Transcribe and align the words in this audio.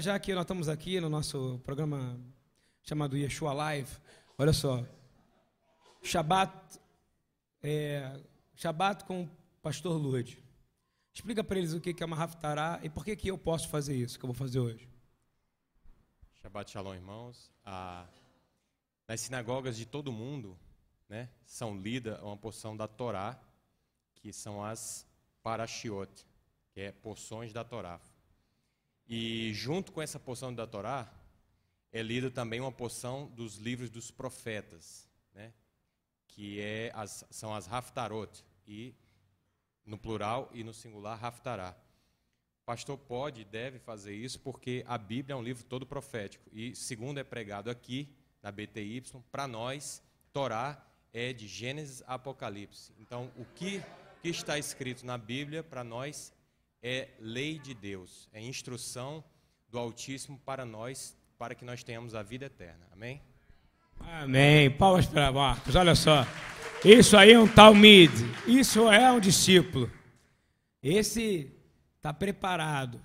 Já 0.00 0.18
que 0.18 0.34
nós 0.34 0.42
estamos 0.42 0.68
aqui 0.68 1.00
no 1.00 1.08
nosso 1.08 1.60
programa 1.62 2.18
chamado 2.82 3.16
Yeshua 3.16 3.52
Live, 3.52 3.88
olha 4.36 4.52
só. 4.52 4.84
Shabat, 6.02 6.80
é, 7.62 8.20
Shabat 8.56 9.04
com 9.04 9.22
o 9.22 9.30
pastor 9.62 9.96
Lourdes. 9.96 10.36
Explica 11.14 11.44
para 11.44 11.58
eles 11.58 11.74
o 11.74 11.80
que 11.80 11.94
é 12.02 12.04
uma 12.04 12.20
Haftarah 12.20 12.80
e 12.82 12.90
por 12.90 13.04
que, 13.04 13.14
que 13.14 13.28
eu 13.28 13.38
posso 13.38 13.68
fazer 13.68 13.94
isso 13.94 14.18
que 14.18 14.24
eu 14.24 14.26
vou 14.26 14.34
fazer 14.34 14.58
hoje. 14.58 14.88
Shabbat 16.42 16.72
Shalom, 16.72 16.94
irmãos. 16.94 17.48
Ah, 17.64 18.04
nas 19.06 19.20
sinagogas 19.20 19.76
de 19.76 19.86
todo 19.86 20.10
mundo, 20.10 20.58
né, 21.08 21.28
são 21.46 21.80
lida 21.80 22.20
uma 22.24 22.36
porção 22.36 22.76
da 22.76 22.88
Torá, 22.88 23.40
que 24.16 24.32
são 24.32 24.64
as 24.64 25.06
Parashiot, 25.40 26.26
que 26.72 26.80
é 26.80 26.90
porções 26.90 27.52
da 27.52 27.62
Torá. 27.62 28.00
E 29.08 29.52
junto 29.54 29.90
com 29.90 30.02
essa 30.02 30.20
porção 30.20 30.54
da 30.54 30.66
Torá, 30.66 31.10
é 31.90 32.02
lida 32.02 32.30
também 32.30 32.60
uma 32.60 32.70
porção 32.70 33.26
dos 33.28 33.56
livros 33.56 33.88
dos 33.88 34.10
profetas, 34.10 35.08
né? 35.32 35.52
que 36.26 36.60
é 36.60 36.92
as, 36.94 37.24
são 37.30 37.54
as 37.54 37.70
Haftarot, 37.72 38.44
e 38.66 38.94
no 39.84 39.96
plural 39.96 40.50
e 40.52 40.62
no 40.62 40.74
singular 40.74 41.24
Haftará. 41.24 41.74
O 42.62 42.64
pastor 42.66 42.98
pode 42.98 43.40
e 43.40 43.44
deve 43.46 43.78
fazer 43.78 44.14
isso 44.14 44.38
porque 44.40 44.84
a 44.86 44.98
Bíblia 44.98 45.32
é 45.32 45.36
um 45.36 45.42
livro 45.42 45.64
todo 45.64 45.86
profético. 45.86 46.50
E 46.52 46.76
segundo 46.76 47.18
é 47.18 47.24
pregado 47.24 47.70
aqui, 47.70 48.14
na 48.42 48.52
BTY, 48.52 49.02
para 49.32 49.48
nós, 49.48 50.02
Torá 50.34 50.86
é 51.14 51.32
de 51.32 51.48
Gênesis 51.48 52.02
a 52.06 52.14
Apocalipse. 52.14 52.92
Então, 52.98 53.32
o 53.36 53.44
que, 53.46 53.82
que 54.22 54.28
está 54.28 54.58
escrito 54.58 55.06
na 55.06 55.16
Bíblia, 55.16 55.62
para 55.62 55.82
nós, 55.82 56.32
é 56.82 57.08
lei 57.18 57.58
de 57.58 57.74
Deus, 57.74 58.28
é 58.32 58.40
instrução 58.40 59.24
do 59.68 59.78
Altíssimo 59.78 60.38
para 60.44 60.64
nós, 60.64 61.16
para 61.38 61.54
que 61.54 61.64
nós 61.64 61.82
tenhamos 61.82 62.14
a 62.14 62.22
vida 62.22 62.46
eterna. 62.46 62.86
Amém? 62.92 63.20
Amém. 64.00 64.70
Palmas 64.70 65.06
para 65.06 65.30
Marcos. 65.32 65.74
Olha 65.74 65.94
só. 65.94 66.26
Isso 66.84 67.16
aí 67.16 67.32
é 67.32 67.38
um 67.38 67.48
talmid. 67.48 68.12
Isso 68.46 68.90
é 68.90 69.10
um 69.10 69.20
discípulo. 69.20 69.90
Esse 70.82 71.52
está 71.96 72.12
preparado. 72.12 73.00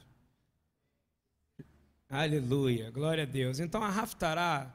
Aleluia. 2.09 2.91
Glória 2.91 3.23
a 3.23 3.25
Deus. 3.25 3.59
Então 3.59 3.81
a 3.83 3.89
Raftará, 3.89 4.71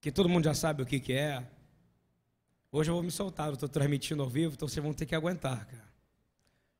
que 0.00 0.12
todo 0.12 0.28
mundo 0.28 0.44
já 0.44 0.54
sabe 0.54 0.82
o 0.82 0.86
que, 0.86 1.00
que 1.00 1.14
é. 1.14 1.42
Hoje 2.70 2.90
eu 2.90 2.94
vou 2.94 3.02
me 3.02 3.10
soltar. 3.10 3.48
Eu 3.48 3.54
estou 3.54 3.68
transmitindo 3.68 4.22
ao 4.22 4.28
vivo, 4.28 4.54
então 4.54 4.68
vocês 4.68 4.84
vão 4.84 4.92
ter 4.92 5.06
que 5.06 5.14
aguentar, 5.14 5.64
cara. 5.64 5.86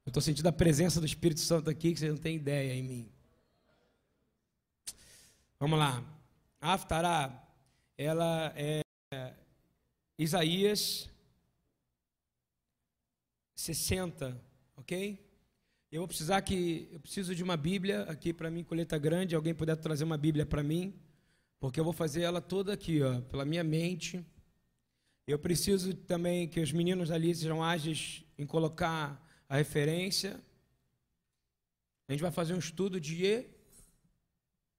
Eu 0.06 0.10
estou 0.10 0.22
sentindo 0.22 0.46
a 0.46 0.52
presença 0.52 1.00
do 1.00 1.04
Espírito 1.04 1.40
Santo 1.40 1.68
aqui, 1.68 1.92
que 1.92 1.98
vocês 1.98 2.12
não 2.12 2.20
têm 2.20 2.36
ideia 2.36 2.72
em 2.72 2.82
mim. 2.84 3.10
Vamos 5.58 5.76
lá. 5.76 6.00
A 6.60 6.74
Haftará, 6.74 7.44
ela 7.98 8.52
é 8.54 8.82
Isaías 10.16 11.10
60, 13.56 14.40
ok? 14.76 15.20
Eu 15.90 16.02
vou 16.02 16.06
precisar 16.06 16.40
que 16.42 16.88
eu 16.92 17.00
preciso 17.00 17.34
de 17.34 17.42
uma 17.42 17.56
Bíblia 17.56 18.02
aqui 18.02 18.32
para 18.32 18.48
mim, 18.48 18.62
coleta 18.62 18.96
grande. 18.96 19.34
Alguém 19.34 19.56
puder 19.56 19.74
trazer 19.74 20.04
uma 20.04 20.16
Bíblia 20.16 20.46
para 20.46 20.62
mim, 20.62 20.94
porque 21.58 21.80
eu 21.80 21.84
vou 21.84 21.92
fazer 21.92 22.22
ela 22.22 22.40
toda 22.40 22.72
aqui, 22.72 23.02
ó, 23.02 23.20
pela 23.22 23.44
minha 23.44 23.64
mente. 23.64 24.24
Eu 25.26 25.40
preciso 25.40 25.92
também 25.94 26.46
que 26.46 26.60
os 26.60 26.70
meninos 26.70 27.10
ali 27.10 27.34
sejam 27.34 27.60
ágeis 27.60 28.24
em 28.38 28.46
colocar 28.46 29.25
a 29.48 29.56
referência. 29.56 30.40
A 32.08 32.12
gente 32.12 32.22
vai 32.22 32.30
fazer 32.30 32.54
um 32.54 32.58
estudo 32.58 33.00
de 33.00 33.46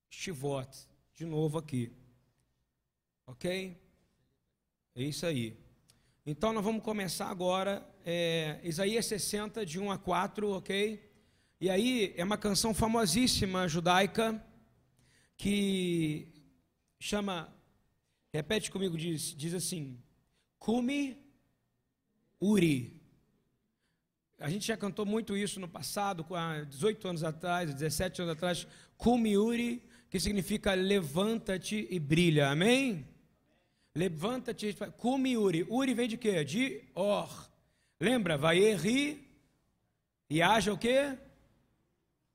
Shivot, 0.10 0.88
de 1.14 1.26
novo 1.26 1.58
aqui. 1.58 1.92
Ok? 3.26 3.78
É 4.96 5.04
isso 5.04 5.26
aí. 5.26 5.58
Então 6.26 6.52
nós 6.52 6.64
vamos 6.64 6.84
começar 6.84 7.30
agora, 7.30 7.88
é, 8.06 8.60
Isaías 8.64 9.06
60, 9.06 9.66
de 9.66 9.80
1 9.80 9.92
a 9.92 9.98
4, 9.98 10.50
ok? 10.52 11.08
E 11.60 11.70
aí 11.70 12.14
é 12.18 12.24
uma 12.24 12.38
canção 12.38 12.74
famosíssima 12.74 13.68
judaica 13.68 14.44
que 15.38 16.28
chama, 17.00 17.54
repete 18.34 18.72
comigo, 18.72 18.98
diz, 18.98 19.36
diz 19.36 19.54
assim: 19.54 20.02
Kumi 20.60 21.18
Uri. 22.40 22.97
A 24.40 24.50
gente 24.50 24.68
já 24.68 24.78
cantou 24.78 25.06
muito 25.06 25.36
isso 25.36 25.60
no 25.60 25.68
passado, 25.68 26.26
há 26.36 26.62
18 26.62 27.08
anos 27.08 27.24
atrás, 27.24 27.74
17 27.74 28.22
anos 28.22 28.34
atrás. 28.34 28.68
Kumiuri, 28.96 29.82
que 30.10 30.20
significa 30.20 30.74
levanta-te 30.76 31.88
e 31.90 32.00
brilha. 32.00 32.50
Amém? 32.50 33.08
Levanta-te. 33.96 34.76
Kumiuri. 34.98 35.66
Uri 35.68 35.94
vem 35.96 36.08
de 36.08 36.18
quê? 36.18 36.44
De 36.44 36.84
or. 36.94 37.50
Lembra? 38.00 38.38
Vai 38.38 38.76
ri 38.76 39.28
e 40.30 40.40
haja 40.40 40.72
o 40.72 40.78
quê? 40.78 41.18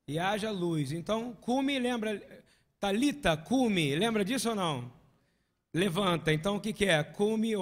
E 0.09 0.19
haja 0.19 0.51
luz. 0.51 0.91
Então, 0.91 1.33
kumi 1.35 1.79
lembra. 1.79 2.21
Talita, 2.81 3.37
kumi. 3.37 3.95
Lembra 3.95 4.25
disso 4.25 4.49
ou 4.49 4.57
não? 4.57 4.93
Levanta. 5.73 6.33
Então, 6.33 6.57
o 6.57 6.61
que, 6.61 6.73
que 6.73 6.87
é? 6.87 7.03
Kumi. 7.05 7.53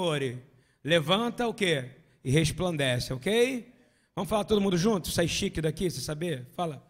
Levanta 0.83 1.47
o 1.47 1.53
quê? 1.53 1.91
E 2.25 2.31
resplandece, 2.31 3.13
ok? 3.13 3.70
Vamos 4.15 4.29
falar 4.29 4.45
todo 4.45 4.61
mundo 4.61 4.77
junto? 4.77 5.11
Sai 5.11 5.29
chique 5.29 5.61
daqui, 5.61 5.91
você 5.91 6.01
saber? 6.01 6.47
Fala. 6.53 6.87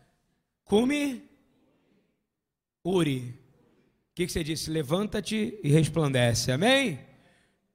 Cume. 0.64 1.22
Uri. 2.84 3.38
O 4.10 4.14
que, 4.14 4.26
que 4.26 4.32
você 4.32 4.42
disse? 4.42 4.70
Levanta-te 4.70 5.58
e 5.62 5.68
resplandece. 5.70 6.52
Amém? 6.52 6.98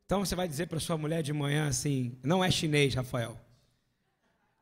Então 0.06 0.24
você 0.24 0.36
vai 0.36 0.48
dizer 0.48 0.68
para 0.68 0.80
sua 0.80 0.98
mulher 0.98 1.24
de 1.24 1.34
manhã 1.34 1.68
assim: 1.68 2.18
não 2.24 2.44
é 2.44 2.52
chinês, 2.52 2.94
Rafael. 2.94 3.40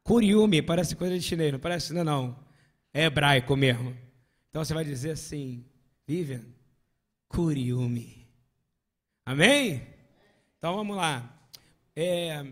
Kuriumi, 0.04 0.62
parece 0.62 0.96
coisa 0.96 1.18
de 1.18 1.24
chinês, 1.24 1.52
não 1.52 1.60
parece? 1.60 1.94
Não, 1.94 2.04
não. 2.04 2.40
É 2.94 3.06
hebraico 3.06 3.56
mesmo. 3.56 3.96
Então 4.50 4.64
você 4.64 4.74
vai 4.74 4.86
dizer 4.86 5.12
assim: 5.12 5.66
Vivian, 6.08 6.44
Kuriumi. 7.28 8.28
Amém? 9.26 9.82
Então 10.58 10.76
vamos 10.76 10.96
lá. 10.96 11.48
É, 11.96 12.46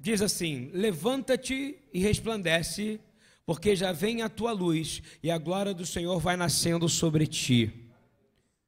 diz 0.00 0.22
assim: 0.22 0.70
Levanta-te 0.72 1.78
e 1.92 2.00
resplandece, 2.00 2.98
porque 3.44 3.76
já 3.76 3.92
vem 3.92 4.22
a 4.22 4.28
tua 4.28 4.52
luz 4.52 5.02
e 5.22 5.30
a 5.30 5.38
glória 5.38 5.74
do 5.74 5.84
Senhor 5.84 6.18
vai 6.18 6.36
nascendo 6.36 6.88
sobre 6.88 7.26
ti. 7.26 7.90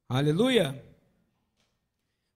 Aleluia. 0.09 0.85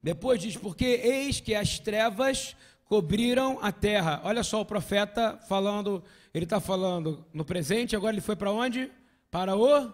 Depois 0.02 0.40
diz: 0.40 0.56
Porque 0.56 0.84
eis 0.84 1.38
que 1.38 1.54
as 1.54 1.78
trevas 1.78 2.56
cobriram 2.86 3.58
a 3.60 3.70
terra. 3.70 4.20
Olha 4.24 4.42
só 4.42 4.60
o 4.60 4.66
profeta 4.66 5.36
falando, 5.48 6.02
ele 6.32 6.44
está 6.44 6.60
falando 6.60 7.24
no 7.32 7.44
presente, 7.44 7.94
agora 7.94 8.14
ele 8.14 8.20
foi 8.20 8.36
para 8.36 8.50
onde? 8.50 8.90
Para 9.30 9.56
o 9.56 9.92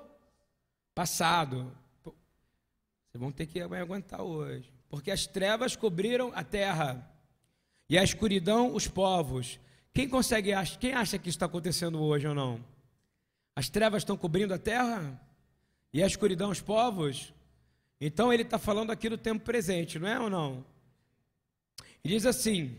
passado. 0.95 1.73
Vocês 2.05 3.21
vão 3.21 3.33
ter 3.33 3.47
que 3.47 3.61
aguentar 3.61 4.23
hoje. 4.23 4.73
Porque 4.89 5.11
as 5.11 5.27
trevas 5.27 5.75
cobriram 5.75 6.31
a 6.35 6.45
terra 6.45 7.12
e 7.93 7.99
a 7.99 8.03
escuridão 8.03 8.75
os 8.75 8.89
povos. 8.89 9.61
Quem 9.93 10.09
consegue 10.09 10.51
quem 10.81 10.95
acha 10.95 11.19
que 11.19 11.29
isso 11.29 11.37
está 11.37 11.45
acontecendo 11.45 12.03
hoje 12.03 12.27
ou 12.27 12.35
não? 12.35 12.59
As 13.55 13.69
trevas 13.69 14.01
estão 14.01 14.17
cobrindo 14.17 14.55
a 14.55 14.59
terra 14.59 15.21
e 15.93 16.03
a 16.03 16.07
escuridão 16.07 16.49
os 16.49 16.59
povos. 16.59 17.35
Então 18.01 18.33
ele 18.33 18.45
está 18.45 18.59
falando 18.59 18.91
aqui 18.93 19.11
do 19.11 19.19
tempo 19.19 19.45
presente, 19.45 19.99
não 19.99 20.09
é 20.09 20.19
ou 20.19 20.31
não? 20.31 20.65
E 22.03 22.09
diz 22.09 22.25
assim: 22.25 22.75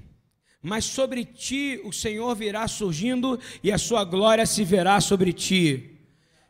Mas 0.59 0.85
sobre 0.85 1.23
ti 1.23 1.79
o 1.83 1.93
Senhor 1.93 2.33
virá 2.35 2.67
surgindo 2.67 3.39
e 3.61 3.71
a 3.71 3.77
sua 3.77 4.03
glória 4.03 4.47
se 4.47 4.63
verá 4.63 4.99
sobre 4.99 5.31
ti. 5.31 5.95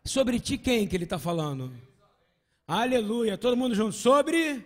Sobre 0.06 0.40
ti 0.40 0.58
quem 0.58 0.88
que 0.88 0.96
ele 0.96 1.04
está 1.04 1.20
falando? 1.20 1.70
Aleluia, 2.66 3.38
todo 3.38 3.58
mundo 3.58 3.76
junto. 3.76 3.92
Sobre 3.92 4.66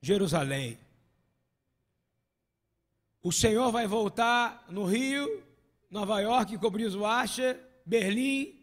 Jerusalém. 0.00 0.78
O 3.22 3.30
Senhor 3.30 3.70
vai 3.70 3.86
voltar 3.86 4.64
no 4.70 4.84
Rio, 4.84 5.42
Nova 5.90 6.20
York, 6.20 6.56
Cobrizuacha, 6.56 7.60
Berlim. 7.84 8.58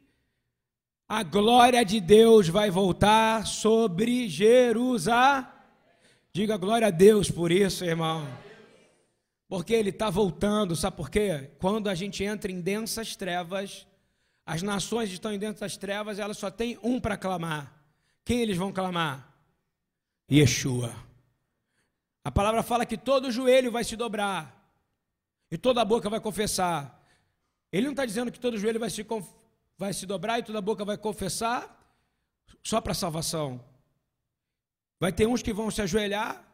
A 1.07 1.21
glória 1.21 1.85
de 1.85 2.01
Deus 2.01 2.47
vai 2.47 2.71
voltar 2.71 3.45
sobre 3.45 4.27
Jerusalém. 4.27 5.45
Diga 6.33 6.57
glória 6.57 6.87
a 6.87 6.91
Deus 6.91 7.29
por 7.29 7.51
isso, 7.51 7.85
irmão. 7.85 8.27
Porque 9.47 9.73
ele 9.73 9.89
está 9.89 10.09
voltando, 10.09 10.75
sabe 10.75 10.97
por 10.97 11.09
quê? 11.09 11.51
Quando 11.59 11.87
a 11.87 11.95
gente 11.95 12.23
entra 12.23 12.51
em 12.51 12.59
densas 12.59 13.15
trevas, 13.15 13.87
as 14.45 14.61
nações 14.61 15.11
estão 15.11 15.31
em 15.31 15.39
densas 15.39 15.77
trevas, 15.77 16.19
elas 16.19 16.37
só 16.37 16.51
têm 16.51 16.77
um 16.83 16.99
para 16.99 17.15
clamar. 17.15 17.73
Quem 18.25 18.41
eles 18.41 18.57
vão 18.57 18.71
clamar? 18.71 19.33
Yeshua. 20.29 21.06
A 22.27 22.31
palavra 22.39 22.61
fala 22.61 22.85
que 22.85 22.97
todo 22.97 23.31
joelho 23.31 23.71
vai 23.71 23.85
se 23.85 23.95
dobrar 23.95 24.53
e 25.49 25.57
toda 25.57 25.85
boca 25.85 26.09
vai 26.09 26.19
confessar. 26.19 27.01
Ele 27.71 27.85
não 27.85 27.93
está 27.93 28.05
dizendo 28.05 28.33
que 28.33 28.37
todo 28.37 28.57
joelho 28.57 28.81
vai 28.81 28.89
se, 28.89 29.07
vai 29.77 29.93
se 29.93 30.05
dobrar 30.05 30.37
e 30.37 30.43
toda 30.43 30.59
boca 30.59 30.83
vai 30.83 30.97
confessar 30.97 31.73
só 32.61 32.81
para 32.81 32.93
salvação. 32.93 33.63
Vai 34.99 35.13
ter 35.13 35.25
uns 35.25 35.41
que 35.41 35.53
vão 35.53 35.71
se 35.71 35.81
ajoelhar 35.81 36.45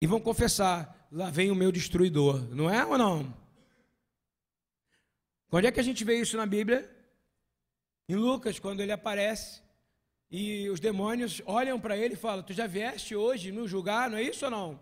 e 0.00 0.06
vão 0.08 0.20
confessar: 0.20 1.06
lá 1.12 1.30
vem 1.30 1.52
o 1.52 1.54
meu 1.54 1.70
destruidor. 1.70 2.52
Não 2.52 2.68
é 2.68 2.84
ou 2.84 2.98
não? 2.98 3.32
Quando 5.48 5.66
é 5.66 5.70
que 5.70 5.78
a 5.78 5.84
gente 5.84 6.02
vê 6.02 6.18
isso 6.18 6.36
na 6.36 6.44
Bíblia? 6.44 6.90
Em 8.08 8.16
Lucas, 8.16 8.58
quando 8.58 8.80
ele 8.80 8.90
aparece 8.90 9.62
e 10.30 10.68
os 10.70 10.78
demônios 10.78 11.42
olham 11.44 11.80
para 11.80 11.96
ele 11.96 12.14
e 12.14 12.16
falam: 12.16 12.42
Tu 12.42 12.52
já 12.52 12.66
vieste 12.66 13.16
hoje 13.16 13.50
nos 13.50 13.70
julgar, 13.70 14.08
não 14.08 14.18
é 14.18 14.22
isso 14.22 14.44
ou 14.44 14.50
não? 14.50 14.80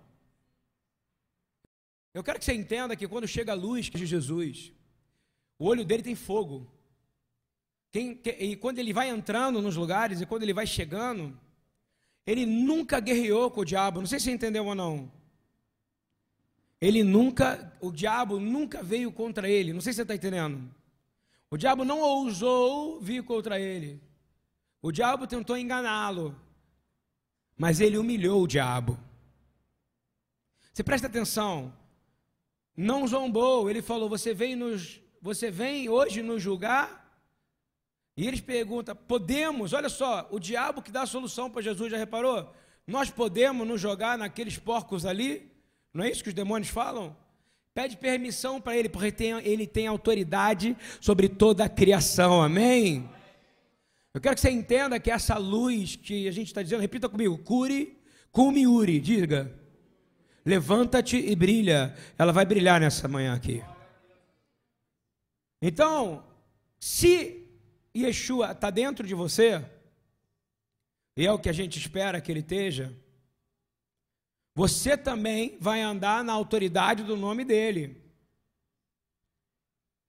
Eu 2.13 2.23
quero 2.23 2.39
que 2.39 2.45
você 2.45 2.53
entenda 2.53 2.97
que 2.97 3.09
quando 3.09 3.27
chega 3.27 3.53
a 3.53 3.55
luz 3.55 3.87
de 3.87 4.05
Jesus, 4.05 4.73
o 5.59 5.67
olho 5.67 5.85
dele 5.85 6.03
tem 6.03 6.15
fogo. 6.15 6.71
E 7.95 8.57
quando 8.57 8.79
ele 8.79 8.93
vai 8.93 9.09
entrando 9.09 9.63
nos 9.63 9.77
lugares 9.77 10.21
e 10.21 10.27
quando 10.27 10.43
ele 10.43 10.53
vai 10.53 10.67
chegando, 10.67 11.39
ele 12.27 12.45
nunca 12.45 13.01
guerreou 13.01 13.51
com 13.51 13.63
o 13.63 13.65
diabo. 13.65 14.01
Não 14.01 14.07
sei 14.07 14.19
se 14.19 14.27
você 14.27 14.33
entendeu 14.33 14.67
ou 14.67 14.75
não. 14.75 15.11
Ele 16.81 17.03
nunca, 17.03 17.73
o 17.81 17.91
diabo 17.91 18.39
nunca 18.39 18.83
veio 18.83 19.11
contra 19.11 19.49
ele. 19.49 19.73
Não 19.73 19.81
sei 19.81 19.93
se 19.93 19.97
você 19.97 20.03
está 20.03 20.15
entendendo. 20.15 20.73
O 21.51 21.57
diabo 21.57 21.85
não 21.85 22.01
ousou 22.01 23.01
vir 23.01 23.23
contra 23.25 23.59
ele. 23.59 24.01
O 24.81 24.93
diabo 24.93 25.27
tentou 25.27 25.57
enganá-lo. 25.57 26.35
Mas 27.57 27.81
ele 27.81 27.99
humilhou 27.99 28.43
o 28.43 28.47
diabo. 28.47 28.99
Você 30.73 30.85
presta 30.85 31.09
atenção. 31.09 31.73
Não 32.77 33.07
zombou. 33.07 33.69
Ele 33.69 33.83
falou: 33.83 34.09
Você 34.09 34.33
vem, 34.33 34.55
nos, 34.55 35.01
você 35.21 35.51
vem 35.51 35.89
hoje 35.89 36.23
nos 36.23 36.41
julgar? 36.41 37.05
E 38.17 38.27
eles 38.27 38.41
perguntam: 38.41 38.95
podemos? 38.95 39.73
Olha 39.73 39.89
só, 39.89 40.29
o 40.31 40.39
diabo 40.39 40.83
que 40.83 40.93
dá 40.93 41.03
a 41.03 41.07
solução 41.07 41.51
para 41.51 41.63
Jesus, 41.63 41.91
já 41.91 41.99
reparou? 41.99 42.53
Nós 42.87 43.11
podemos 43.11 43.67
nos 43.67 43.81
jogar 43.81 44.17
naqueles 44.17 44.57
porcos 44.57 45.05
ali? 45.05 45.51
Não 45.93 46.05
é 46.05 46.11
isso 46.11 46.23
que 46.23 46.29
os 46.29 46.35
demônios 46.35 46.71
falam? 46.71 47.17
Pede 47.75 47.97
permissão 47.97 48.61
para 48.61 48.77
ele, 48.77 48.89
porque 48.89 49.13
tem, 49.13 49.33
ele 49.45 49.67
tem 49.67 49.87
autoridade 49.87 50.77
sobre 51.01 51.29
toda 51.29 51.65
a 51.65 51.69
criação, 51.69 52.43
amém? 52.43 53.09
Eu 54.15 54.21
quero 54.21 54.35
que 54.35 54.41
você 54.41 54.51
entenda 54.51 54.99
que 54.99 55.11
essa 55.11 55.37
luz 55.37 55.97
que 55.97 56.27
a 56.27 56.33
gente 56.33 56.49
está 56.49 56.63
dizendo, 56.63 56.81
repita 56.81 57.09
comigo: 57.09 57.39
cure, 57.39 57.99
cume 58.33 58.67
uri, 58.67 59.01
diga. 59.01 59.55
Levanta-te 60.45 61.17
e 61.17 61.37
brilha. 61.37 61.95
Ela 62.17 62.33
vai 62.33 62.47
brilhar 62.47 62.81
nessa 62.81 63.07
manhã 63.07 63.35
aqui. 63.35 63.63
Então, 65.61 66.25
se 66.79 67.47
Yeshua 67.95 68.53
está 68.53 68.71
dentro 68.71 69.07
de 69.07 69.15
você, 69.15 69.65
e 71.17 71.27
é 71.27 71.33
o 71.33 71.39
que 71.39 71.49
a 71.49 71.53
gente 71.53 71.79
espera 71.79 72.21
que 72.21 72.31
ele 72.31 72.41
esteja, 72.41 72.97
você 74.55 74.97
também 74.97 75.59
vai 75.61 75.83
andar 75.83 76.25
na 76.25 76.33
autoridade 76.33 77.03
do 77.03 77.17
nome 77.17 77.45
dele. 77.45 78.03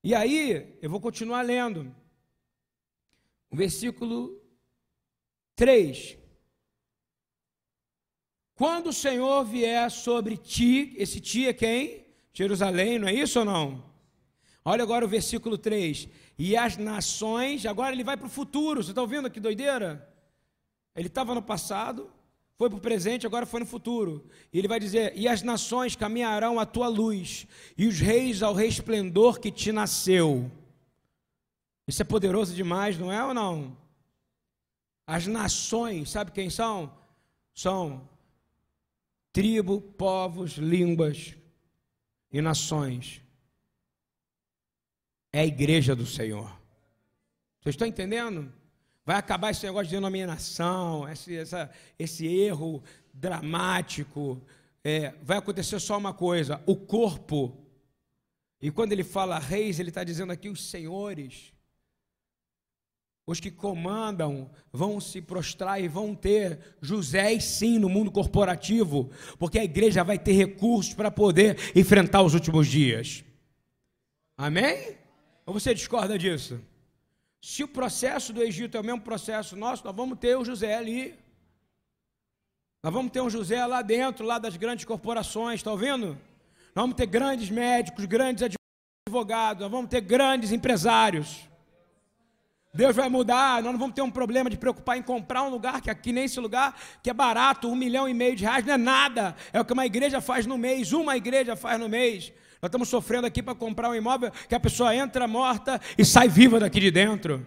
E 0.04 0.16
aí, 0.16 0.78
eu 0.81 0.90
vou 0.90 1.02
continuar 1.02 1.42
lendo. 1.42 1.94
O 3.50 3.56
versículo 3.56 4.40
3. 5.56 6.18
Quando 8.54 8.88
o 8.88 8.94
Senhor 8.94 9.44
vier 9.46 9.90
sobre 9.90 10.38
ti, 10.38 10.94
esse 10.98 11.19
ti 11.19 11.48
é 11.48 11.54
quem? 11.54 12.06
Jerusalém, 12.34 13.00
não 13.00 13.07
é 13.07 13.13
isso 13.13 13.40
ou 13.40 13.46
não? 13.46 13.84
Olha 14.63 14.84
agora 14.84 15.06
o 15.06 15.10
versículo 15.10 15.57
3 15.57 16.07
e 16.38 16.56
as 16.56 16.78
nações, 16.78 17.66
agora 17.66 17.94
ele 17.94 18.04
vai 18.04 18.16
para 18.16 18.28
o 18.28 18.30
futuro, 18.30 18.84
você 18.84 18.92
está 18.92 19.01
ouvindo 19.01 19.30
que 19.30 19.40
doideira? 19.40 20.07
Ele 20.95 21.07
estava 21.07 21.34
no 21.34 21.42
passado, 21.42 22.12
foi 22.57 22.69
para 22.69 22.78
o 22.78 22.81
presente, 22.81 23.25
agora 23.25 23.45
foi 23.45 23.62
no 23.62 23.66
futuro. 23.66 24.25
E 24.52 24.60
ele 24.60 24.68
vai 24.68 24.80
dizer: 24.80 25.13
E 25.16 25.28
as 25.28 25.42
nações 25.42 25.95
caminharão 25.95 26.60
à 26.60 26.66
tua 26.66 26.90
luz, 26.90 27.48
e 27.78 27.88
os 27.88 28.00
reis 28.00 28.44
ao 28.44 28.54
resplendor 28.54 29.40
que 29.40 29.50
te 29.50 29.72
nasceu. 29.72 30.52
Isso 31.90 32.04
é 32.04 32.06
poderoso 32.06 32.54
demais, 32.54 33.00
não 33.00 33.12
é 33.12 33.26
ou 33.26 33.34
não? 33.34 33.76
As 35.08 35.26
nações, 35.26 36.12
sabe 36.12 36.30
quem 36.30 36.48
são? 36.48 36.96
São 37.52 38.08
tribo, 39.34 39.82
povos, 39.82 40.52
línguas 40.52 41.36
e 42.32 42.44
nações 42.44 43.24
é 45.34 45.40
a 45.40 45.46
igreja 45.48 45.96
do 45.96 46.06
Senhor. 46.06 46.48
Vocês 47.60 47.74
estão 47.74 47.88
entendendo? 47.88 48.54
Vai 49.04 49.16
acabar 49.16 49.50
esse 49.50 49.66
negócio 49.66 49.88
de 49.88 49.96
denominação, 49.96 51.10
esse, 51.10 51.36
essa, 51.36 51.72
esse 51.98 52.28
erro 52.28 52.84
dramático. 53.12 54.40
É, 54.84 55.16
vai 55.24 55.40
acontecer 55.40 55.80
só 55.80 55.98
uma 55.98 56.14
coisa: 56.14 56.62
o 56.68 56.76
corpo. 56.76 57.58
E 58.62 58.70
quando 58.70 58.92
ele 58.92 59.04
fala 59.04 59.40
reis, 59.40 59.80
ele 59.80 59.90
está 59.90 60.04
dizendo 60.04 60.32
aqui 60.32 60.50
os 60.50 60.70
senhores. 60.70 61.52
Os 63.30 63.40
que 63.40 63.52
comandam 63.52 64.50
vão 64.74 65.00
se 65.00 65.22
prostrar 65.22 65.80
e 65.80 65.88
vão 65.88 66.16
ter 66.16 66.78
José 66.81 67.40
sim 67.40 67.78
no 67.78 67.88
mundo 67.88 68.10
corporativo, 68.10 69.12
porque 69.38 69.60
a 69.60 69.64
igreja 69.64 70.04
vai 70.04 70.18
ter 70.18 70.31
recursos 70.31 70.96
para 70.96 71.12
poder 71.12 71.56
enfrentar 71.76 72.24
os 72.24 72.34
últimos 72.34 72.68
dias. 72.68 73.24
Amém? 74.36 74.98
Ou 75.46 75.54
você 75.54 75.76
discorda 75.76 76.18
disso? 76.18 76.60
Se 77.40 77.64
o 77.64 77.68
processo 77.68 78.34
do 78.34 78.42
Egito 78.42 78.76
é 78.76 78.80
o 78.80 78.84
mesmo 78.84 79.02
processo 79.02 79.56
nosso, 79.56 79.86
nós 79.86 79.96
vamos 79.96 80.18
ter 80.18 80.36
o 80.36 80.44
José 80.44 80.74
ali. 80.74 81.14
Nós 82.81 82.92
vamos 82.92 83.12
ter 83.12 83.22
um 83.22 83.30
José 83.30 83.64
lá 83.64 83.84
dentro, 83.84 84.26
lá 84.26 84.40
das 84.40 84.58
grandes 84.58 84.86
corporações, 84.86 85.60
está 85.60 85.72
ouvindo? 85.72 86.18
Nós 86.74 86.84
vamos 86.84 86.96
ter 86.96 87.06
grandes 87.06 87.52
médicos, 87.52 88.06
grandes 88.06 88.50
advogados, 89.08 89.62
nós 89.62 89.72
vamos 89.72 89.92
ter 89.92 90.02
grandes 90.02 90.52
empresários. 90.52 91.48
Deus 92.71 92.95
vai 92.95 93.10
mudar, 93.10 93.63
nós 93.63 93.71
não 93.71 93.80
vamos 93.80 93.95
ter 93.95 94.04
um 94.04 94.12
problema 94.12 94.50
de 94.50 94.56
preocupar 94.56 94.95
em 94.95 95.01
comprar 95.01 95.42
um 95.42 95.50
lugar, 95.50 95.81
que 95.81 95.89
aqui 95.89 96.13
nesse 96.13 96.39
lugar, 96.39 96.80
que 97.01 97.10
é 97.10 97.13
barato, 97.13 97.68
um 97.68 97.75
milhão 97.75 98.07
e 98.07 98.13
meio 98.13 98.36
de 98.36 98.44
reais, 98.44 98.63
não 98.63 98.74
é 98.74 98.77
nada. 98.77 99.36
É 99.51 99.60
o 99.60 99.66
que 99.66 99.74
uma 99.74 99.86
igreja 99.86 100.21
faz 100.21 100.45
no 100.45 100.57
mês, 100.57 100.94
uma 100.94 101.18
igreja 101.18 101.56
faz 101.56 101.80
no 101.80 101.89
mês. 101.89 102.31
Nós 102.62 102.69
estamos 102.69 102.88
sofrendo 102.88 103.25
aqui 103.25 103.42
para 103.42 103.56
comprar 103.56 103.89
um 103.89 103.95
imóvel 103.95 104.31
que 104.48 104.54
a 104.54 104.60
pessoa 104.60 104.95
entra 104.95 105.27
morta 105.27 105.81
e 105.98 106.06
sai 106.06 106.30
viva 106.30 106.60
daqui 106.60 106.80
de 106.80 106.92
dentro. 106.92 107.45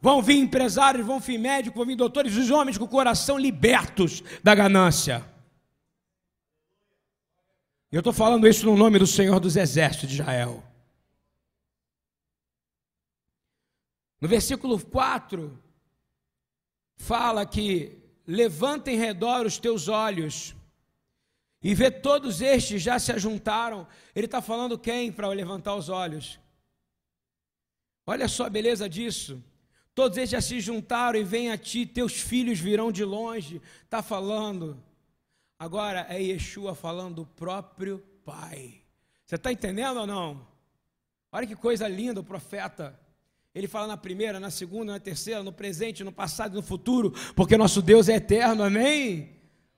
Vão 0.00 0.20
vir 0.20 0.36
empresários, 0.36 1.06
vão 1.06 1.18
vir 1.18 1.38
médicos, 1.38 1.76
vão 1.76 1.86
vir 1.86 1.96
doutores, 1.96 2.36
os 2.36 2.50
homens 2.50 2.76
com 2.76 2.84
o 2.84 2.88
coração 2.88 3.38
libertos 3.38 4.22
da 4.42 4.54
ganância. 4.54 5.24
Eu 7.90 8.00
estou 8.00 8.12
falando 8.12 8.46
isso 8.46 8.66
no 8.66 8.76
nome 8.76 8.98
do 8.98 9.06
Senhor 9.06 9.40
dos 9.40 9.56
Exércitos 9.56 10.10
de 10.10 10.20
Israel. 10.20 10.62
No 14.20 14.28
versículo 14.28 14.78
4, 14.84 15.56
fala 16.96 17.46
que 17.46 17.98
levanta 18.26 18.90
em 18.90 18.96
redor 18.96 19.46
os 19.46 19.58
teus 19.58 19.88
olhos 19.88 20.54
e 21.62 21.74
vê 21.74 21.90
todos 21.90 22.40
estes 22.40 22.82
já 22.82 22.98
se 22.98 23.12
ajuntaram. 23.12 23.86
Ele 24.14 24.26
está 24.26 24.40
falando 24.40 24.78
quem 24.78 25.10
para 25.10 25.28
levantar 25.28 25.74
os 25.74 25.88
olhos? 25.88 26.38
Olha 28.06 28.28
só 28.28 28.46
a 28.46 28.50
beleza 28.50 28.88
disso. 28.88 29.42
Todos 29.94 30.16
eles 30.16 30.30
já 30.30 30.40
se 30.40 30.60
juntaram 30.60 31.18
e 31.18 31.24
vêm 31.24 31.50
a 31.50 31.58
ti, 31.58 31.84
teus 31.84 32.20
filhos 32.20 32.60
virão 32.60 32.92
de 32.92 33.04
longe. 33.04 33.60
Está 33.84 34.02
falando. 34.02 34.82
Agora 35.58 36.06
é 36.08 36.22
Yeshua 36.22 36.74
falando 36.74 37.16
do 37.16 37.26
próprio 37.26 37.98
Pai. 38.24 38.80
Você 39.26 39.34
está 39.34 39.50
entendendo 39.50 39.98
ou 39.98 40.06
não? 40.06 40.46
Olha 41.32 41.46
que 41.46 41.56
coisa 41.56 41.88
linda 41.88 42.20
o 42.20 42.24
profeta. 42.24 42.98
Ele 43.54 43.66
fala 43.66 43.86
na 43.86 43.96
primeira, 43.96 44.38
na 44.38 44.50
segunda, 44.50 44.92
na 44.92 45.00
terceira, 45.00 45.42
no 45.42 45.52
presente, 45.52 46.04
no 46.04 46.12
passado 46.12 46.52
e 46.52 46.56
no 46.56 46.62
futuro, 46.62 47.12
porque 47.34 47.56
nosso 47.56 47.82
Deus 47.82 48.08
é 48.08 48.16
eterno, 48.16 48.62
amém? 48.62 49.30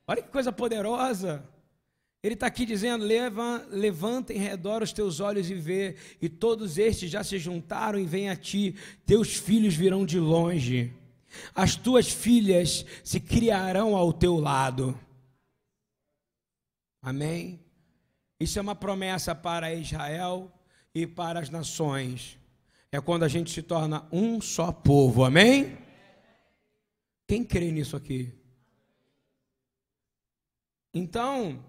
Olha 0.06 0.22
que 0.22 0.28
coisa 0.28 0.52
poderosa. 0.52 1.48
Ele 2.22 2.34
está 2.34 2.46
aqui 2.46 2.66
dizendo: 2.66 3.04
Leva, 3.04 3.66
levanta 3.70 4.32
em 4.32 4.38
redor 4.38 4.82
os 4.82 4.92
teus 4.92 5.20
olhos 5.20 5.48
e 5.48 5.54
vê, 5.54 5.96
e 6.20 6.28
todos 6.28 6.78
estes 6.78 7.10
já 7.10 7.24
se 7.24 7.38
juntaram 7.38 7.98
e 7.98 8.04
vêm 8.04 8.28
a 8.28 8.36
ti, 8.36 8.74
teus 9.06 9.36
filhos 9.36 9.74
virão 9.74 10.04
de 10.04 10.18
longe, 10.18 10.92
as 11.54 11.76
tuas 11.76 12.10
filhas 12.10 12.84
se 13.02 13.20
criarão 13.20 13.96
ao 13.96 14.12
teu 14.12 14.36
lado. 14.36 14.98
Amém? 17.00 17.60
Isso 18.38 18.58
é 18.58 18.62
uma 18.62 18.74
promessa 18.74 19.34
para 19.34 19.74
Israel 19.74 20.52
e 20.94 21.06
para 21.06 21.40
as 21.40 21.48
nações. 21.48 22.39
É 22.92 23.00
quando 23.00 23.22
a 23.22 23.28
gente 23.28 23.52
se 23.52 23.62
torna 23.62 24.08
um 24.10 24.40
só 24.40 24.72
povo, 24.72 25.24
amém? 25.24 25.78
Quem 27.26 27.44
crê 27.44 27.70
nisso 27.70 27.96
aqui? 27.96 28.32
Então, 30.92 31.64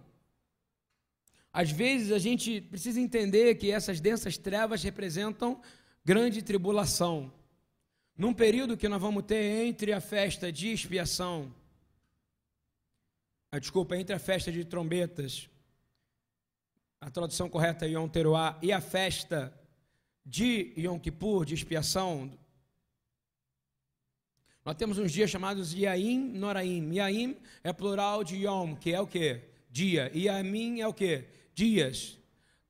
às 1.54 1.70
vezes 1.70 2.12
a 2.12 2.18
gente 2.18 2.60
precisa 2.62 3.00
entender 3.00 3.54
que 3.56 3.70
essas 3.70 4.00
densas 4.00 4.36
trevas 4.36 4.82
representam 4.82 5.62
grande 6.04 6.42
tribulação. 6.42 7.32
num 8.18 8.34
período 8.34 8.78
que 8.78 8.88
nós 8.88 9.01
vamos 9.01 9.24
ter 9.24 9.66
entre 9.66 9.94
a 9.94 10.01
festa 10.01 10.51
de 10.51 10.72
expiação, 10.72 11.54
a, 13.51 13.58
desculpa, 13.58 13.98
entre 13.98 14.13
a 14.13 14.20
festa 14.20 14.51
de 14.51 14.63
trombetas, 14.63 15.50
a 17.00 17.10
tradução 17.10 17.50
correta 17.50 17.86
é 17.86 17.90
Yom 17.90 18.08
Teruah, 18.08 18.60
e 18.62 18.72
a 18.72 18.80
festa 18.80 19.51
de 20.25 20.74
Yom 20.78 21.00
Kippur, 21.00 21.46
de 21.46 21.54
expiação, 21.54 22.32
nós 24.63 24.75
temos 24.75 25.00
uns 25.00 25.12
dias 25.12 25.30
chamados 25.30 25.74
Yaim 25.74 26.20
Noraim. 26.34 26.94
Yaim 26.94 27.36
é 27.63 27.74
plural 27.74 28.24
de 28.24 28.36
Yom, 28.36 28.75
que 28.75 28.94
é 28.94 29.01
o 29.01 29.08
que? 29.08 29.42
Dia. 29.70 30.12
Yamim 30.13 30.82
é 30.82 30.88
o 30.88 30.94
que? 30.94 31.25
Dias. 31.54 32.18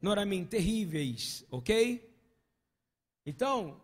Noramim, 0.02 0.46
terríveis, 0.46 1.46
ok? 1.52 2.10
Então, 3.26 3.80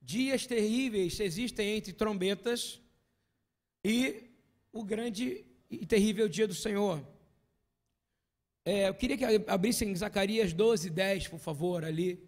dias 0.00 0.46
terríveis 0.46 1.18
existem 1.18 1.76
entre 1.76 1.92
trombetas 1.92 2.80
e 3.84 4.30
o 4.72 4.84
grande 4.84 5.44
e 5.70 5.86
terrível 5.86 6.28
dia 6.28 6.46
do 6.46 6.54
Senhor. 6.54 7.02
É, 8.64 8.88
eu 8.88 8.94
queria 8.94 9.16
que 9.16 9.24
abrissem 9.46 9.94
Zacarias 9.96 10.52
12, 10.52 10.90
10, 10.90 11.28
por 11.28 11.38
favor, 11.38 11.84
ali. 11.84 12.22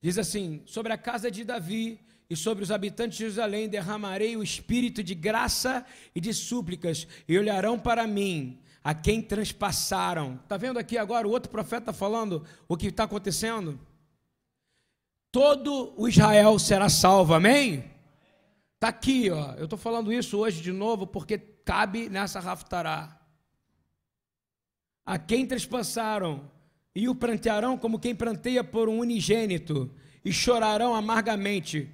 Diz 0.00 0.18
assim: 0.18 0.62
Sobre 0.66 0.92
a 0.92 0.98
casa 0.98 1.30
de 1.30 1.44
Davi 1.44 2.00
e 2.30 2.36
sobre 2.36 2.62
os 2.62 2.70
habitantes 2.70 3.16
de 3.16 3.24
Jerusalém 3.24 3.68
derramarei 3.68 4.36
o 4.36 4.42
espírito 4.42 5.02
de 5.02 5.14
graça 5.14 5.84
e 6.14 6.20
de 6.20 6.32
súplicas, 6.34 7.06
e 7.26 7.38
olharão 7.38 7.78
para 7.78 8.06
mim, 8.06 8.58
a 8.84 8.94
quem 8.94 9.22
transpassaram. 9.22 10.38
Está 10.42 10.56
vendo 10.56 10.78
aqui 10.78 10.98
agora 10.98 11.26
o 11.26 11.30
outro 11.30 11.50
profeta 11.50 11.92
falando 11.92 12.44
o 12.68 12.76
que 12.76 12.88
está 12.88 13.04
acontecendo? 13.04 13.78
Todo 15.30 15.92
o 15.96 16.08
Israel 16.08 16.58
será 16.58 16.88
salvo, 16.88 17.34
amém? 17.34 17.84
Está 18.74 18.88
aqui, 18.88 19.30
ó. 19.30 19.54
Eu 19.54 19.64
estou 19.64 19.78
falando 19.78 20.12
isso 20.12 20.38
hoje 20.38 20.62
de 20.62 20.72
novo 20.72 21.06
porque 21.06 21.36
cabe 21.38 22.08
nessa 22.08 22.40
raftará. 22.40 23.18
A 25.04 25.18
quem 25.18 25.46
transpassaram 25.46 26.50
e 26.98 27.08
o 27.08 27.14
prantearão 27.14 27.78
como 27.78 27.96
quem 27.96 28.12
pranteia 28.12 28.64
por 28.64 28.88
um 28.88 28.98
unigênito, 28.98 29.88
e 30.24 30.32
chorarão 30.32 30.96
amargamente, 30.96 31.88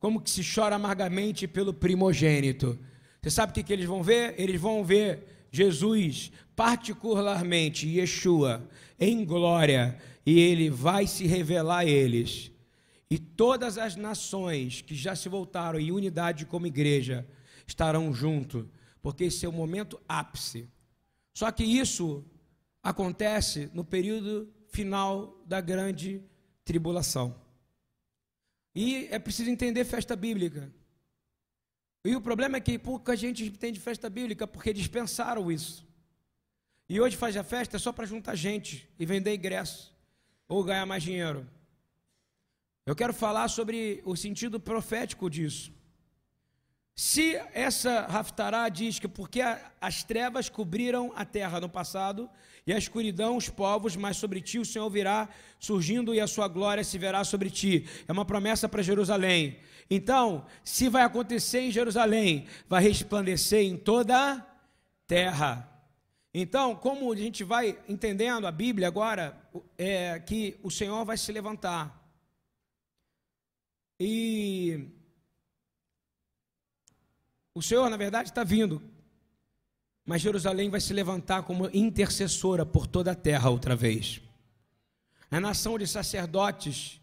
como 0.00 0.20
que 0.20 0.28
se 0.28 0.42
chora 0.42 0.74
amargamente 0.74 1.46
pelo 1.46 1.72
primogênito. 1.72 2.76
Você 3.22 3.30
sabe 3.30 3.52
o 3.52 3.54
que, 3.54 3.62
que 3.62 3.72
eles 3.72 3.86
vão 3.86 4.02
ver? 4.02 4.34
Eles 4.36 4.60
vão 4.60 4.84
ver 4.84 5.46
Jesus, 5.52 6.32
particularmente 6.56 7.88
Yeshua, 7.88 8.68
em 8.98 9.24
glória, 9.24 9.96
e 10.26 10.40
ele 10.40 10.68
vai 10.68 11.06
se 11.06 11.28
revelar 11.28 11.78
a 11.78 11.86
eles. 11.86 12.50
E 13.08 13.20
todas 13.20 13.78
as 13.78 13.94
nações 13.94 14.80
que 14.82 14.96
já 14.96 15.14
se 15.14 15.28
voltaram 15.28 15.78
em 15.78 15.92
unidade 15.92 16.44
como 16.44 16.66
igreja 16.66 17.24
estarão 17.68 18.12
junto, 18.12 18.68
porque 19.00 19.24
esse 19.24 19.46
é 19.46 19.48
o 19.48 19.52
momento 19.52 20.00
ápice. 20.08 20.68
Só 21.32 21.52
que 21.52 21.62
isso 21.62 22.24
acontece 22.82 23.70
no 23.72 23.84
período 23.84 24.52
final 24.68 25.42
da 25.46 25.60
grande 25.60 26.22
tribulação. 26.64 27.34
E 28.74 29.08
é 29.10 29.18
preciso 29.18 29.50
entender 29.50 29.84
festa 29.84 30.14
bíblica. 30.14 30.72
E 32.04 32.16
o 32.16 32.20
problema 32.20 32.56
é 32.56 32.60
que 32.60 32.78
pouca 32.78 33.16
gente 33.16 33.44
entende 33.44 33.78
festa 33.78 34.08
bíblica 34.08 34.46
porque 34.46 34.72
dispensaram 34.72 35.50
isso. 35.50 35.86
E 36.88 37.00
hoje 37.00 37.16
faz 37.16 37.36
a 37.36 37.44
festa 37.44 37.78
só 37.78 37.92
para 37.92 38.06
juntar 38.06 38.34
gente 38.34 38.88
e 38.98 39.04
vender 39.04 39.34
ingresso 39.34 39.94
ou 40.48 40.64
ganhar 40.64 40.86
mais 40.86 41.02
dinheiro. 41.02 41.46
Eu 42.86 42.96
quero 42.96 43.12
falar 43.12 43.48
sobre 43.48 44.02
o 44.04 44.16
sentido 44.16 44.58
profético 44.58 45.28
disso. 45.28 45.72
Se 46.94 47.36
essa 47.52 48.06
Raftará 48.06 48.68
diz 48.68 48.98
que 48.98 49.06
porque 49.06 49.40
as 49.80 50.02
trevas 50.02 50.48
cobriram 50.48 51.12
a 51.14 51.24
terra 51.24 51.60
no 51.60 51.68
passado 51.68 52.28
e 52.66 52.72
a 52.72 52.78
escuridão 52.78 53.36
os 53.36 53.48
povos, 53.48 53.96
mas 53.96 54.16
sobre 54.16 54.40
ti 54.40 54.58
o 54.58 54.64
Senhor 54.64 54.88
virá 54.90 55.28
surgindo 55.58 56.14
e 56.14 56.20
a 56.20 56.26
sua 56.26 56.48
glória 56.48 56.84
se 56.84 56.98
verá 56.98 57.24
sobre 57.24 57.50
ti. 57.50 57.86
É 58.06 58.12
uma 58.12 58.24
promessa 58.24 58.68
para 58.68 58.82
Jerusalém. 58.82 59.58
Então, 59.90 60.46
se 60.62 60.88
vai 60.88 61.02
acontecer 61.02 61.60
em 61.60 61.70
Jerusalém, 61.70 62.46
vai 62.68 62.82
resplandecer 62.82 63.64
em 63.64 63.76
toda 63.76 64.34
a 64.34 64.46
terra. 65.06 65.66
Então, 66.32 66.76
como 66.76 67.12
a 67.12 67.16
gente 67.16 67.42
vai 67.42 67.76
entendendo 67.88 68.46
a 68.46 68.52
Bíblia 68.52 68.86
agora, 68.86 69.36
é 69.76 70.20
que 70.20 70.56
o 70.62 70.70
Senhor 70.70 71.04
vai 71.04 71.16
se 71.16 71.32
levantar. 71.32 72.00
E 73.98 74.86
o 77.52 77.60
Senhor, 77.60 77.90
na 77.90 77.96
verdade, 77.96 78.28
está 78.28 78.44
vindo. 78.44 78.80
Mas 80.10 80.22
Jerusalém 80.22 80.68
vai 80.68 80.80
se 80.80 80.92
levantar 80.92 81.44
como 81.44 81.70
intercessora 81.72 82.66
por 82.66 82.84
toda 82.84 83.12
a 83.12 83.14
terra 83.14 83.48
outra 83.48 83.76
vez. 83.76 84.20
A 85.30 85.38
nação 85.38 85.78
de 85.78 85.86
sacerdotes, 85.86 87.00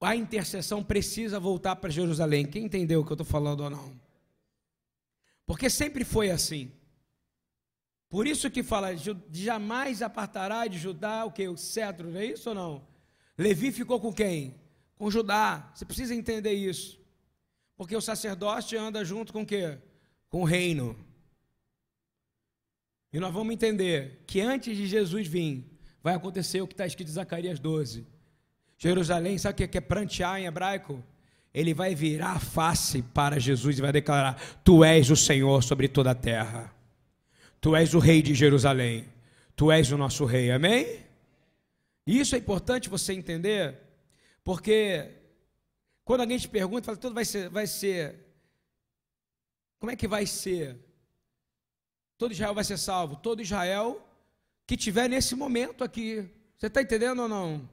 a 0.00 0.16
intercessão 0.16 0.82
precisa 0.82 1.38
voltar 1.38 1.76
para 1.76 1.90
Jerusalém. 1.90 2.46
Quem 2.46 2.64
entendeu 2.64 3.02
o 3.02 3.04
que 3.04 3.12
eu 3.12 3.14
estou 3.14 3.26
falando 3.26 3.60
ou 3.60 3.68
não? 3.68 3.92
Porque 5.44 5.68
sempre 5.68 6.02
foi 6.02 6.30
assim. 6.30 6.72
Por 8.08 8.26
isso 8.26 8.50
que 8.50 8.62
fala, 8.62 8.96
jamais 9.30 10.00
apartará 10.00 10.66
de 10.66 10.78
Judá 10.78 11.26
o 11.26 11.32
que? 11.32 11.46
O 11.46 11.58
cetro, 11.58 12.08
não 12.08 12.20
é 12.20 12.24
isso 12.24 12.48
ou 12.48 12.54
não? 12.54 12.82
Levi 13.36 13.70
ficou 13.70 14.00
com 14.00 14.14
quem? 14.14 14.54
Com 14.96 15.10
Judá. 15.10 15.70
Você 15.74 15.84
precisa 15.84 16.14
entender 16.14 16.54
isso. 16.54 16.98
Porque 17.76 17.94
o 17.94 18.00
sacerdote 18.00 18.78
anda 18.78 19.04
junto 19.04 19.30
com 19.30 19.42
o 19.42 19.46
quê? 19.46 19.76
Com 20.30 20.40
o 20.40 20.46
reino. 20.46 20.96
E 23.12 23.18
nós 23.18 23.32
vamos 23.32 23.52
entender 23.52 24.22
que 24.26 24.40
antes 24.40 24.76
de 24.76 24.86
Jesus 24.86 25.26
vir, 25.26 25.64
vai 26.02 26.14
acontecer 26.14 26.60
o 26.60 26.66
que 26.66 26.74
está 26.74 26.86
escrito 26.86 27.08
em 27.08 27.12
Zacarias 27.12 27.58
12. 27.58 28.06
Jerusalém, 28.78 29.36
sabe 29.36 29.64
o 29.64 29.68
que 29.68 29.78
é 29.78 29.80
prantear 29.80 30.40
em 30.40 30.46
hebraico? 30.46 31.02
Ele 31.52 31.74
vai 31.74 31.94
virar 31.94 32.32
a 32.32 32.38
face 32.38 33.02
para 33.02 33.38
Jesus 33.38 33.78
e 33.78 33.82
vai 33.82 33.92
declarar: 33.92 34.40
Tu 34.64 34.84
és 34.84 35.10
o 35.10 35.16
Senhor 35.16 35.62
sobre 35.62 35.88
toda 35.88 36.12
a 36.12 36.14
terra. 36.14 36.72
Tu 37.60 37.74
és 37.74 37.92
o 37.92 37.98
rei 37.98 38.22
de 38.22 38.34
Jerusalém. 38.34 39.06
Tu 39.56 39.70
és 39.70 39.90
o 39.90 39.98
nosso 39.98 40.24
rei. 40.24 40.50
Amém? 40.50 41.04
Isso 42.06 42.34
é 42.34 42.38
importante 42.38 42.88
você 42.88 43.12
entender, 43.12 43.78
porque 44.42 45.10
quando 46.04 46.22
alguém 46.22 46.38
te 46.38 46.48
pergunta, 46.48 46.86
fala, 46.86 46.96
tudo 46.96 47.14
vai 47.14 47.24
ser, 47.24 47.48
vai 47.50 47.66
ser. 47.66 48.16
Como 49.78 49.92
é 49.92 49.96
que 49.96 50.08
vai 50.08 50.26
ser? 50.26 50.76
Todo 52.20 52.32
Israel 52.32 52.54
vai 52.54 52.62
ser 52.62 52.76
salvo. 52.76 53.16
Todo 53.16 53.40
Israel 53.40 54.06
que 54.66 54.76
tiver 54.76 55.08
nesse 55.08 55.34
momento 55.34 55.82
aqui. 55.82 56.28
Você 56.58 56.66
está 56.66 56.82
entendendo 56.82 57.22
ou 57.22 57.28
não? 57.28 57.68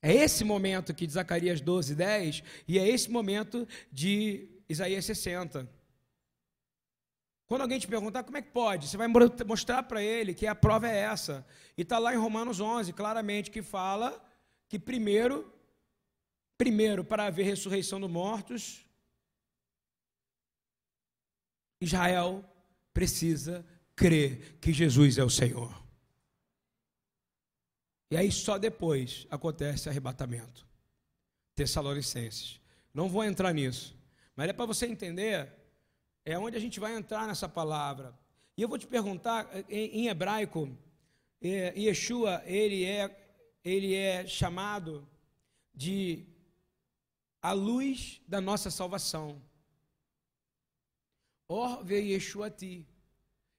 É 0.00 0.14
esse 0.14 0.44
momento 0.44 0.90
aqui 0.92 1.06
de 1.06 1.12
Zacarias 1.12 1.60
12, 1.60 1.94
10, 1.94 2.42
e 2.66 2.78
é 2.78 2.88
esse 2.88 3.10
momento 3.10 3.68
de 3.92 4.48
Isaías 4.66 5.04
60. 5.04 5.68
Quando 7.46 7.60
alguém 7.60 7.78
te 7.78 7.86
perguntar 7.86 8.24
como 8.24 8.38
é 8.38 8.42
que 8.42 8.50
pode, 8.50 8.88
você 8.88 8.96
vai 8.96 9.08
mostrar 9.46 9.82
para 9.82 10.02
ele 10.02 10.32
que 10.32 10.46
a 10.46 10.54
prova 10.54 10.88
é 10.88 10.96
essa. 10.96 11.46
E 11.76 11.82
está 11.82 11.98
lá 11.98 12.14
em 12.14 12.18
Romanos 12.18 12.60
11, 12.60 12.92
claramente, 12.94 13.50
que 13.50 13.62
fala 13.62 14.24
que 14.68 14.78
primeiro 14.78 15.52
Primeiro, 16.56 17.04
para 17.04 17.26
haver 17.26 17.44
ressurreição 17.44 18.00
dos 18.00 18.10
mortos, 18.10 18.82
Israel 21.78 22.42
precisa 22.96 23.62
crer 23.94 24.56
que 24.58 24.72
Jesus 24.72 25.18
é 25.18 25.22
o 25.22 25.28
Senhor. 25.28 25.70
E 28.10 28.16
aí 28.16 28.32
só 28.32 28.56
depois 28.56 29.26
acontece 29.28 29.90
arrebatamento. 29.90 30.66
Tessalonicenses. 31.54 32.58
Não 32.94 33.06
vou 33.06 33.22
entrar 33.22 33.52
nisso. 33.52 33.94
Mas 34.34 34.48
é 34.48 34.54
para 34.54 34.64
você 34.64 34.86
entender, 34.86 35.52
é 36.24 36.38
onde 36.38 36.56
a 36.56 36.60
gente 36.60 36.80
vai 36.80 36.96
entrar 36.96 37.26
nessa 37.26 37.46
palavra. 37.46 38.18
E 38.56 38.62
eu 38.62 38.68
vou 38.68 38.78
te 38.78 38.86
perguntar, 38.86 39.46
em, 39.68 40.08
hebraico, 40.08 40.74
é, 41.42 41.78
Yeshua, 41.78 42.42
ele 42.46 42.82
é, 42.82 43.14
ele 43.62 43.94
é 43.94 44.26
chamado 44.26 45.06
de 45.74 46.24
a 47.42 47.52
luz 47.52 48.22
da 48.26 48.40
nossa 48.40 48.70
salvação. 48.70 49.38
Or 51.48 51.84
ti. 52.56 52.86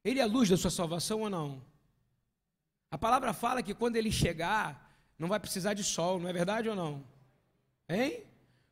Ele 0.04 0.20
é 0.20 0.24
a 0.24 0.28
luz 0.28 0.50
da 0.50 0.58
sua 0.58 0.72
salvação 0.72 1.22
ou 1.22 1.30
não? 1.30 1.62
A 2.90 2.98
palavra 2.98 3.34
fala 3.34 3.62
que 3.62 3.74
quando 3.74 3.96
ele 3.96 4.12
chegar, 4.12 4.90
não 5.20 5.28
vai 5.28 5.40
precisar 5.40 5.74
de 5.74 5.84
sol, 5.84 6.20
não 6.20 6.30
é 6.30 6.34
verdade 6.34 6.70
ou 6.70 6.76
não? 6.76 7.04
Hein? 7.90 8.24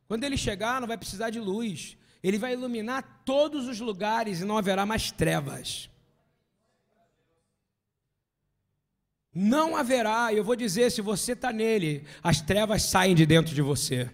Quando 0.08 0.24
ele 0.24 0.38
chegar, 0.38 0.80
não 0.80 0.88
vai 0.88 0.98
precisar 0.98 1.30
de 1.30 1.40
luz. 1.40 1.98
Ele 2.24 2.38
vai 2.38 2.54
iluminar 2.54 3.24
todos 3.26 3.68
os 3.68 3.80
lugares 3.80 4.42
e 4.42 4.46
não 4.46 4.58
haverá 4.58 4.86
mais 4.86 5.12
trevas. 5.12 5.90
Não 9.34 9.76
haverá, 9.76 10.34
eu 10.34 10.44
vou 10.44 10.56
dizer, 10.56 10.90
se 10.92 11.02
você 11.02 11.34
está 11.34 11.52
nele, 11.52 12.08
as 12.24 12.40
trevas 12.40 12.84
saem 12.84 13.14
de 13.14 13.26
dentro 13.26 13.54
de 13.54 13.62
você. 13.62 14.10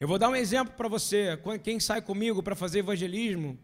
Eu 0.00 0.08
vou 0.08 0.18
dar 0.18 0.30
um 0.30 0.34
exemplo 0.34 0.72
para 0.74 0.88
você. 0.88 1.38
Quem 1.62 1.78
sai 1.78 2.00
comigo 2.00 2.42
para 2.42 2.56
fazer 2.56 2.78
evangelismo, 2.78 3.58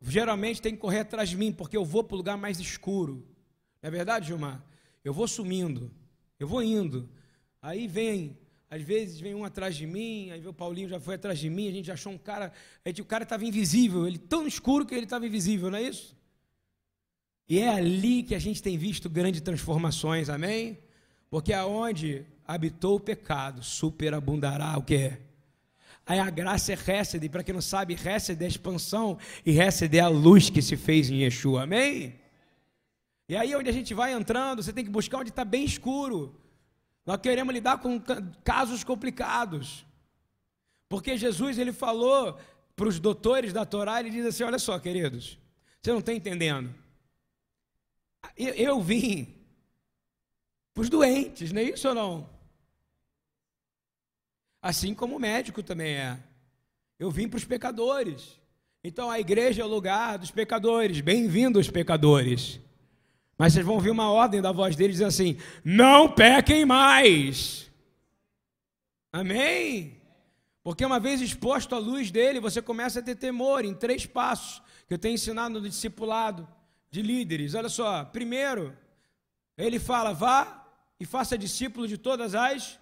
geralmente 0.00 0.62
tem 0.62 0.72
que 0.72 0.80
correr 0.80 1.00
atrás 1.00 1.28
de 1.28 1.36
mim, 1.36 1.52
porque 1.52 1.76
eu 1.76 1.84
vou 1.84 2.02
para 2.02 2.14
o 2.14 2.16
lugar 2.16 2.38
mais 2.38 2.58
escuro. 2.58 3.16
Não 3.82 3.88
é 3.88 3.90
verdade, 3.90 4.28
Gilmar? 4.28 4.64
Eu 5.04 5.12
vou 5.12 5.28
sumindo, 5.28 5.92
eu 6.40 6.48
vou 6.48 6.62
indo. 6.62 7.10
Aí 7.60 7.86
vem, 7.86 8.38
às 8.70 8.80
vezes 8.80 9.20
vem 9.20 9.34
um 9.34 9.44
atrás 9.44 9.76
de 9.76 9.86
mim, 9.86 10.30
aí 10.30 10.46
o 10.46 10.52
Paulinho 10.52 10.88
já 10.88 10.98
foi 10.98 11.16
atrás 11.16 11.38
de 11.38 11.50
mim, 11.50 11.68
a 11.68 11.72
gente 11.72 11.92
achou 11.92 12.10
um 12.10 12.18
cara, 12.18 12.50
o 12.98 13.04
cara 13.04 13.24
estava 13.24 13.44
invisível, 13.44 14.06
ele 14.06 14.18
tão 14.18 14.46
escuro 14.46 14.86
que 14.86 14.94
ele 14.94 15.04
estava 15.04 15.26
invisível, 15.26 15.70
não 15.70 15.78
é 15.78 15.82
isso? 15.82 16.16
E 17.46 17.58
é 17.58 17.68
ali 17.68 18.22
que 18.22 18.34
a 18.34 18.38
gente 18.38 18.62
tem 18.62 18.78
visto 18.78 19.10
grandes 19.10 19.42
transformações, 19.42 20.30
amém? 20.30 20.78
Porque 21.28 21.52
aonde 21.52 22.24
habitou 22.46 22.96
o 22.96 23.00
pecado, 23.00 23.62
superabundará 23.62 24.76
o 24.78 24.82
que 24.82 25.18
Aí 26.08 26.20
a 26.20 26.30
graça 26.30 26.72
é 26.72 26.76
récede, 26.76 27.28
para 27.28 27.42
quem 27.42 27.52
não 27.52 27.60
sabe, 27.60 27.94
récede 27.94 28.44
é 28.44 28.46
a 28.46 28.48
expansão 28.48 29.18
e 29.44 29.50
récede 29.50 29.98
é 29.98 30.00
a 30.00 30.08
luz 30.08 30.48
que 30.48 30.62
se 30.62 30.76
fez 30.76 31.10
em 31.10 31.22
Yeshua, 31.22 31.64
amém? 31.64 32.14
E 33.28 33.34
aí 33.34 33.56
onde 33.56 33.68
a 33.68 33.72
gente 33.72 33.92
vai 33.92 34.12
entrando, 34.12 34.62
você 34.62 34.72
tem 34.72 34.84
que 34.84 34.90
buscar 34.90 35.18
onde 35.18 35.30
está 35.30 35.44
bem 35.44 35.64
escuro. 35.64 36.40
Nós 37.04 37.20
queremos 37.20 37.52
lidar 37.52 37.78
com 37.78 38.00
casos 38.44 38.84
complicados. 38.84 39.84
Porque 40.88 41.16
Jesus 41.16 41.58
ele 41.58 41.72
falou 41.72 42.38
para 42.76 42.86
os 42.86 43.00
doutores 43.00 43.52
da 43.52 43.66
Torá, 43.66 43.98
ele 43.98 44.10
diz 44.10 44.24
assim: 44.26 44.44
olha 44.44 44.60
só, 44.60 44.78
queridos, 44.78 45.36
você 45.82 45.90
não 45.90 45.98
está 45.98 46.12
entendendo. 46.12 46.72
Eu, 48.36 48.54
eu 48.54 48.80
vim 48.80 49.34
para 50.72 50.82
os 50.82 50.88
doentes, 50.88 51.50
não 51.50 51.60
é 51.60 51.64
isso 51.64 51.88
ou 51.88 51.94
não? 51.96 52.35
Assim 54.66 54.92
como 54.92 55.14
o 55.14 55.20
médico 55.20 55.62
também 55.62 55.94
é. 55.94 56.18
Eu 56.98 57.08
vim 57.08 57.28
para 57.28 57.36
os 57.36 57.44
pecadores. 57.44 58.40
Então 58.82 59.08
a 59.08 59.20
igreja 59.20 59.62
é 59.62 59.64
o 59.64 59.68
lugar 59.68 60.18
dos 60.18 60.32
pecadores. 60.32 61.00
Bem-vindos, 61.00 61.70
pecadores. 61.70 62.58
Mas 63.38 63.52
vocês 63.52 63.64
vão 63.64 63.76
ouvir 63.76 63.90
uma 63.90 64.10
ordem 64.10 64.42
da 64.42 64.50
voz 64.50 64.74
dele 64.74 64.90
dizendo 64.90 65.06
assim: 65.06 65.38
não 65.64 66.10
pequem 66.10 66.64
mais. 66.64 67.70
Amém? 69.12 70.02
Porque 70.64 70.84
uma 70.84 70.98
vez 70.98 71.20
exposto 71.20 71.76
à 71.76 71.78
luz 71.78 72.10
dele, 72.10 72.40
você 72.40 72.60
começa 72.60 72.98
a 72.98 73.02
ter 73.04 73.14
temor 73.14 73.64
em 73.64 73.72
três 73.72 74.04
passos 74.04 74.60
que 74.88 74.94
eu 74.94 74.98
tenho 74.98 75.14
ensinado 75.14 75.60
no 75.60 75.68
discipulado 75.68 76.48
de 76.90 77.02
líderes. 77.02 77.54
Olha 77.54 77.68
só, 77.68 78.04
primeiro, 78.04 78.76
ele 79.56 79.78
fala: 79.78 80.12
vá 80.12 80.66
e 80.98 81.06
faça 81.06 81.38
discípulo 81.38 81.86
de 81.86 81.96
todas 81.96 82.34
as. 82.34 82.80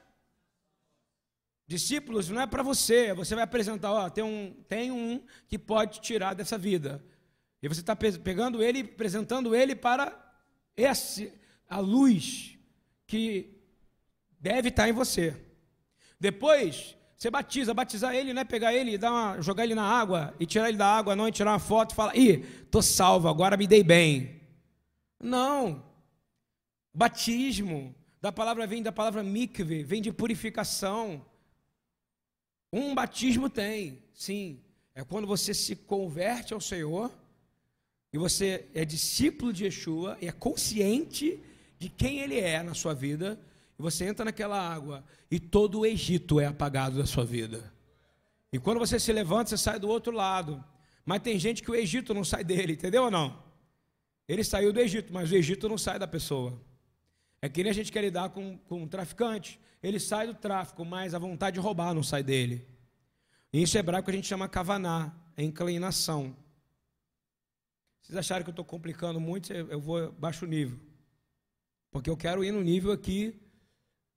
Discípulos 1.67 2.29
não 2.29 2.43
é 2.43 2.47
para 2.47 2.63
você, 2.63 3.15
você 3.15 3.35
vai 3.35 3.45
apresentar, 3.45 3.91
ó, 3.93 4.11
tem 4.11 4.23
um, 4.23 4.55
tem 4.69 4.91
um 4.91 5.23
que 5.49 5.59
pode 5.59 6.01
tirar 6.01 6.35
dessa 6.35 6.59
vida. 6.59 7.03
E 7.63 7.69
você 7.69 7.81
está 7.81 7.97
pegando 7.97 8.63
ele, 8.63 8.81
apresentando 8.81 9.55
ele 9.55 9.75
para 9.75 10.15
esse, 10.77 11.33
a 11.69 11.79
luz 11.79 12.59
que 13.07 13.59
deve 14.39 14.69
estar 14.69 14.89
em 14.89 14.93
você. 14.93 15.35
Depois, 16.21 16.95
você 17.17 17.31
batiza, 17.31 17.73
batizar 17.73 18.15
ele, 18.15 18.35
né? 18.35 18.45
Pegar 18.45 18.75
ele, 18.75 18.99
uma, 18.99 19.41
jogar 19.41 19.65
ele 19.65 19.75
na 19.75 19.85
água 19.85 20.35
e 20.39 20.45
tirar 20.45 20.69
ele 20.69 20.77
da 20.77 20.87
água, 20.87 21.17
não, 21.17 21.27
e 21.27 21.33
tirar 21.33 21.53
uma 21.53 21.59
foto 21.59 21.93
e 21.93 21.95
falar: 21.95 22.15
ih, 22.15 22.45
tô 22.71 22.83
salvo, 22.83 23.29
agora 23.29 23.57
me 23.57 23.67
dei 23.67 23.83
bem. 23.83 24.43
Não. 25.19 25.83
Batismo, 26.93 27.95
da 28.21 28.31
palavra 28.31 28.67
vem 28.67 28.83
da 28.83 28.93
palavra 28.93 29.23
mikve, 29.23 29.83
vem 29.83 30.03
de 30.03 30.13
purificação. 30.13 31.25
Um 32.77 32.93
batismo 32.93 33.49
tem, 33.49 34.03
sim. 34.13 34.59
É 34.97 35.05
quando 35.05 35.29
você 35.29 35.55
se 35.55 35.77
converte 35.77 36.53
ao 36.53 36.61
Senhor 36.61 37.09
e 38.13 38.19
você 38.19 38.67
é 38.75 38.85
discípulo 38.85 39.53
de 39.53 39.63
Yeshua 39.63 40.19
e 40.21 40.27
é 40.27 40.33
consciente 40.33 41.39
de 41.79 41.89
quem 41.89 42.19
ele 42.19 42.37
é 42.37 42.65
na 42.65 42.75
sua 42.75 42.93
vida 42.93 43.39
e 43.79 43.83
você 43.83 44.07
entra 44.07 44.25
naquela 44.25 44.59
água 44.59 45.05
e 45.31 45.39
todo 45.39 45.79
o 45.79 45.87
Egito 45.87 46.41
é 46.41 46.47
apagado 46.47 46.99
da 46.99 47.07
sua 47.07 47.25
vida. 47.25 47.73
E 48.53 48.59
quando 48.59 48.81
você 48.81 48.99
se 48.99 49.13
levanta, 49.13 49.51
você 49.51 49.57
sai 49.57 49.79
do 49.79 49.89
outro 49.89 50.13
lado. 50.13 50.63
Mas 51.07 51.23
tem 51.23 51.39
gente 51.39 51.63
que 51.63 51.71
o 51.71 51.77
Egito 51.77 52.13
não 52.13 52.25
sai 52.25 52.43
dele, 52.43 52.73
entendeu 52.73 53.05
ou 53.05 53.11
não? 53.11 53.41
Ele 54.27 54.43
saiu 54.43 54.73
do 54.73 54.81
Egito, 54.81 55.13
mas 55.13 55.31
o 55.31 55.37
Egito 55.37 55.69
não 55.69 55.79
sai 55.79 55.97
da 55.97 56.09
pessoa. 56.09 56.61
É 57.41 57.49
que 57.49 57.63
nem 57.63 57.71
a 57.71 57.75
gente 57.75 57.93
quer 57.93 58.01
lidar 58.01 58.31
com, 58.31 58.59
com 58.59 58.83
um 58.83 58.89
traficante. 58.89 59.61
Ele 59.81 60.01
sai 60.01 60.27
do 60.27 60.35
tráfico, 60.35 60.85
mas 60.85 61.15
a 61.15 61.21
vontade 61.21 61.55
de 61.55 61.61
roubar 61.61 61.95
não 61.95 62.03
sai 62.03 62.25
dele. 62.25 62.74
Isso 63.57 63.77
é 63.77 63.81
hebraico 63.81 64.11
a 64.11 64.13
gente 64.13 64.27
chama 64.27 64.49
kavaná, 64.49 65.15
é 65.37 65.45
inclinação. 65.45 66.37
Vocês 68.03 68.19
acharam 68.19 68.43
que 68.43 68.51
eu 68.51 68.53
estou 68.53 68.65
complicando 68.65 69.21
muito? 69.21 69.53
Eu 69.53 69.81
vou 69.81 70.11
baixo 70.11 70.45
nível. 70.45 70.77
Porque 71.89 72.11
eu 72.11 72.17
quero 72.17 72.43
ir 72.43 72.51
no 72.51 72.61
nível 72.61 72.91
aqui 72.91 73.41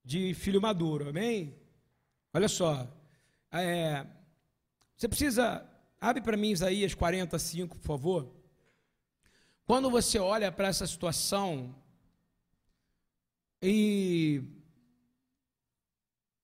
de 0.03 0.33
filho 0.33 0.59
maduro, 0.59 1.09
amém? 1.09 1.55
Olha 2.33 2.49
só, 2.49 2.91
é, 3.51 4.07
você 4.95 5.07
precisa, 5.07 5.63
abre 6.01 6.23
para 6.23 6.35
mim 6.35 6.49
Isaías 6.49 6.95
45, 6.95 7.77
por 7.77 7.85
favor. 7.85 8.33
Quando 9.67 9.91
você 9.91 10.17
olha 10.17 10.51
para 10.51 10.69
essa 10.69 10.87
situação, 10.87 11.75
e 13.61 14.41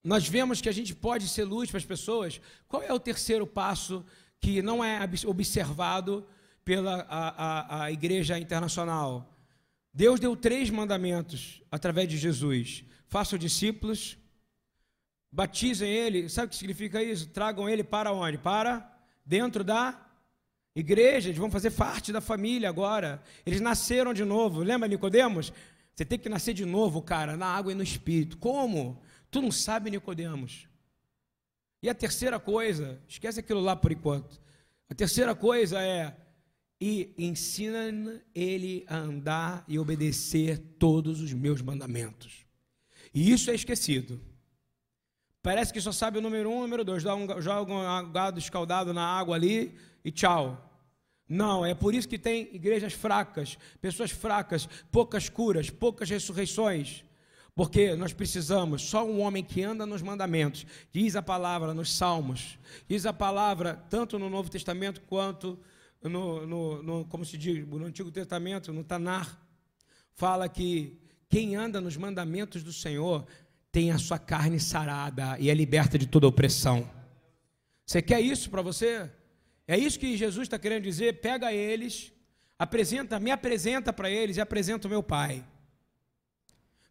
nós 0.04 0.28
vemos 0.28 0.60
que 0.60 0.68
a 0.68 0.72
gente 0.72 0.94
pode 0.94 1.26
ser 1.28 1.44
luz 1.44 1.70
para 1.70 1.78
as 1.78 1.84
pessoas, 1.84 2.40
qual 2.68 2.82
é 2.82 2.92
o 2.92 3.00
terceiro 3.00 3.46
passo 3.46 4.04
que 4.38 4.60
não 4.60 4.84
é 4.84 5.00
observado 5.26 6.26
pela 6.64 7.06
a, 7.08 7.28
a, 7.28 7.84
a 7.84 7.90
Igreja 7.90 8.38
Internacional? 8.38 9.34
Deus 9.92 10.20
deu 10.20 10.36
três 10.36 10.68
mandamentos 10.70 11.62
através 11.70 12.08
de 12.08 12.18
Jesus 12.18 12.84
façam 13.14 13.38
discípulos, 13.38 14.18
batizem 15.30 15.88
ele, 15.88 16.28
sabe 16.28 16.46
o 16.46 16.50
que 16.50 16.56
significa 16.56 17.00
isso? 17.00 17.28
Tragam 17.28 17.68
ele 17.68 17.84
para 17.84 18.10
onde? 18.10 18.36
Para 18.38 18.92
dentro 19.24 19.62
da 19.62 20.04
igreja, 20.74 21.28
eles 21.28 21.38
vão 21.38 21.48
fazer 21.48 21.70
parte 21.70 22.12
da 22.12 22.20
família 22.20 22.68
agora. 22.68 23.22
Eles 23.46 23.60
nasceram 23.60 24.12
de 24.12 24.24
novo. 24.24 24.64
Lembra 24.64 24.88
Nicodemos? 24.88 25.52
Você 25.94 26.04
tem 26.04 26.18
que 26.18 26.28
nascer 26.28 26.54
de 26.54 26.64
novo, 26.64 27.00
cara, 27.00 27.36
na 27.36 27.46
água 27.46 27.70
e 27.70 27.74
no 27.76 27.84
espírito. 27.84 28.36
Como? 28.36 29.00
Tu 29.34 29.42
não 29.42 29.50
sabe, 29.50 29.90
Nicodemos. 29.90 30.68
E 31.82 31.90
a 31.90 31.94
terceira 31.94 32.38
coisa, 32.38 33.02
esquece 33.08 33.40
aquilo 33.40 33.58
lá 33.58 33.74
por 33.74 33.90
enquanto. 33.90 34.40
A 34.88 34.94
terceira 34.94 35.34
coisa 35.34 35.82
é 35.82 36.16
e 36.80 37.12
ensina 37.18 38.22
ele 38.32 38.84
a 38.86 38.96
andar 38.96 39.64
e 39.66 39.76
obedecer 39.76 40.56
todos 40.78 41.20
os 41.20 41.32
meus 41.32 41.60
mandamentos. 41.60 42.46
E 43.12 43.32
isso 43.32 43.50
é 43.50 43.56
esquecido. 43.56 44.20
Parece 45.42 45.72
que 45.72 45.80
só 45.80 45.90
sabe 45.90 46.18
o 46.18 46.22
número 46.22 46.48
um, 46.48 46.58
o 46.58 46.62
número 46.62 46.84
dois. 46.84 47.02
Dá 47.02 47.16
um, 47.16 47.26
joga 47.42 47.72
um 47.72 48.12
gado 48.12 48.38
escaldado 48.38 48.94
na 48.94 49.04
água 49.04 49.34
ali 49.34 49.74
e 50.04 50.12
tchau. 50.12 50.80
Não, 51.28 51.66
é 51.66 51.74
por 51.74 51.92
isso 51.92 52.08
que 52.08 52.20
tem 52.20 52.54
igrejas 52.54 52.92
fracas, 52.92 53.58
pessoas 53.80 54.12
fracas, 54.12 54.68
poucas 54.92 55.28
curas, 55.28 55.70
poucas 55.70 56.08
ressurreições. 56.08 57.02
Porque 57.54 57.94
nós 57.94 58.12
precisamos, 58.12 58.82
só 58.82 59.06
um 59.06 59.20
homem 59.20 59.44
que 59.44 59.62
anda 59.62 59.86
nos 59.86 60.02
mandamentos, 60.02 60.66
diz 60.92 61.14
a 61.14 61.22
palavra 61.22 61.72
nos 61.72 61.94
Salmos, 61.94 62.58
diz 62.88 63.06
a 63.06 63.12
palavra 63.12 63.74
tanto 63.88 64.18
no 64.18 64.28
Novo 64.28 64.50
Testamento 64.50 65.00
quanto 65.02 65.58
no, 66.02 66.46
no, 66.46 66.82
no 66.82 67.04
como 67.04 67.24
se 67.24 67.38
diz, 67.38 67.66
no 67.66 67.84
Antigo 67.84 68.10
Testamento, 68.10 68.72
no 68.72 68.82
Tanar, 68.82 69.40
fala 70.14 70.48
que 70.48 70.98
quem 71.28 71.54
anda 71.54 71.80
nos 71.80 71.96
mandamentos 71.96 72.62
do 72.62 72.72
Senhor 72.72 73.24
tem 73.70 73.90
a 73.90 73.98
sua 73.98 74.18
carne 74.18 74.58
sarada 74.58 75.36
e 75.38 75.48
é 75.48 75.54
liberta 75.54 75.96
de 75.96 76.06
toda 76.06 76.26
opressão. 76.26 76.88
Você 77.86 78.02
quer 78.02 78.20
isso 78.20 78.50
para 78.50 78.62
você? 78.62 79.10
É 79.66 79.78
isso 79.78 79.98
que 79.98 80.16
Jesus 80.16 80.42
está 80.42 80.58
querendo 80.58 80.82
dizer. 80.84 81.20
Pega 81.20 81.52
eles, 81.52 82.12
apresenta, 82.58 83.18
me 83.18 83.30
apresenta 83.30 83.92
para 83.92 84.10
eles 84.10 84.36
e 84.36 84.40
apresenta 84.40 84.86
o 84.86 84.90
meu 84.90 85.02
Pai. 85.02 85.44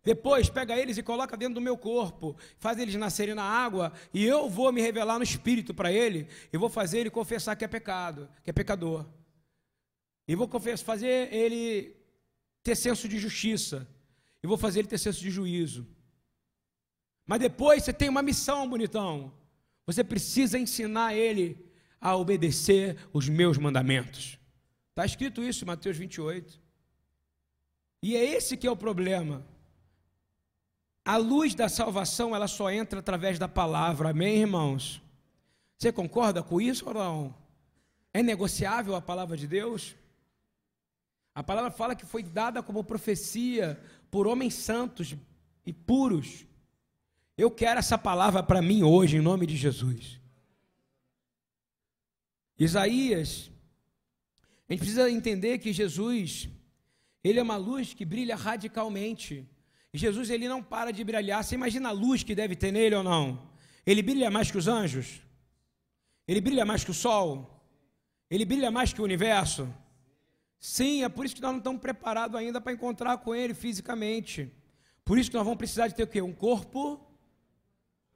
Depois 0.04 0.50
pega 0.50 0.78
eles 0.78 0.98
e 0.98 1.04
coloca 1.04 1.38
dentro 1.38 1.56
do 1.56 1.62
meu 1.62 1.78
corpo, 1.78 2.36
faz 2.58 2.78
eles 2.78 2.96
nascerem 2.96 3.34
na 3.34 3.44
água, 3.44 3.94
e 4.14 4.26
eu 4.26 4.50
vou 4.50 4.72
me 4.72 4.82
revelar 4.82 5.18
no 5.18 5.24
espírito 5.24 5.74
para 5.74 5.92
ele, 5.92 6.28
e 6.52 6.58
vou 6.58 6.70
fazer 6.70 7.00
ele 7.00 7.10
confessar 7.10 7.56
que 7.56 7.64
é 7.64 7.68
pecado, 7.68 8.30
que 8.44 8.50
é 8.50 8.54
pecador. 8.54 9.06
E 10.28 10.36
vou 10.36 10.50
fazer 10.84 11.34
ele 11.34 11.96
ter 12.62 12.76
senso 12.76 13.08
de 13.08 13.20
justiça 13.20 13.88
e 14.42 14.48
vou 14.48 14.58
fazer 14.58 14.80
ele 14.80 14.88
ter 14.88 14.98
senso 14.98 15.20
de 15.20 15.30
juízo. 15.30 15.88
Mas 17.26 17.40
depois 17.40 17.84
você 17.84 17.94
tem 17.94 18.10
uma 18.10 18.22
missão, 18.22 18.68
bonitão. 18.68 19.34
Você 19.86 20.04
precisa 20.04 20.58
ensinar 20.58 21.14
ele 21.14 21.66
a 22.00 22.16
obedecer 22.16 22.98
os 23.14 23.30
meus 23.30 23.58
mandamentos. 23.58 24.38
Está 24.90 25.06
escrito 25.06 25.42
isso 25.42 25.64
em 25.64 25.68
Mateus 25.68 25.98
28. 25.98 26.62
E 28.02 28.16
é 28.16 28.24
esse 28.24 28.58
que 28.58 28.68
é 28.68 28.72
o 28.72 28.76
problema. 28.76 29.46
A 31.06 31.18
luz 31.18 31.54
da 31.54 31.68
salvação, 31.68 32.36
ela 32.36 32.48
só 32.48 32.72
entra 32.72 33.00
através 33.00 33.38
da 33.38 33.48
palavra. 33.48 34.10
Amém, 34.12 34.38
irmãos? 34.38 35.02
Você 35.78 35.92
concorda 35.92 36.42
com 36.42 36.62
isso 36.62 36.88
ou 36.88 36.94
não? 36.94 37.36
É 38.14 38.24
negociável 38.24 38.96
a 38.96 39.02
palavra 39.02 39.36
de 39.36 39.46
Deus? 39.46 39.96
A 41.36 41.44
palavra 41.44 41.72
fala 41.72 41.96
que 41.96 42.06
foi 42.06 42.24
dada 42.24 42.64
como 42.64 42.84
profecia 42.84 43.82
por 44.10 44.28
homens 44.28 44.54
santos 44.54 45.16
e 45.66 45.74
puros. 45.74 46.46
Eu 47.38 47.52
quero 47.52 47.80
essa 47.80 47.98
palavra 47.98 48.44
para 48.44 48.62
mim 48.62 48.84
hoje, 48.84 49.18
em 49.18 49.22
nome 49.22 49.46
de 49.46 49.58
Jesus. 49.58 50.22
Isaías, 52.58 53.52
a 54.70 54.74
gente 54.74 54.80
precisa 54.80 55.10
entender 55.10 55.58
que 55.58 55.74
Jesus, 55.74 56.48
ele 57.24 57.40
é 57.40 57.44
uma 57.44 57.58
luz 57.58 57.94
que 57.94 58.06
brilha 58.06 58.36
radicalmente. 58.36 59.50
Jesus, 59.94 60.30
ele 60.30 60.48
não 60.48 60.64
para 60.64 60.92
de 60.92 61.04
brilhar. 61.04 61.44
Você 61.44 61.56
imagina 61.56 61.90
a 61.90 61.92
luz 61.92 62.24
que 62.24 62.34
deve 62.34 62.56
ter 62.56 62.72
nele 62.72 62.96
ou 62.96 63.04
não? 63.04 63.40
Ele 63.86 64.02
brilha 64.02 64.32
mais 64.32 64.50
que 64.50 64.58
os 64.58 64.68
anjos? 64.68 65.22
Ele 66.28 66.42
brilha 66.42 66.66
mais 66.66 66.84
que 66.84 66.92
o 66.92 66.94
sol? 66.94 67.64
Ele 68.30 68.46
brilha 68.46 68.72
mais 68.72 68.92
que 68.92 69.02
o 69.02 69.04
universo? 69.04 69.72
Sim, 70.60 71.04
é 71.04 71.10
por 71.10 71.26
isso 71.26 71.36
que 71.36 71.42
nós 71.42 71.52
não 71.52 71.60
estamos 71.60 71.82
preparados 71.82 72.36
ainda 72.36 72.60
para 72.60 72.74
encontrar 72.74 73.18
com 73.18 73.36
ele 73.36 73.54
fisicamente. 73.54 74.52
Por 75.06 75.18
isso 75.18 75.30
que 75.30 75.36
nós 75.36 75.46
vamos 75.46 75.58
precisar 75.58 75.88
de 75.88 75.96
ter 75.96 76.04
o 76.04 76.08
quê? 76.08 76.22
Um 76.22 76.34
corpo 76.34 77.00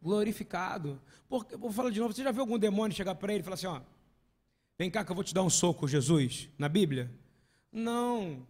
glorificado. 0.01 1.01
Porque, 1.29 1.55
vou 1.57 1.71
falar 1.71 1.91
de 1.91 1.99
novo, 1.99 2.13
você 2.13 2.23
já 2.23 2.31
viu 2.31 2.41
algum 2.41 2.57
demônio 2.57 2.95
chegar 2.95 3.13
para 3.15 3.33
ele 3.33 3.41
e 3.41 3.43
falar 3.43 3.55
assim, 3.55 3.67
ó, 3.67 3.81
Vem 4.79 4.91
cá 4.91 5.03
que 5.03 5.11
eu 5.11 5.15
vou 5.15 5.23
te 5.23 5.33
dar 5.33 5.41
um 5.41 5.49
soco, 5.49 5.87
Jesus, 5.87 6.49
na 6.55 6.69
Bíblia? 6.69 7.11
Não, 7.71 8.45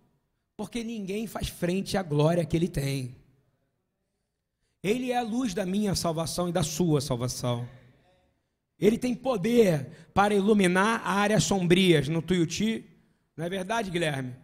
porque 0.58 0.84
ninguém 0.84 1.28
faz 1.28 1.48
frente 1.48 1.96
à 1.96 2.02
glória 2.02 2.44
que 2.44 2.58
ele 2.58 2.68
tem. 2.68 3.16
Ele 4.84 5.12
é 5.12 5.18
a 5.18 5.22
luz 5.22 5.54
da 5.54 5.66
minha 5.66 5.94
salvação 5.94 6.50
e 6.50 6.52
da 6.52 6.64
sua 6.64 7.00
salvação. 7.00 7.70
Ele 8.80 8.98
tem 8.98 9.14
poder 9.14 10.10
para 10.14 10.34
iluminar 10.34 11.06
áreas 11.06 11.44
sombrias 11.44 12.08
no 12.08 12.22
Tuiuti, 12.22 12.86
não 13.36 13.46
é 13.46 13.50
verdade, 13.50 13.92
Guilherme? 13.92 14.36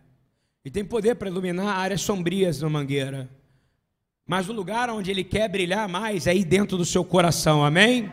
E 0.63 0.69
tem 0.69 0.85
poder 0.85 1.15
para 1.15 1.29
iluminar 1.29 1.77
áreas 1.77 2.01
sombrias 2.01 2.61
na 2.61 2.69
Mangueira. 2.69 3.29
Mas 4.25 4.47
o 4.47 4.53
lugar 4.53 4.89
onde 4.89 5.09
ele 5.09 5.23
quer 5.23 5.49
brilhar 5.49 5.89
mais 5.89 6.27
é 6.27 6.31
aí 6.31 6.45
dentro 6.45 6.77
do 6.77 6.85
seu 6.85 7.03
coração, 7.03 7.65
amém? 7.65 8.11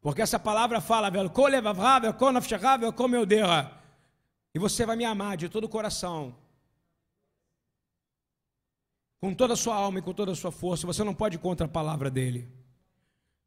Porque 0.00 0.22
essa 0.22 0.38
palavra 0.38 0.80
fala, 0.80 1.10
velho, 1.10 1.30
e 4.54 4.58
você 4.58 4.86
vai 4.86 4.96
me 4.96 5.04
amar 5.04 5.36
de 5.36 5.48
todo 5.48 5.64
o 5.64 5.68
coração, 5.68 6.34
com 9.24 9.32
toda 9.32 9.54
a 9.54 9.56
sua 9.56 9.74
alma 9.74 10.00
e 10.00 10.02
com 10.02 10.12
toda 10.12 10.32
a 10.32 10.34
sua 10.34 10.52
força. 10.52 10.86
Você 10.86 11.02
não 11.02 11.14
pode 11.14 11.36
ir 11.36 11.38
contra 11.38 11.64
a 11.64 11.68
palavra 11.68 12.10
dele. 12.10 12.46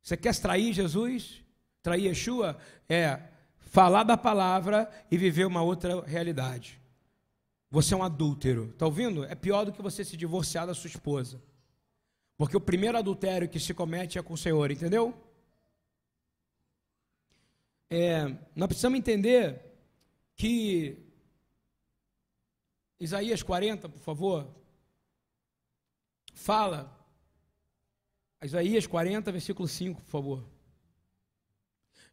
Você 0.02 0.18
quer 0.18 0.36
trair 0.36 0.74
Jesus? 0.74 1.44
Trair 1.84 2.06
Yeshua? 2.06 2.58
É 2.90 3.22
falar 3.60 4.04
da 4.04 4.18
palavra 4.18 4.90
e 5.12 5.16
viver 5.16 5.46
uma 5.46 5.62
outra 5.62 6.04
realidade. 6.04 6.82
Você 7.70 7.94
é 7.94 7.98
um 7.98 8.02
adúltero, 8.02 8.72
está 8.72 8.88
ouvindo? 8.88 9.24
É 9.26 9.36
pior 9.36 9.66
do 9.66 9.72
que 9.72 9.80
você 9.80 10.04
se 10.04 10.18
divorciar 10.18 10.66
da 10.66 10.74
sua 10.74 10.88
esposa. 10.88 11.40
Porque 12.36 12.58
o 12.58 12.62
primeiro 12.62 12.98
adultério 12.98 13.48
que 13.48 13.60
se 13.60 13.72
comete 13.72 14.18
é 14.18 14.24
com 14.24 14.34
o 14.34 14.38
Senhor, 14.38 14.72
entendeu? 14.72 15.14
É, 17.88 18.36
nós 18.56 18.68
precisamos 18.68 18.98
entender 18.98 19.62
que 20.36 20.98
Isaías 23.00 23.44
40, 23.44 23.88
por 23.88 24.00
favor, 24.00 24.58
fala. 26.38 26.96
Isaías 28.44 28.86
40, 28.86 29.32
versículo 29.32 29.68
5, 29.68 30.02
por 30.02 30.10
favor. 30.10 30.44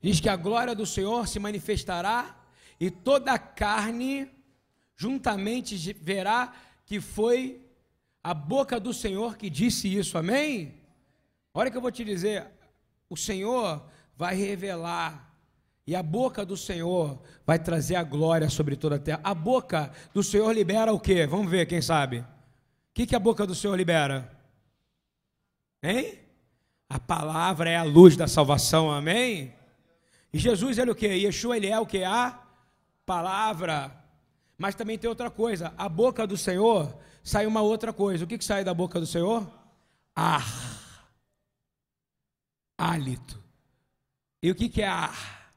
Diz 0.01 0.21
que 0.21 0.29
a 0.29 0.37
glória 0.37 0.75
do 0.75 0.87
Senhor 0.87 1.29
se 1.29 1.39
manifestará 1.39 2.37
e 2.81 2.91
toda 2.91 3.33
a 3.33 3.39
carne 3.39 4.31
juntamente 4.97 5.93
verá 5.95 6.53
que 6.85 7.01
foi 7.01 7.61
a 8.23 8.33
boca 8.35 8.81
do 8.81 8.93
Senhor 8.93 9.37
que 9.37 9.49
disse 9.51 9.95
isso. 9.95 10.17
Amém? 10.17 10.75
Olha 11.53 11.71
que 11.71 11.77
eu 11.77 11.83
vou 11.83 11.93
te 11.93 12.05
dizer, 12.05 12.47
o 13.09 13.17
Senhor 13.17 13.87
vai 14.17 14.35
revelar 14.35 15.33
e 15.87 15.95
a 15.95 16.03
boca 16.03 16.45
do 16.45 16.57
Senhor 16.57 17.23
vai 17.47 17.59
trazer 17.59 17.97
a 17.97 18.03
glória 18.03 18.49
sobre 18.49 18.77
toda 18.77 18.97
a 18.97 18.99
terra. 18.99 19.21
A 19.23 19.35
boca 19.35 19.93
do 20.13 20.23
Senhor 20.23 20.51
libera 20.53 20.93
o 20.93 20.99
quê? 20.99 21.27
Vamos 21.27 21.51
ver, 21.51 21.67
quem 21.67 21.83
sabe? 21.83 22.25
O 22.95 22.97
que, 22.97 23.07
que 23.07 23.17
a 23.17 23.19
boca 23.19 23.45
do 23.45 23.57
Senhor 23.57 23.75
libera? 23.75 24.31
Hein? 25.83 26.17
A 26.89 27.01
palavra 27.01 27.69
é 27.69 27.77
a 27.77 27.83
luz 27.83 28.17
da 28.17 28.29
salvação, 28.29 28.89
amém? 28.89 29.53
E 30.33 30.39
Jesus, 30.39 30.79
ele 30.79 30.91
é 30.91 30.93
o 30.93 30.95
que? 30.95 31.09
Yeshua, 31.09 31.57
ele 31.57 31.67
é 31.67 31.81
o 31.81 31.85
que? 31.85 32.05
A 32.05 32.41
palavra. 33.05 33.93
Mas 34.57 34.77
também 34.77 34.97
tem 34.97 35.11
outra 35.11 35.29
coisa. 35.29 35.75
A 35.77 35.89
boca 35.89 36.25
do 36.25 36.37
Senhor 36.37 36.97
sai 37.21 37.47
uma 37.47 37.63
outra 37.63 37.93
coisa. 37.93 38.25
O 38.25 38.29
que, 38.29 38.39
que 38.39 38.45
sai 38.45 38.63
da 38.63 38.73
boca 38.73 39.01
do 39.01 39.07
Senhor? 39.07 39.45
Ar. 40.15 40.47
Hálito. 42.79 43.43
E 44.41 44.53
o 44.53 44.55
que, 44.55 44.69
que 44.69 44.83
é 44.83 44.87
ar? 44.87 45.53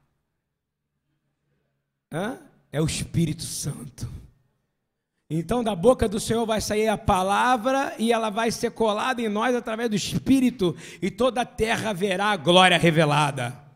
Hã? 2.11 2.39
É 2.71 2.81
o 2.81 2.85
Espírito 2.87 3.43
Santo. 3.43 4.11
Então, 5.29 5.61
da 5.61 5.75
boca 5.75 6.07
do 6.07 6.21
Senhor 6.21 6.45
vai 6.45 6.61
sair 6.61 6.87
a 6.87 6.97
palavra 6.97 7.93
e 7.99 8.13
ela 8.13 8.29
vai 8.29 8.49
ser 8.49 8.71
colada 8.71 9.21
em 9.21 9.27
nós 9.27 9.53
através 9.53 9.89
do 9.89 9.95
Espírito, 9.95 10.75
e 11.01 11.11
toda 11.11 11.41
a 11.41 11.45
terra 11.45 11.91
verá 11.91 12.27
a 12.27 12.37
glória 12.37 12.77
revelada. 12.77 13.67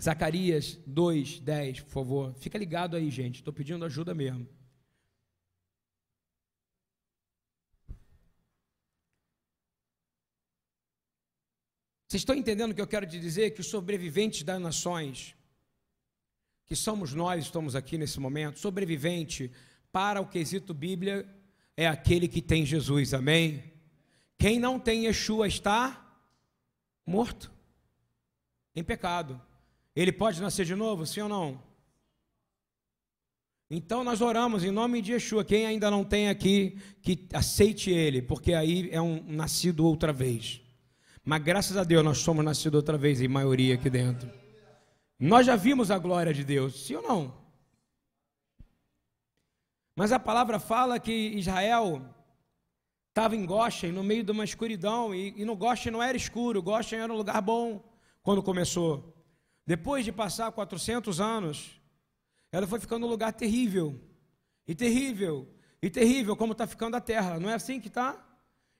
Zacarias 0.00 0.78
2, 0.86 1.40
10, 1.40 1.80
por 1.80 1.90
favor. 1.90 2.34
Fica 2.34 2.56
ligado 2.56 2.96
aí, 2.96 3.10
gente. 3.10 3.36
Estou 3.36 3.52
pedindo 3.52 3.84
ajuda 3.84 4.14
mesmo. 4.14 4.46
Vocês 12.06 12.20
estão 12.20 12.36
entendendo 12.36 12.70
o 12.70 12.74
que 12.74 12.80
eu 12.80 12.86
quero 12.86 13.06
te 13.06 13.18
dizer? 13.18 13.50
Que 13.50 13.60
os 13.60 13.66
sobreviventes 13.66 14.44
das 14.44 14.60
nações, 14.60 15.35
que 16.66 16.74
somos 16.74 17.14
nós, 17.14 17.44
estamos 17.44 17.76
aqui 17.76 17.96
nesse 17.96 18.18
momento, 18.18 18.58
sobrevivente 18.58 19.50
para 19.92 20.20
o 20.20 20.26
quesito 20.26 20.74
Bíblia 20.74 21.26
é 21.76 21.86
aquele 21.86 22.26
que 22.26 22.42
tem 22.42 22.66
Jesus, 22.66 23.14
amém? 23.14 23.62
Quem 24.36 24.58
não 24.58 24.78
tem 24.78 25.06
Yeshua 25.06 25.46
está 25.46 26.20
morto, 27.06 27.50
em 28.74 28.82
pecado. 28.82 29.40
Ele 29.94 30.12
pode 30.12 30.40
nascer 30.42 30.66
de 30.66 30.74
novo, 30.74 31.06
sim 31.06 31.20
ou 31.20 31.28
não? 31.28 31.62
Então 33.70 34.04
nós 34.04 34.20
oramos 34.20 34.64
em 34.64 34.70
nome 34.70 35.00
de 35.00 35.12
Yeshua. 35.12 35.44
Quem 35.44 35.66
ainda 35.66 35.90
não 35.90 36.04
tem 36.04 36.28
aqui, 36.28 36.78
que 37.00 37.26
aceite 37.32 37.90
ele, 37.90 38.22
porque 38.22 38.52
aí 38.52 38.88
é 38.92 39.00
um 39.00 39.22
nascido 39.26 39.86
outra 39.86 40.12
vez. 40.12 40.60
Mas 41.24 41.42
graças 41.42 41.76
a 41.76 41.84
Deus 41.84 42.04
nós 42.04 42.18
somos 42.18 42.44
nascidos 42.44 42.76
outra 42.76 42.98
vez, 42.98 43.20
em 43.20 43.28
maioria 43.28 43.74
aqui 43.74 43.88
dentro. 43.88 44.45
Nós 45.18 45.46
já 45.46 45.56
vimos 45.56 45.90
a 45.90 45.98
glória 45.98 46.32
de 46.32 46.44
Deus, 46.44 46.86
sim 46.86 46.94
ou 46.94 47.02
não? 47.02 47.46
Mas 49.94 50.12
a 50.12 50.18
palavra 50.18 50.58
fala 50.58 51.00
que 51.00 51.10
Israel 51.10 52.02
estava 53.08 53.34
em 53.34 53.46
Goshen, 53.46 53.92
no 53.92 54.04
meio 54.04 54.22
de 54.22 54.30
uma 54.30 54.44
escuridão, 54.44 55.14
e, 55.14 55.32
e 55.40 55.44
no 55.44 55.56
Goshen 55.56 55.90
não 55.90 56.02
era 56.02 56.18
escuro, 56.18 56.62
Goshen 56.62 56.98
era 56.98 57.10
um 57.10 57.16
lugar 57.16 57.40
bom 57.40 57.82
quando 58.22 58.42
começou. 58.42 59.16
Depois 59.66 60.04
de 60.04 60.12
passar 60.12 60.52
400 60.52 61.18
anos, 61.18 61.80
ela 62.52 62.66
foi 62.66 62.78
ficando 62.78 63.06
um 63.06 63.08
lugar 63.08 63.32
terrível, 63.32 63.98
e 64.68 64.74
terrível, 64.74 65.48
e 65.80 65.88
terrível, 65.88 66.36
como 66.36 66.52
está 66.52 66.66
ficando 66.66 66.94
a 66.94 67.00
terra. 67.00 67.40
Não 67.40 67.48
é 67.48 67.54
assim 67.54 67.80
que 67.80 67.88
está? 67.88 68.22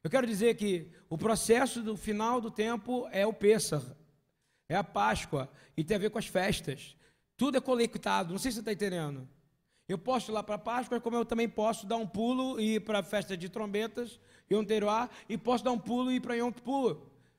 Eu 0.05 0.11
quero 0.11 0.27
dizer 0.27 0.55
que 0.57 0.93
o 1.09 1.17
processo 1.17 1.83
do 1.83 1.97
final 1.97 2.39
do 2.41 2.51
tempo 2.51 3.09
é 3.11 3.27
o 3.27 3.33
Pêssar, 3.33 3.83
é 4.69 4.77
a 4.77 4.85
Páscoa, 4.85 5.49
e 5.77 5.85
tem 5.85 5.97
a 5.97 6.01
ver 6.01 6.11
com 6.11 6.19
as 6.19 6.27
festas. 6.27 6.97
Tudo 7.37 7.59
é 7.59 7.61
conectado, 7.61 8.33
não 8.33 8.39
sei 8.39 8.51
se 8.51 8.57
você 8.57 8.61
está 8.61 8.73
entendendo. 8.73 9.29
Eu 9.89 9.99
posso 9.99 10.31
ir 10.31 10.35
lá 10.35 10.43
para 10.43 10.57
a 10.57 10.59
Páscoa, 10.59 11.01
como 11.01 11.17
eu 11.17 11.25
também 11.25 11.49
posso 11.49 11.87
dar 11.87 11.97
um 11.97 12.07
pulo 12.07 12.59
e 12.59 12.75
ir 12.77 12.81
para 12.81 13.01
a 13.01 13.03
festa 13.03 13.37
de 13.37 13.49
trombetas, 13.49 14.19
Yom 14.51 14.65
Teruah, 14.65 15.09
e 15.29 15.39
posso 15.39 15.63
dar 15.63 15.71
um 15.71 15.79
pulo 15.79 16.11
e 16.11 16.17
ir 16.17 16.21
para 16.21 16.35
Yom 16.35 16.51
Kippur. 16.51 16.99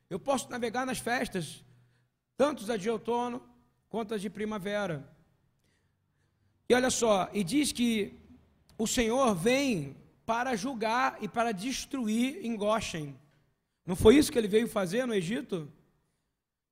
Eu 0.10 0.20
posso 0.20 0.50
navegar 0.50 0.86
nas 0.86 1.00
festas, 1.00 1.64
tanto 2.38 2.72
as 2.72 2.82
de 2.82 2.90
outono 2.90 3.42
quanto 3.90 4.14
as 4.14 4.22
de 4.22 4.30
primavera. 4.30 5.10
E 6.70 6.74
olha 6.74 6.90
só, 6.90 7.30
e 7.34 7.44
diz 7.44 7.72
que 7.72 8.14
o 8.78 8.88
Senhor 8.88 9.36
vem 9.36 9.98
para 10.26 10.56
julgar 10.56 11.18
e 11.22 11.28
para 11.28 11.52
destruir 11.52 12.46
em 12.46 12.56
Goshen. 12.56 13.16
Não 13.86 13.96
foi 13.96 14.18
isso 14.18 14.32
que 14.32 14.38
ele 14.38 14.48
veio 14.48 14.68
fazer 14.68 15.06
no 15.06 15.14
Egito? 15.14 15.72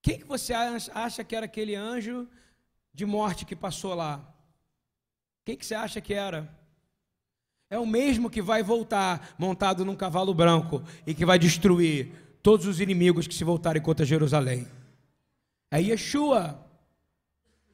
Quem 0.06 0.20
que 0.20 0.26
você 0.26 0.54
acha 0.54 1.24
que 1.24 1.36
era 1.36 1.48
aquele 1.48 1.74
anjo 1.74 2.28
de 2.94 3.08
morte 3.08 3.44
que 3.44 3.56
passou 3.56 3.96
lá. 3.96 4.24
Quem 5.44 5.58
que 5.58 5.66
você 5.66 5.74
acha 5.74 6.00
que 6.00 6.14
era? 6.14 6.48
É 7.72 7.80
o 7.80 7.88
mesmo 7.88 8.30
que 8.30 8.40
vai 8.40 8.62
voltar 8.62 9.34
montado 9.36 9.84
num 9.84 9.96
cavalo 9.96 10.32
branco 10.32 10.84
e 11.08 11.16
que 11.16 11.26
vai 11.26 11.40
destruir 11.40 12.12
todos 12.44 12.68
os 12.68 12.80
inimigos 12.80 13.26
que 13.26 13.34
se 13.34 13.44
voltarem 13.44 13.82
contra 13.82 14.06
Jerusalém. 14.06 14.68
É 15.72 15.82
Yeshua. 15.82 16.64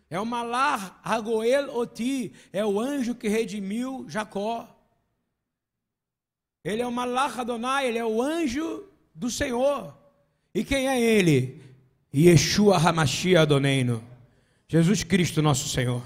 É 0.09 0.17
o 0.17 0.25
Malar 0.25 1.01
Hagoel 1.03 1.75
Oti, 1.75 2.31
é 2.53 2.65
o 2.65 2.79
anjo 2.79 3.13
que 3.13 3.27
redimiu 3.27 4.05
Jacó. 4.07 4.73
Ele 6.63 6.81
é 6.81 6.87
o 6.87 6.91
Malar 6.93 7.41
Adonai, 7.41 7.87
ele 7.87 7.97
é 7.97 8.05
o 8.05 8.21
anjo 8.21 8.87
do 9.13 9.29
Senhor. 9.29 9.97
E 10.55 10.63
quem 10.63 10.87
é 10.87 10.97
ele? 10.97 11.61
Yeshua 12.13 12.77
Hamashia 12.77 13.41
Adoneino. 13.41 14.03
Jesus 14.67 15.03
Cristo, 15.03 15.41
nosso 15.41 15.69
Senhor. 15.69 16.03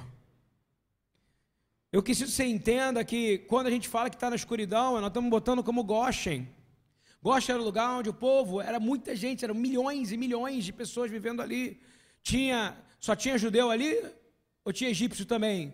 Eu 1.91 2.03
preciso 2.03 2.29
que 2.29 2.35
você 2.35 2.45
entenda 2.45 3.03
que 3.03 3.39
quando 3.39 3.67
a 3.67 3.71
gente 3.71 3.87
fala 3.87 4.09
que 4.09 4.15
está 4.15 4.29
na 4.29 4.35
escuridão, 4.35 4.99
nós 4.99 5.07
estamos 5.07 5.29
botando 5.29 5.63
como 5.63 5.83
Goshen. 5.83 6.47
Goshen 7.23 7.53
era 7.53 7.61
o 7.61 7.65
lugar 7.65 7.89
onde 7.97 8.09
o 8.09 8.13
povo, 8.13 8.61
era 8.61 8.79
muita 8.79 9.15
gente, 9.15 9.43
eram 9.43 9.55
milhões 9.55 10.11
e 10.11 10.17
milhões 10.17 10.63
de 10.63 10.71
pessoas 10.71 11.09
vivendo 11.09 11.41
ali. 11.41 11.79
Tinha, 12.21 12.77
só 12.99 13.15
tinha 13.15 13.37
judeu 13.37 13.71
ali? 13.71 13.99
Ou 14.63 14.71
tinha 14.71 14.91
egípcio 14.91 15.25
também? 15.25 15.73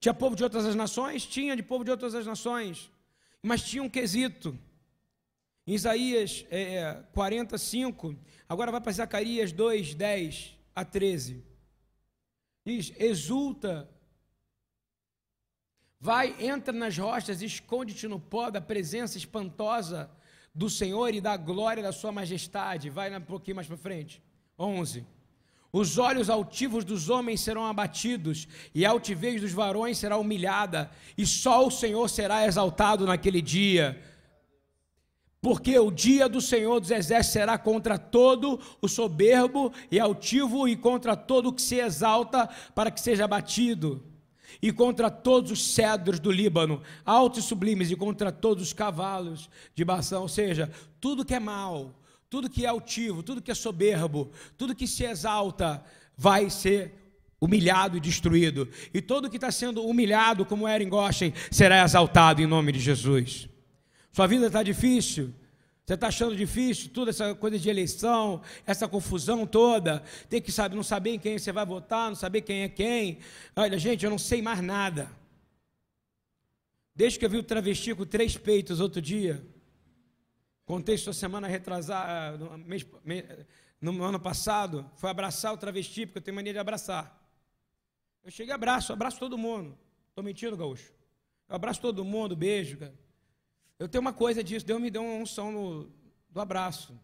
Tinha 0.00 0.14
povo 0.14 0.34
de 0.34 0.42
outras 0.42 0.74
nações? 0.74 1.24
Tinha 1.24 1.54
de 1.54 1.62
povo 1.62 1.84
de 1.84 1.90
outras 1.92 2.14
nações. 2.26 2.90
Mas 3.42 3.62
tinha 3.62 3.82
um 3.82 3.88
quesito. 3.88 4.58
Isaías 5.66 6.46
é, 6.48 7.02
45, 7.12 8.16
agora 8.48 8.70
vai 8.70 8.80
para 8.80 8.92
Zacarias 8.92 9.50
2, 9.50 9.94
10 9.94 10.56
a 10.74 10.84
13. 10.84 11.44
Diz: 12.64 12.92
Exulta, 12.96 13.90
vai, 15.98 16.36
entra 16.38 16.72
nas 16.72 16.96
rochas, 16.96 17.42
esconde-te 17.42 18.06
no 18.06 18.20
pó 18.20 18.48
da 18.48 18.60
presença 18.60 19.18
espantosa 19.18 20.08
do 20.54 20.70
Senhor 20.70 21.12
e 21.12 21.20
da 21.20 21.36
glória 21.36 21.82
da 21.82 21.90
Sua 21.90 22.12
majestade. 22.12 22.88
Vai 22.88 23.14
um 23.16 23.20
pouquinho 23.20 23.56
mais 23.56 23.66
para 23.66 23.76
frente. 23.76 24.22
11. 24.56 25.04
Os 25.72 25.98
olhos 25.98 26.30
altivos 26.30 26.84
dos 26.84 27.10
homens 27.10 27.40
serão 27.40 27.66
abatidos, 27.66 28.46
e 28.72 28.86
a 28.86 28.90
altivez 28.90 29.40
dos 29.40 29.52
varões 29.52 29.98
será 29.98 30.16
humilhada, 30.16 30.90
e 31.18 31.26
só 31.26 31.66
o 31.66 31.72
Senhor 31.72 32.08
será 32.08 32.46
exaltado 32.46 33.04
naquele 33.04 33.42
dia 33.42 34.00
porque 35.40 35.78
o 35.78 35.90
dia 35.90 36.28
do 36.28 36.40
Senhor 36.40 36.80
dos 36.80 36.90
Exércitos 36.90 37.32
será 37.32 37.58
contra 37.58 37.98
todo 37.98 38.58
o 38.80 38.88
soberbo 38.88 39.72
e 39.90 40.00
altivo, 40.00 40.66
e 40.66 40.76
contra 40.76 41.14
todo 41.14 41.50
o 41.50 41.52
que 41.52 41.62
se 41.62 41.76
exalta 41.76 42.48
para 42.74 42.90
que 42.90 43.00
seja 43.00 43.24
abatido, 43.24 44.02
e 44.60 44.72
contra 44.72 45.10
todos 45.10 45.50
os 45.50 45.74
cedros 45.74 46.18
do 46.18 46.30
Líbano, 46.30 46.82
altos 47.04 47.44
e 47.44 47.46
sublimes, 47.46 47.90
e 47.90 47.96
contra 47.96 48.32
todos 48.32 48.62
os 48.62 48.72
cavalos 48.72 49.48
de 49.74 49.84
Bação, 49.84 50.22
ou 50.22 50.28
seja, 50.28 50.70
tudo 51.00 51.24
que 51.24 51.34
é 51.34 51.40
mal, 51.40 51.94
tudo 52.28 52.50
que 52.50 52.64
é 52.64 52.68
altivo, 52.68 53.22
tudo 53.22 53.42
que 53.42 53.50
é 53.50 53.54
soberbo, 53.54 54.30
tudo 54.56 54.74
que 54.74 54.86
se 54.86 55.04
exalta, 55.04 55.84
vai 56.16 56.50
ser 56.50 56.94
humilhado 57.40 57.96
e 57.96 58.00
destruído, 58.00 58.68
e 58.92 59.00
todo 59.00 59.28
que 59.28 59.36
está 59.36 59.52
sendo 59.52 59.84
humilhado, 59.86 60.46
como 60.46 60.66
era 60.66 60.82
em 60.82 60.88
Goshen, 60.88 61.32
será 61.50 61.84
exaltado 61.84 62.40
em 62.40 62.46
nome 62.46 62.72
de 62.72 62.80
Jesus. 62.80 63.48
Sua 64.16 64.26
vida 64.26 64.46
está 64.46 64.62
difícil? 64.62 65.34
Você 65.84 65.92
está 65.92 66.06
achando 66.06 66.34
difícil 66.34 66.88
tudo 66.90 67.10
essa 67.10 67.34
coisa 67.34 67.58
de 67.58 67.68
eleição, 67.68 68.40
essa 68.64 68.88
confusão 68.88 69.46
toda? 69.46 70.02
Tem 70.30 70.40
que 70.40 70.50
saber, 70.50 70.74
não 70.74 70.82
saber 70.82 71.10
em 71.10 71.18
quem 71.18 71.38
você 71.38 71.52
vai 71.52 71.66
votar, 71.66 72.08
não 72.08 72.14
saber 72.16 72.40
quem 72.40 72.62
é 72.62 72.68
quem. 72.70 73.18
Olha, 73.54 73.78
gente, 73.78 74.06
eu 74.06 74.10
não 74.10 74.16
sei 74.16 74.40
mais 74.40 74.62
nada. 74.62 75.10
Desde 76.94 77.18
que 77.18 77.26
eu 77.26 77.28
vi 77.28 77.36
o 77.36 77.42
travesti 77.42 77.94
com 77.94 78.06
três 78.06 78.38
peitos 78.38 78.80
outro 78.80 79.02
dia, 79.02 79.46
contei 80.64 80.94
isso 80.94 81.12
semana 81.12 81.46
retrasada, 81.46 82.38
no, 82.38 82.56
mês, 82.56 82.86
no 83.78 84.02
ano 84.02 84.18
passado, 84.18 84.90
foi 84.94 85.10
abraçar 85.10 85.52
o 85.52 85.58
travesti, 85.58 86.06
porque 86.06 86.20
eu 86.20 86.22
tenho 86.22 86.34
mania 86.36 86.54
de 86.54 86.58
abraçar. 86.58 87.22
Eu 88.24 88.30
cheguei 88.30 88.54
abraço, 88.54 88.94
abraço 88.94 89.18
todo 89.18 89.36
mundo. 89.36 89.76
Estou 90.08 90.24
mentindo, 90.24 90.56
gaúcho? 90.56 90.90
Eu 91.46 91.56
abraço 91.56 91.82
todo 91.82 92.02
mundo, 92.02 92.34
beijo, 92.34 92.78
cara. 92.78 93.05
Eu 93.78 93.88
tenho 93.88 94.00
uma 94.00 94.12
coisa 94.12 94.42
disso, 94.42 94.64
Deus 94.64 94.80
me 94.80 94.90
deu 94.90 95.02
uma 95.02 95.22
unção 95.22 95.52
no, 95.52 95.90
do 96.30 96.40
abraço. 96.40 96.98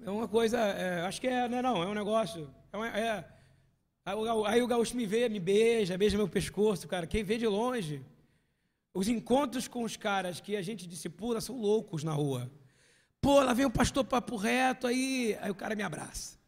É 0.00 0.10
uma 0.10 0.28
coisa, 0.28 0.58
é, 0.58 1.00
acho 1.02 1.20
que 1.20 1.26
é, 1.26 1.48
não 1.48 1.58
é 1.58 1.62
não, 1.62 1.82
é 1.82 1.86
um 1.86 1.94
negócio. 1.94 2.48
É, 2.72 2.76
uma, 2.76 2.88
é 2.88 3.38
aí 4.46 4.62
o 4.62 4.66
gaúcho 4.66 4.96
me 4.96 5.04
vê, 5.04 5.28
me 5.28 5.40
beija, 5.40 5.98
beija 5.98 6.16
meu 6.16 6.28
pescoço, 6.28 6.88
cara. 6.88 7.06
Quem 7.06 7.22
vê 7.22 7.36
de 7.36 7.46
longe, 7.46 8.02
os 8.94 9.08
encontros 9.08 9.68
com 9.68 9.82
os 9.82 9.96
caras 9.96 10.40
que 10.40 10.56
a 10.56 10.62
gente 10.62 10.86
discipula 10.86 11.40
são 11.40 11.58
loucos 11.60 12.04
na 12.04 12.12
rua. 12.12 12.50
Pô, 13.20 13.40
lá 13.40 13.52
vem 13.52 13.66
o 13.66 13.70
pastor 13.70 14.04
papo 14.04 14.36
reto, 14.36 14.86
aí, 14.86 15.36
aí 15.40 15.50
o 15.50 15.54
cara 15.54 15.74
me 15.74 15.82
abraça. 15.82 16.38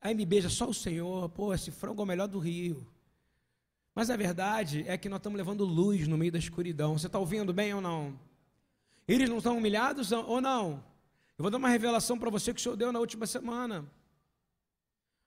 Aí 0.00 0.14
me 0.14 0.24
beija 0.24 0.48
só 0.48 0.68
o 0.68 0.74
Senhor, 0.74 1.28
pô, 1.30 1.54
esse 1.54 1.70
frango 1.70 2.02
é 2.02 2.04
o 2.04 2.06
melhor 2.06 2.26
do 2.26 2.38
Rio. 2.38 2.86
Mas 3.94 4.10
a 4.10 4.16
verdade 4.16 4.84
é 4.88 4.98
que 4.98 5.08
nós 5.08 5.18
estamos 5.18 5.36
levando 5.36 5.64
luz 5.64 6.08
no 6.08 6.18
meio 6.18 6.32
da 6.32 6.38
escuridão. 6.38 6.98
Você 6.98 7.06
está 7.06 7.18
ouvindo 7.18 7.52
bem 7.52 7.72
ou 7.72 7.80
não? 7.80 8.18
Eles 9.06 9.28
não 9.28 9.38
estão 9.38 9.58
humilhados 9.58 10.10
ou 10.10 10.40
não? 10.40 10.84
Eu 11.38 11.42
vou 11.42 11.50
dar 11.50 11.58
uma 11.58 11.68
revelação 11.68 12.18
para 12.18 12.30
você 12.30 12.52
que 12.52 12.60
o 12.60 12.62
Senhor 12.62 12.76
deu 12.76 12.90
na 12.90 12.98
última 12.98 13.26
semana. 13.26 13.84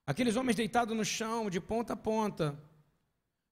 Aqueles 0.05 0.35
homens 0.35 0.55
deitados 0.55 0.95
no 0.95 1.05
chão, 1.05 1.49
de 1.49 1.59
ponta 1.59 1.93
a 1.93 1.95
ponta, 1.95 2.57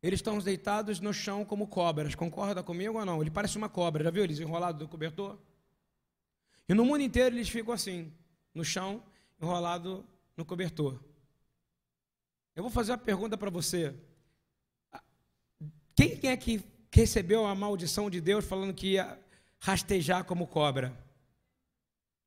eles 0.02 0.20
estão 0.20 0.38
deitados 0.40 1.00
no 1.00 1.14
chão 1.14 1.46
como 1.46 1.68
cobras. 1.68 2.16
Concorda 2.16 2.62
comigo 2.62 2.98
ou 3.00 3.06
não? 3.06 3.22
Ele 3.22 3.32
parece 3.32 3.58
uma 3.58 3.70
cobra, 3.70 4.04
já 4.04 4.12
viu 4.12 4.24
eles 4.24 4.40
enrolados 4.40 4.82
no 4.82 4.88
cobertor? 4.88 5.38
E 6.68 6.74
no 6.74 6.86
mundo 6.86 7.02
inteiro 7.02 7.36
eles 7.36 7.50
ficam 7.50 7.74
assim, 7.74 8.12
no 8.54 8.64
chão, 8.64 9.04
enrolado 9.42 10.06
no 10.36 10.44
cobertor. 10.44 11.00
Eu 12.56 12.64
vou 12.64 12.72
fazer 12.72 12.92
uma 12.92 12.98
pergunta 12.98 13.38
para 13.38 13.50
você. 13.50 13.94
Quem 15.96 16.20
é 16.24 16.36
que 16.36 16.64
recebeu 16.92 17.46
a 17.46 17.56
maldição 17.56 18.10
de 18.10 18.20
Deus 18.20 18.46
falando 18.46 18.74
que 18.74 18.94
ia 18.94 19.18
rastejar 19.60 20.26
como 20.26 20.46
cobra? 20.46 20.96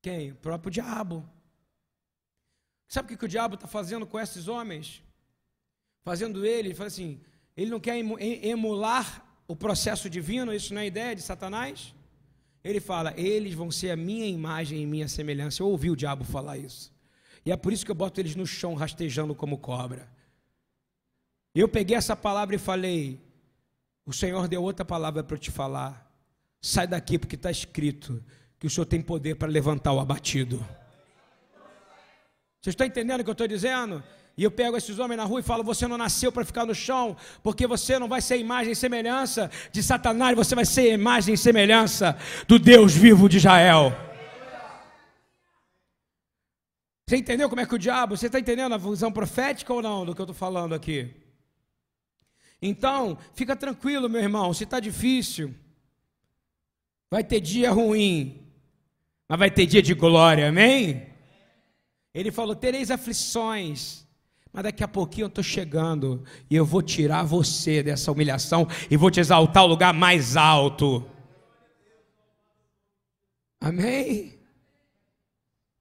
Quem? 0.01 0.31
O 0.31 0.35
próprio 0.35 0.71
diabo. 0.71 1.27
Sabe 2.87 3.13
o 3.13 3.17
que 3.17 3.25
o 3.25 3.27
diabo 3.27 3.55
está 3.55 3.67
fazendo 3.67 4.07
com 4.07 4.19
esses 4.19 4.47
homens? 4.47 5.03
Fazendo 6.01 6.45
ele, 6.45 6.73
fala 6.73 6.87
assim, 6.87 7.21
ele 7.55 7.69
não 7.69 7.79
quer 7.79 7.97
emular 7.97 9.23
o 9.47 9.55
processo 9.55 10.09
divino, 10.09 10.53
isso 10.53 10.73
não 10.73 10.81
é 10.81 10.87
ideia 10.87 11.15
de 11.15 11.21
Satanás? 11.21 11.93
Ele 12.63 12.79
fala, 12.79 13.13
eles 13.17 13.53
vão 13.53 13.69
ser 13.69 13.91
a 13.91 13.95
minha 13.95 14.25
imagem 14.25 14.81
e 14.81 14.85
minha 14.87 15.07
semelhança. 15.07 15.61
Eu 15.61 15.67
ouvi 15.67 15.91
o 15.91 15.95
diabo 15.95 16.23
falar 16.23 16.57
isso. 16.57 16.91
E 17.45 17.51
é 17.51 17.57
por 17.57 17.71
isso 17.71 17.85
que 17.85 17.91
eu 17.91 17.95
boto 17.95 18.19
eles 18.19 18.35
no 18.35 18.45
chão 18.45 18.73
rastejando 18.73 19.35
como 19.35 19.57
cobra. 19.57 20.09
Eu 21.53 21.69
peguei 21.69 21.95
essa 21.95 22.15
palavra 22.15 22.55
e 22.55 22.59
falei: 22.59 23.19
o 24.09 24.13
Senhor 24.13 24.47
deu 24.47 24.63
outra 24.63 24.83
palavra 24.83 25.23
para 25.23 25.35
eu 25.35 25.39
te 25.39 25.51
falar. 25.51 26.11
Sai 26.59 26.87
daqui, 26.87 27.19
porque 27.19 27.35
está 27.35 27.51
escrito 27.51 28.23
que 28.57 28.65
o 28.65 28.69
Senhor 28.69 28.87
tem 28.87 29.03
poder 29.03 29.35
para 29.35 29.47
levantar 29.47 29.93
o 29.93 29.99
abatido. 29.99 30.65
Você 32.59 32.71
está 32.71 32.87
entendendo 32.87 33.21
o 33.21 33.23
que 33.23 33.29
eu 33.29 33.33
estou 33.33 33.47
dizendo? 33.47 34.03
E 34.35 34.43
eu 34.43 34.49
pego 34.49 34.75
esses 34.75 34.97
homens 34.97 35.17
na 35.17 35.25
rua 35.25 35.41
e 35.41 35.43
falo: 35.43 35.63
Você 35.63 35.87
não 35.87 35.95
nasceu 35.95 36.31
para 36.31 36.43
ficar 36.43 36.65
no 36.65 36.73
chão, 36.73 37.15
porque 37.43 37.67
você 37.67 37.99
não 37.99 38.07
vai 38.07 38.19
ser 38.19 38.39
imagem 38.39 38.71
e 38.71 38.75
semelhança 38.75 39.51
de 39.71 39.83
Satanás, 39.83 40.35
você 40.35 40.55
vai 40.55 40.65
ser 40.65 40.91
imagem 40.91 41.35
e 41.35 41.37
semelhança 41.37 42.17
do 42.47 42.57
Deus 42.57 42.95
vivo 42.95 43.29
de 43.29 43.37
Israel. 43.37 43.95
Você 47.07 47.17
entendeu 47.17 47.47
como 47.47 47.61
é 47.61 47.65
que 47.67 47.75
o 47.75 47.79
diabo, 47.79 48.17
você 48.17 48.25
está 48.25 48.39
entendendo 48.39 48.73
a 48.73 48.77
visão 48.79 49.11
profética 49.11 49.71
ou 49.71 49.83
não 49.83 50.03
do 50.03 50.15
que 50.15 50.21
eu 50.21 50.23
estou 50.23 50.35
falando 50.35 50.73
aqui? 50.73 51.28
Então, 52.61 53.17
fica 53.33 53.55
tranquilo, 53.55 54.09
meu 54.09 54.21
irmão, 54.21 54.53
se 54.53 54.65
está 54.65 54.79
difícil, 54.79 55.55
vai 57.09 57.23
ter 57.23 57.39
dia 57.39 57.71
ruim, 57.71 58.41
mas 59.27 59.39
vai 59.39 59.49
ter 59.49 59.65
dia 59.65 59.81
de 59.81 59.93
glória, 59.93 60.49
amém? 60.49 61.07
Ele 62.13 62.31
falou: 62.31 62.55
tereis 62.55 62.91
aflições, 62.91 64.05
mas 64.51 64.63
daqui 64.63 64.83
a 64.83 64.87
pouquinho 64.87 65.25
eu 65.25 65.29
estou 65.29 65.43
chegando 65.43 66.23
e 66.49 66.55
eu 66.55 66.65
vou 66.65 66.81
tirar 66.81 67.23
você 67.23 67.81
dessa 67.81 68.11
humilhação 68.11 68.67
e 68.89 68.97
vou 68.97 69.09
te 69.09 69.19
exaltar 69.19 69.63
ao 69.63 69.69
lugar 69.69 69.93
mais 69.93 70.35
alto. 70.35 71.09
Amém? 73.61 74.37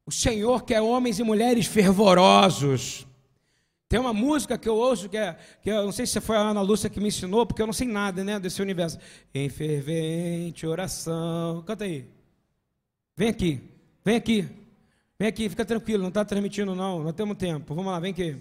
O 0.04 0.12
Senhor 0.12 0.64
quer 0.64 0.80
homens 0.80 1.18
e 1.18 1.24
mulheres 1.24 1.66
fervorosos. 1.66 3.07
Tem 3.88 3.98
uma 3.98 4.12
música 4.12 4.58
que 4.58 4.68
eu 4.68 4.76
ouço 4.76 5.08
que 5.08 5.16
é, 5.16 5.38
que 5.62 5.70
eu 5.70 5.84
não 5.84 5.92
sei 5.92 6.06
se 6.06 6.20
foi 6.20 6.36
a 6.36 6.40
Ana 6.40 6.60
Lúcia 6.60 6.90
que 6.90 7.00
me 7.00 7.08
ensinou, 7.08 7.46
porque 7.46 7.62
eu 7.62 7.66
não 7.66 7.72
sei 7.72 7.88
nada, 7.88 8.22
né, 8.22 8.38
desse 8.38 8.60
universo. 8.60 8.98
Em 9.34 9.48
fervente 9.48 10.66
oração. 10.66 11.62
Canta 11.66 11.84
aí. 11.84 12.06
Vem 13.16 13.28
aqui. 13.30 13.60
Vem 14.04 14.16
aqui. 14.16 14.48
Vem 15.18 15.28
aqui, 15.28 15.48
fica 15.48 15.64
tranquilo, 15.64 16.02
não 16.02 16.08
está 16.10 16.24
transmitindo 16.24 16.74
não, 16.74 17.02
Não 17.02 17.12
temos 17.12 17.36
tempo. 17.38 17.74
Vamos 17.74 17.90
lá, 17.90 17.98
vem 17.98 18.12
aqui. 18.12 18.40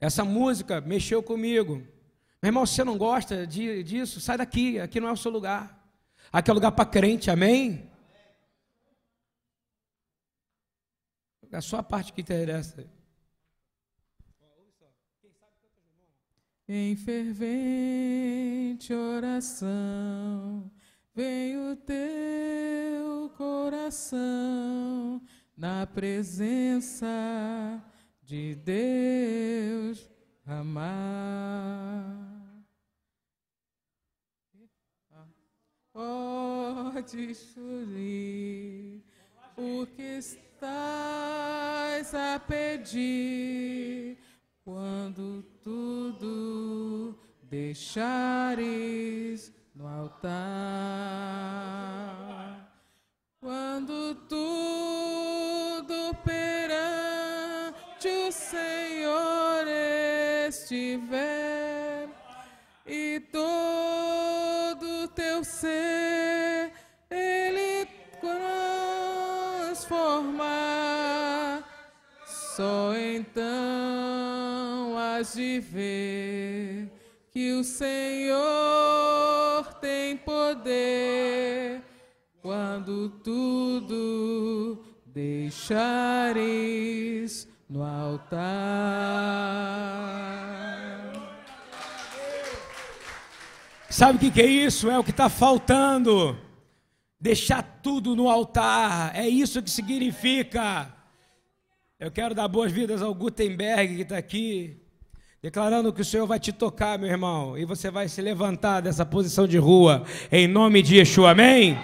Essa 0.00 0.24
música 0.24 0.80
mexeu 0.80 1.22
comigo. 1.22 1.82
Meu 2.40 2.48
irmão, 2.48 2.64
se 2.64 2.74
você 2.74 2.84
não 2.84 2.96
gosta 2.96 3.46
de, 3.46 3.82
disso, 3.82 4.20
sai 4.20 4.38
daqui, 4.38 4.80
aqui 4.80 4.98
não 4.98 5.08
é 5.08 5.12
o 5.12 5.16
seu 5.16 5.30
lugar. 5.30 5.80
Aqui 6.32 6.50
é 6.50 6.54
lugar 6.54 6.72
para 6.72 6.84
crente, 6.84 7.30
amém? 7.30 7.91
É 11.52 11.60
só 11.60 11.76
a 11.76 11.82
parte 11.82 12.14
que 12.14 12.22
interessa. 12.22 12.90
Em 16.66 16.96
fervente 16.96 18.94
oração, 18.94 20.70
vem 21.14 21.58
o 21.58 21.76
teu 21.76 23.28
coração 23.36 25.20
na 25.54 25.86
presença 25.86 27.06
de 28.22 28.54
Deus 28.54 30.10
amar. 30.46 32.22
Pode 35.92 37.34
chorir 37.34 39.04
o 39.54 39.86
que 39.94 40.18
estás 40.62 42.14
a 42.14 42.38
pedir 42.38 44.16
quando 44.64 45.42
tudo 45.60 47.18
deixares 47.42 48.62
no 49.74 49.88
altar. 49.88 50.30
Quando 53.40 54.14
tudo 54.28 56.14
perante 56.24 58.06
o 58.28 58.30
Senhor 58.30 59.66
estiver 60.46 62.08
e 62.86 63.18
todo 63.32 65.08
teu 65.08 65.42
ser 65.42 66.01
de 75.34 75.60
ver 75.60 76.90
que 77.30 77.52
o 77.52 77.64
Senhor 77.64 78.40
tem 79.80 80.16
poder 80.16 81.82
quando 82.40 83.08
tudo 83.08 84.84
deixares 85.06 86.32
no 87.68 87.82
altar. 87.82 88.42
Sabe 93.88 94.26
o 94.26 94.32
que, 94.32 94.40
é 94.40 94.46
isso? 94.46 94.90
É 94.90 94.98
o 94.98 95.04
que 95.04 95.10
está 95.10 95.28
faltando. 95.28 96.36
Deixar 97.20 97.62
tudo 97.82 98.16
no 98.16 98.28
altar. 98.28 99.14
É 99.14 99.28
isso 99.28 99.62
que 99.62 99.70
significa. 99.70 100.92
Eu 102.00 102.10
quero 102.10 102.34
dar 102.34 102.48
boas-vindas 102.48 103.00
ao 103.00 103.14
Gutenberg 103.14 103.94
que 103.94 104.02
está 104.02 104.16
aqui, 104.16 104.81
declarando 105.42 105.92
que 105.92 106.00
o 106.00 106.04
Senhor 106.04 106.24
vai 106.24 106.38
te 106.38 106.52
tocar, 106.52 106.96
meu 106.96 107.08
irmão, 107.08 107.58
e 107.58 107.64
você 107.64 107.90
vai 107.90 108.08
se 108.08 108.22
levantar 108.22 108.80
dessa 108.80 109.04
posição 109.04 109.44
de 109.44 109.58
rua, 109.58 110.04
em 110.30 110.46
nome 110.46 110.80
de 110.82 110.98
Yeshua, 110.98 111.32
amém? 111.32 111.76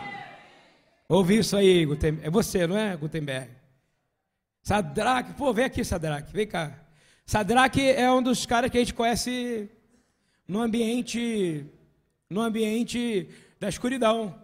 Ouvi 1.09 1.39
isso 1.39 1.57
aí, 1.57 1.85
Gutenberg. 1.85 2.25
É 2.25 2.31
você, 2.31 2.69
não 2.69 2.79
é, 2.79 2.97
Gutenberg? 2.97 3.51
Sadraque, 4.63 5.33
pô, 5.33 5.53
vem 5.53 5.65
aqui, 5.65 5.85
Sadraque, 5.85 6.33
vem 6.33 6.47
cá. 6.47 6.73
Sadraque 7.27 7.83
é 7.83 8.09
um 8.13 8.23
dos 8.23 8.47
caras 8.47 8.71
que 8.71 8.77
a 8.77 8.81
gente 8.81 8.95
conhece 8.95 9.69
no 10.47 10.61
ambiente, 10.61 11.67
no 12.31 12.41
ambiente 12.41 13.29
da 13.59 13.69
escuridão. 13.69 14.35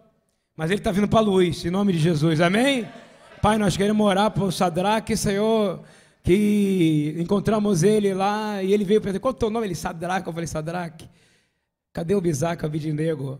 Mas 0.57 0.71
ele 0.71 0.81
está 0.81 0.91
vindo 0.91 1.07
para 1.07 1.19
a 1.19 1.23
luz, 1.23 1.63
em 1.63 1.69
nome 1.69 1.93
de 1.93 1.99
Jesus, 1.99 2.41
amém? 2.41 2.85
Pai, 3.41 3.57
nós 3.57 3.77
queremos 3.77 4.05
orar 4.05 4.31
por 4.31 4.51
Sadraque, 4.51 5.15
Senhor, 5.15 5.83
que 6.25 7.15
encontramos 7.19 7.83
ele 7.83 8.11
lá 8.11 8.61
e 8.63 8.73
ele 8.73 8.83
veio 8.83 8.99
para 8.99 9.17
qual 9.19 9.31
é 9.31 9.35
o 9.35 9.39
teu 9.39 9.49
nome? 9.51 9.67
Ele, 9.67 9.75
Sadraque. 9.75 10.27
Eu 10.27 10.33
falei, 10.33 10.47
Sadraque, 10.47 11.07
cadê 11.93 12.15
o 12.15 12.19
bisaca, 12.19 12.67
o 12.67 12.69
nego? 12.93 13.39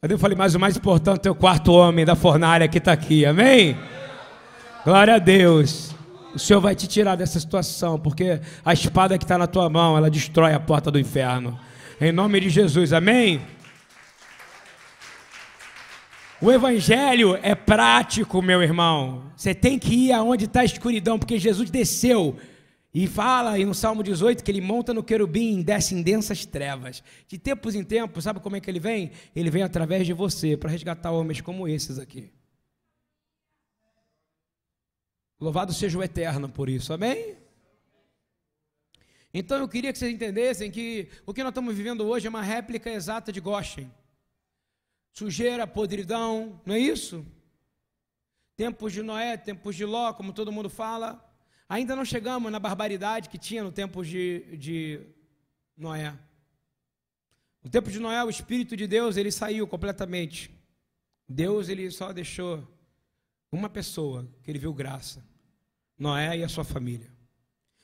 Cadê 0.00 0.14
eu 0.14 0.18
falei, 0.18 0.36
mas 0.36 0.54
o 0.54 0.58
mais 0.58 0.74
importante 0.74 1.28
é 1.28 1.30
o 1.30 1.34
quarto 1.34 1.70
homem 1.70 2.06
da 2.06 2.16
fornalha 2.16 2.66
que 2.66 2.78
está 2.78 2.92
aqui, 2.92 3.26
amém? 3.26 3.76
Glória 4.84 5.16
a 5.16 5.18
Deus. 5.18 5.94
O 6.34 6.38
Senhor 6.38 6.60
vai 6.60 6.74
te 6.74 6.86
tirar 6.86 7.14
dessa 7.14 7.38
situação, 7.38 7.98
porque 7.98 8.40
a 8.64 8.72
espada 8.72 9.18
que 9.18 9.24
está 9.24 9.36
na 9.36 9.46
tua 9.46 9.68
mão, 9.68 9.94
ela 9.94 10.08
destrói 10.08 10.54
a 10.54 10.60
porta 10.60 10.90
do 10.90 10.98
inferno. 10.98 11.60
Em 12.00 12.10
nome 12.10 12.40
de 12.40 12.48
Jesus, 12.48 12.94
amém? 12.94 13.42
O 16.40 16.52
evangelho 16.52 17.34
é 17.42 17.52
prático, 17.56 18.40
meu 18.40 18.62
irmão. 18.62 19.32
Você 19.36 19.52
tem 19.52 19.76
que 19.76 19.92
ir 19.92 20.12
aonde 20.12 20.44
está 20.44 20.60
a 20.60 20.64
escuridão, 20.64 21.18
porque 21.18 21.36
Jesus 21.36 21.68
desceu 21.68 22.38
e 22.94 23.08
fala 23.08 23.52
aí 23.52 23.64
no 23.64 23.74
Salmo 23.74 24.04
18 24.04 24.44
que 24.44 24.50
ele 24.50 24.60
monta 24.60 24.94
no 24.94 25.02
querubim 25.02 25.58
e 25.58 25.64
desce 25.64 25.96
em 25.96 26.02
densas 26.02 26.46
trevas. 26.46 27.02
De 27.26 27.38
tempos 27.38 27.74
em 27.74 27.82
tempos, 27.82 28.22
sabe 28.22 28.38
como 28.38 28.54
é 28.54 28.60
que 28.60 28.70
ele 28.70 28.78
vem? 28.78 29.10
Ele 29.34 29.50
vem 29.50 29.64
através 29.64 30.06
de 30.06 30.12
você 30.12 30.56
para 30.56 30.70
resgatar 30.70 31.10
homens 31.10 31.40
como 31.40 31.66
esses 31.66 31.98
aqui. 31.98 32.30
Louvado 35.40 35.72
seja 35.72 35.98
o 35.98 36.02
eterno 36.04 36.48
por 36.48 36.68
isso, 36.68 36.92
amém? 36.92 37.36
Então 39.34 39.58
eu 39.58 39.68
queria 39.68 39.92
que 39.92 39.98
vocês 39.98 40.14
entendessem 40.14 40.70
que 40.70 41.08
o 41.26 41.34
que 41.34 41.42
nós 41.42 41.50
estamos 41.50 41.74
vivendo 41.74 42.06
hoje 42.06 42.28
é 42.28 42.30
uma 42.30 42.42
réplica 42.42 42.90
exata 42.90 43.32
de 43.32 43.40
Goshen. 43.40 43.90
Sujeira, 45.18 45.66
podridão, 45.66 46.60
não 46.64 46.76
é 46.76 46.78
isso? 46.78 47.26
Tempos 48.56 48.92
de 48.92 49.02
Noé, 49.02 49.36
tempos 49.36 49.74
de 49.74 49.84
Ló, 49.84 50.12
como 50.12 50.32
todo 50.32 50.52
mundo 50.52 50.70
fala. 50.70 51.20
Ainda 51.68 51.96
não 51.96 52.04
chegamos 52.04 52.52
na 52.52 52.60
barbaridade 52.60 53.28
que 53.28 53.36
tinha 53.36 53.64
no 53.64 53.72
tempo 53.72 54.04
de, 54.04 54.44
de 54.56 55.00
Noé. 55.76 56.16
No 57.64 57.68
tempo 57.68 57.90
de 57.90 57.98
Noé, 57.98 58.22
o 58.22 58.30
Espírito 58.30 58.76
de 58.76 58.86
Deus 58.86 59.16
ele 59.16 59.32
saiu 59.32 59.66
completamente. 59.66 60.52
Deus 61.28 61.68
ele 61.68 61.90
só 61.90 62.12
deixou 62.12 62.64
uma 63.50 63.68
pessoa 63.68 64.24
que 64.44 64.52
ele 64.52 64.60
viu 64.60 64.72
graça: 64.72 65.26
Noé 65.98 66.38
e 66.38 66.44
a 66.44 66.48
sua 66.48 66.62
família. 66.62 67.10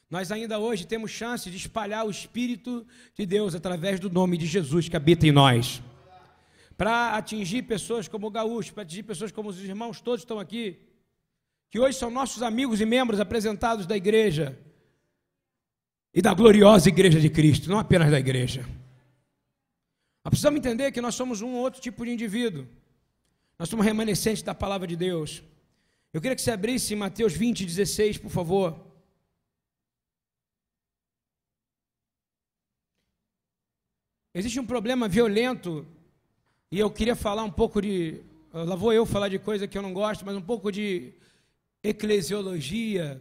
Nós 0.09 0.31
ainda 0.31 0.61
hoje 0.61 0.87
temos 0.87 1.11
chance 1.11 1.51
de 1.51 1.57
espalhar 1.57 2.07
o 2.07 2.13
Espírito 2.13 2.87
de 3.13 3.27
Deus 3.27 3.57
através 3.57 3.99
do 3.99 4.09
nome 4.09 4.39
de 4.39 4.47
Jesus 4.47 4.89
que 4.89 4.97
habita 4.97 5.27
em 5.27 5.33
nós. 5.33 5.83
Para 6.77 7.17
atingir 7.17 7.63
pessoas 7.63 8.09
como 8.09 8.27
o 8.27 8.31
Gaúcho, 8.31 8.75
para 8.75 8.83
atingir 8.83 9.05
pessoas 9.05 9.31
como 9.31 9.49
os 9.49 9.63
irmãos 9.63 10.01
todos 10.01 10.21
estão 10.21 10.41
aqui, 10.41 10.81
que 11.71 11.79
hoje 11.79 11.99
são 11.99 12.11
nossos 12.11 12.43
amigos 12.43 12.81
e 12.81 12.87
membros 12.87 13.21
apresentados 13.21 13.87
da 13.87 13.97
igreja 13.97 14.59
e 16.13 16.23
da 16.23 16.33
gloriosa 16.33 16.89
igreja 16.89 17.21
de 17.21 17.29
Cristo, 17.29 17.69
não 17.69 17.79
apenas 17.79 18.11
da 18.11 18.19
igreja. 18.19 18.63
Nós 20.25 20.31
precisamos 20.31 20.59
entender 20.59 20.91
que 20.91 21.01
nós 21.01 21.15
somos 21.15 21.43
um 21.43 21.55
outro 21.55 21.81
tipo 21.81 22.05
de 22.05 22.13
indivíduo. 22.13 22.67
Nós 23.59 23.69
somos 23.69 23.85
remanescentes 23.85 24.43
da 24.43 24.55
palavra 24.55 24.87
de 24.87 24.97
Deus. 24.97 25.43
Eu 26.13 26.21
queria 26.21 26.35
que 26.35 26.43
você 26.43 26.51
abrisse 26.51 26.97
Mateus 26.97 27.35
20, 27.35 27.65
16, 27.65 28.19
por 28.19 28.31
favor. 28.31 28.81
Existe 34.33 34.59
um 34.59 34.67
problema 34.67 35.09
violento, 35.09 35.87
e 36.71 36.79
eu 36.79 36.91
queria 36.91 37.15
falar 37.15 37.45
um 37.45 37.51
pouco 37.51 37.81
de. 37.81 38.23
Lá 38.53 38.77
vou 38.77 38.93
eu 38.93 39.05
falar 39.05 39.29
de 39.29 39.39
coisa 39.39 39.67
que 39.67 39.77
eu 39.77 39.83
não 39.83 39.93
gosto, 39.93 40.25
mas 40.25 40.37
um 40.37 40.43
pouco 40.43 40.71
de 40.71 41.13
eclesiologia, 41.83 43.21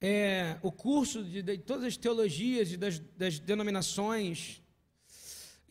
é, 0.00 0.58
o 0.62 0.70
curso 0.70 1.24
de, 1.24 1.40
de, 1.42 1.58
todas 1.58 1.84
as 1.84 1.96
teologias 1.96 2.72
e 2.72 2.76
das, 2.76 2.98
das 2.98 3.38
denominações, 3.38 4.60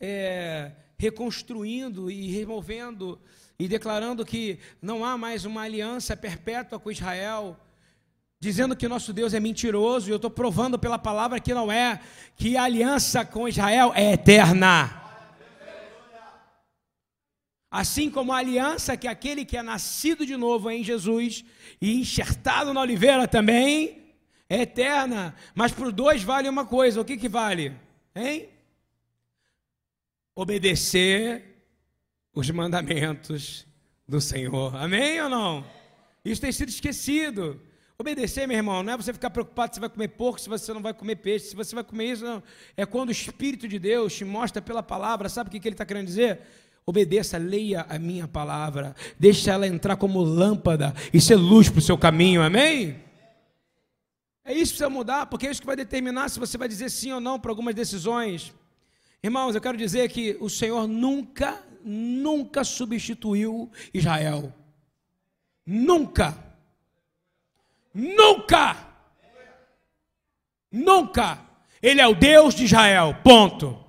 é, 0.00 0.72
reconstruindo 0.98 2.10
e 2.10 2.30
removendo 2.32 3.20
e 3.58 3.68
declarando 3.68 4.24
que 4.24 4.58
não 4.82 5.04
há 5.04 5.16
mais 5.16 5.44
uma 5.44 5.62
aliança 5.62 6.16
perpétua 6.16 6.78
com 6.78 6.90
Israel, 6.90 7.58
dizendo 8.46 8.76
que 8.76 8.86
nosso 8.86 9.12
Deus 9.12 9.34
é 9.34 9.40
mentiroso, 9.40 10.08
e 10.08 10.12
eu 10.12 10.16
estou 10.16 10.30
provando 10.30 10.78
pela 10.78 10.96
palavra 10.96 11.40
que 11.40 11.52
não 11.52 11.70
é, 11.70 12.00
que 12.36 12.56
a 12.56 12.62
aliança 12.62 13.24
com 13.24 13.48
Israel 13.48 13.92
é 13.92 14.12
eterna. 14.12 15.02
Assim 17.68 18.08
como 18.08 18.32
a 18.32 18.36
aliança 18.36 18.96
que 18.96 19.08
aquele 19.08 19.44
que 19.44 19.56
é 19.56 19.62
nascido 19.62 20.24
de 20.24 20.36
novo 20.36 20.70
em 20.70 20.84
Jesus 20.84 21.44
e 21.80 22.00
enxertado 22.00 22.72
na 22.72 22.80
oliveira 22.80 23.26
também 23.26 24.14
é 24.48 24.62
eterna. 24.62 25.34
Mas 25.52 25.72
para 25.72 25.88
os 25.88 25.92
dois 25.92 26.22
vale 26.22 26.48
uma 26.48 26.64
coisa: 26.64 27.00
o 27.00 27.04
que, 27.04 27.16
que 27.16 27.28
vale? 27.28 27.74
Hein? 28.14 28.48
Obedecer 30.36 31.42
os 32.32 32.48
mandamentos 32.48 33.66
do 34.06 34.20
Senhor. 34.20 34.76
Amém 34.76 35.20
ou 35.20 35.28
não? 35.28 35.66
Isso 36.24 36.40
tem 36.40 36.52
sido 36.52 36.68
esquecido. 36.68 37.60
Obedecer, 37.98 38.46
meu 38.46 38.58
irmão, 38.58 38.82
não 38.82 38.92
é 38.92 38.96
você 38.96 39.10
ficar 39.12 39.30
preocupado 39.30 39.74
se 39.74 39.80
vai 39.80 39.88
comer 39.88 40.08
porco, 40.08 40.38
se 40.38 40.48
você 40.50 40.72
não 40.74 40.82
vai 40.82 40.92
comer 40.92 41.16
peixe, 41.16 41.46
se 41.46 41.56
você 41.56 41.74
vai 41.74 41.82
comer 41.82 42.12
isso, 42.12 42.24
não. 42.24 42.42
É 42.76 42.84
quando 42.84 43.08
o 43.08 43.12
Espírito 43.12 43.66
de 43.66 43.78
Deus 43.78 44.14
te 44.14 44.24
mostra 44.24 44.60
pela 44.60 44.82
palavra, 44.82 45.30
sabe 45.30 45.48
o 45.48 45.50
que 45.50 45.66
ele 45.66 45.74
está 45.74 45.86
querendo 45.86 46.06
dizer? 46.06 46.40
Obedeça, 46.84 47.38
leia 47.38 47.86
a 47.88 47.98
minha 47.98 48.28
palavra, 48.28 48.94
deixa 49.18 49.50
ela 49.52 49.66
entrar 49.66 49.96
como 49.96 50.20
lâmpada 50.20 50.94
e 51.12 51.20
ser 51.20 51.36
luz 51.36 51.70
para 51.70 51.78
o 51.78 51.82
seu 51.82 51.96
caminho, 51.96 52.42
amém? 52.42 53.02
É 54.44 54.52
isso 54.52 54.72
que 54.72 54.78
precisa 54.78 54.90
mudar, 54.90 55.26
porque 55.26 55.46
é 55.46 55.50
isso 55.50 55.60
que 55.60 55.66
vai 55.66 55.74
determinar 55.74 56.28
se 56.28 56.38
você 56.38 56.58
vai 56.58 56.68
dizer 56.68 56.90
sim 56.90 57.10
ou 57.12 57.20
não 57.20 57.40
para 57.40 57.50
algumas 57.50 57.74
decisões. 57.74 58.54
Irmãos, 59.22 59.54
eu 59.54 59.60
quero 59.60 59.76
dizer 59.76 60.08
que 60.10 60.36
o 60.38 60.48
Senhor 60.48 60.86
nunca, 60.86 61.64
nunca 61.82 62.62
substituiu 62.62 63.70
Israel. 63.92 64.54
Nunca. 65.66 66.45
Nunca! 67.96 68.76
Nunca! 70.70 71.42
Ele 71.80 71.98
é 71.98 72.06
o 72.06 72.14
Deus 72.14 72.54
de 72.54 72.64
Israel, 72.64 73.16
ponto. 73.24 73.82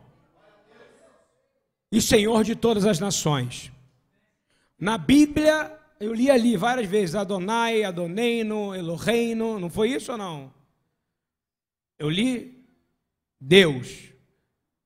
E 1.91 2.01
Senhor 2.01 2.45
de 2.45 2.55
todas 2.55 2.85
as 2.85 2.99
nações. 2.99 3.69
Na 4.79 4.97
Bíblia, 4.97 5.77
eu 5.99 6.13
li 6.13 6.31
ali 6.31 6.55
várias 6.55 6.87
vezes 6.87 7.15
Adonai, 7.15 7.83
Adoneino, 7.83 8.73
Eloheino, 8.73 9.59
não 9.59 9.69
foi 9.69 9.89
isso 9.89 10.13
ou 10.13 10.17
não? 10.17 10.53
Eu 11.99 12.09
li 12.09 12.65
Deus, 13.41 14.13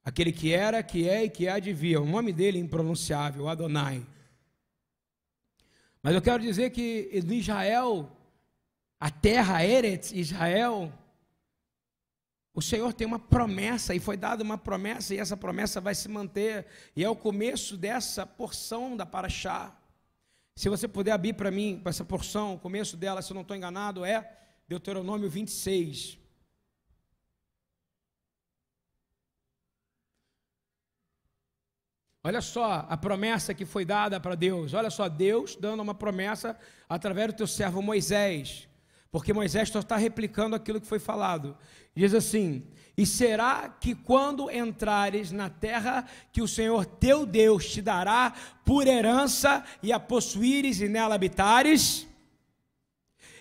aquele 0.04 0.32
que 0.32 0.52
era, 0.52 0.82
que 0.82 1.08
é 1.08 1.26
e 1.26 1.30
que 1.30 1.48
há 1.48 1.60
de 1.60 1.72
vir, 1.72 1.98
o 1.98 2.06
nome 2.06 2.34
dele 2.34 2.58
é 2.58 2.62
impronunciável, 2.62 3.48
Adonai. 3.48 4.04
Mas 6.02 6.16
eu 6.16 6.22
quero 6.24 6.42
dizer 6.42 6.72
que 6.72 7.10
em 7.14 7.34
Israel 7.36 8.18
a 9.02 9.10
terra 9.10 9.66
Eretz, 9.66 10.12
Israel, 10.12 10.94
o 12.54 12.62
Senhor 12.62 12.94
tem 12.94 13.08
uma 13.08 13.18
promessa, 13.18 13.96
e 13.96 14.00
foi 14.00 14.16
dada 14.16 14.44
uma 14.44 14.60
promessa, 14.60 15.16
e 15.16 15.18
essa 15.18 15.36
promessa 15.36 15.82
vai 15.82 15.96
se 15.96 16.08
manter, 16.08 16.68
e 16.96 17.04
é 17.04 17.10
o 17.10 17.16
começo 17.16 17.76
dessa 17.76 18.28
porção 18.28 18.96
da 18.96 19.04
Paraxá. 19.04 19.76
Se 20.56 20.70
você 20.70 20.88
puder 20.88 21.14
abrir 21.14 21.34
para 21.34 21.50
mim, 21.50 21.80
para 21.82 21.90
essa 21.90 22.06
porção, 22.06 22.54
o 22.54 22.60
começo 22.60 22.96
dela, 22.96 23.24
se 23.24 23.32
eu 23.32 23.34
não 23.34 23.42
estou 23.42 23.58
enganado, 23.58 24.06
é 24.06 24.38
Deuteronômio 24.68 25.28
26. 25.28 26.20
Olha 32.24 32.40
só 32.40 32.86
a 32.88 32.96
promessa 32.96 33.52
que 33.52 33.66
foi 33.66 33.84
dada 33.84 34.20
para 34.20 34.36
Deus. 34.36 34.76
Olha 34.76 34.92
só, 34.92 35.10
Deus 35.10 35.56
dando 35.56 35.82
uma 35.82 35.96
promessa 35.96 36.56
através 36.88 37.30
do 37.30 37.38
teu 37.38 37.48
servo 37.48 37.82
Moisés. 37.82 38.70
Porque 39.12 39.34
Moisés 39.34 39.70
só 39.70 39.80
está 39.80 39.98
replicando 39.98 40.56
aquilo 40.56 40.80
que 40.80 40.88
foi 40.88 41.00
falado. 41.00 41.58
Diz 41.94 42.14
assim: 42.14 42.64
E 42.98 43.06
será 43.06 43.68
que 43.68 43.94
quando 43.94 44.50
entrares 44.50 45.32
na 45.32 45.50
terra 45.50 46.06
que 46.32 46.42
o 46.42 46.48
Senhor 46.48 46.86
teu 46.86 47.26
Deus 47.26 47.66
te 47.66 47.82
dará 47.82 48.34
por 48.64 48.88
herança 48.88 49.64
e 49.84 49.92
a 49.92 50.00
possuíres 50.00 50.80
e 50.80 50.88
nela 50.88 51.16
habitares? 51.16 52.08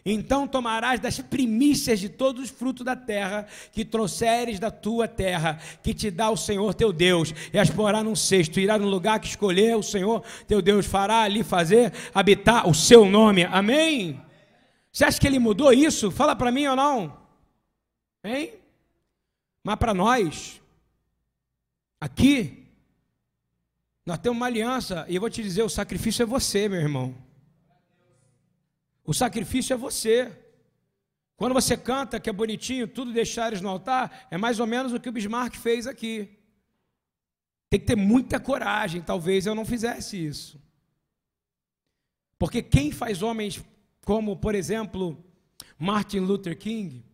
Então 0.04 0.48
tomarás 0.48 0.98
das 0.98 1.20
primícias 1.20 2.00
de 2.00 2.08
todos 2.08 2.44
os 2.44 2.50
frutos 2.50 2.84
da 2.84 2.96
terra 2.96 3.46
que 3.70 3.84
trouxeres 3.84 4.58
da 4.58 4.70
tua 4.70 5.06
terra, 5.06 5.60
que 5.82 5.92
te 5.92 6.10
dá 6.10 6.30
o 6.30 6.38
Senhor 6.38 6.72
teu 6.72 6.90
Deus, 6.90 7.34
e 7.52 7.58
as 7.58 7.68
porá 7.68 8.02
num 8.02 8.16
cesto, 8.16 8.58
irá 8.58 8.78
no 8.78 8.88
lugar 8.88 9.20
que 9.20 9.28
escolher 9.28 9.76
o 9.76 9.82
Senhor 9.82 10.24
teu 10.48 10.62
Deus, 10.62 10.86
fará 10.86 11.20
ali 11.20 11.44
fazer 11.44 11.92
habitar 12.14 12.66
o 12.66 12.74
seu 12.74 13.04
nome. 13.04 13.44
Amém? 13.44 14.20
Você 14.92 15.04
acha 15.04 15.20
que 15.20 15.26
ele 15.26 15.38
mudou 15.38 15.72
isso? 15.72 16.10
Fala 16.10 16.34
para 16.34 16.50
mim 16.50 16.66
ou 16.66 16.76
não? 16.76 17.20
Hein? 18.24 18.54
Mas 19.62 19.76
para 19.76 19.94
nós, 19.94 20.60
aqui, 22.00 22.66
nós 24.04 24.18
temos 24.18 24.36
uma 24.36 24.46
aliança, 24.46 25.06
e 25.08 25.14
eu 25.14 25.20
vou 25.20 25.30
te 25.30 25.42
dizer: 25.42 25.62
o 25.62 25.68
sacrifício 25.68 26.22
é 26.22 26.26
você, 26.26 26.68
meu 26.68 26.80
irmão. 26.80 27.14
O 29.04 29.14
sacrifício 29.14 29.74
é 29.74 29.76
você. 29.76 30.36
Quando 31.36 31.54
você 31.54 31.76
canta 31.76 32.20
que 32.20 32.28
é 32.28 32.32
bonitinho, 32.32 32.86
tudo 32.86 33.12
deixares 33.12 33.60
no 33.60 33.68
altar, 33.68 34.28
é 34.30 34.36
mais 34.36 34.60
ou 34.60 34.66
menos 34.66 34.92
o 34.92 35.00
que 35.00 35.08
o 35.08 35.12
Bismarck 35.12 35.56
fez 35.56 35.86
aqui. 35.86 36.28
Tem 37.70 37.80
que 37.80 37.86
ter 37.86 37.96
muita 37.96 38.38
coragem, 38.38 39.00
talvez 39.00 39.46
eu 39.46 39.54
não 39.54 39.64
fizesse 39.64 40.22
isso. 40.22 40.60
Porque 42.38 42.62
quem 42.62 42.90
faz 42.90 43.22
homens 43.22 43.62
como, 44.10 44.36
por 44.36 44.56
exemplo, 44.56 45.24
Martin 45.78 46.18
Luther 46.18 46.58
King. 46.58 47.04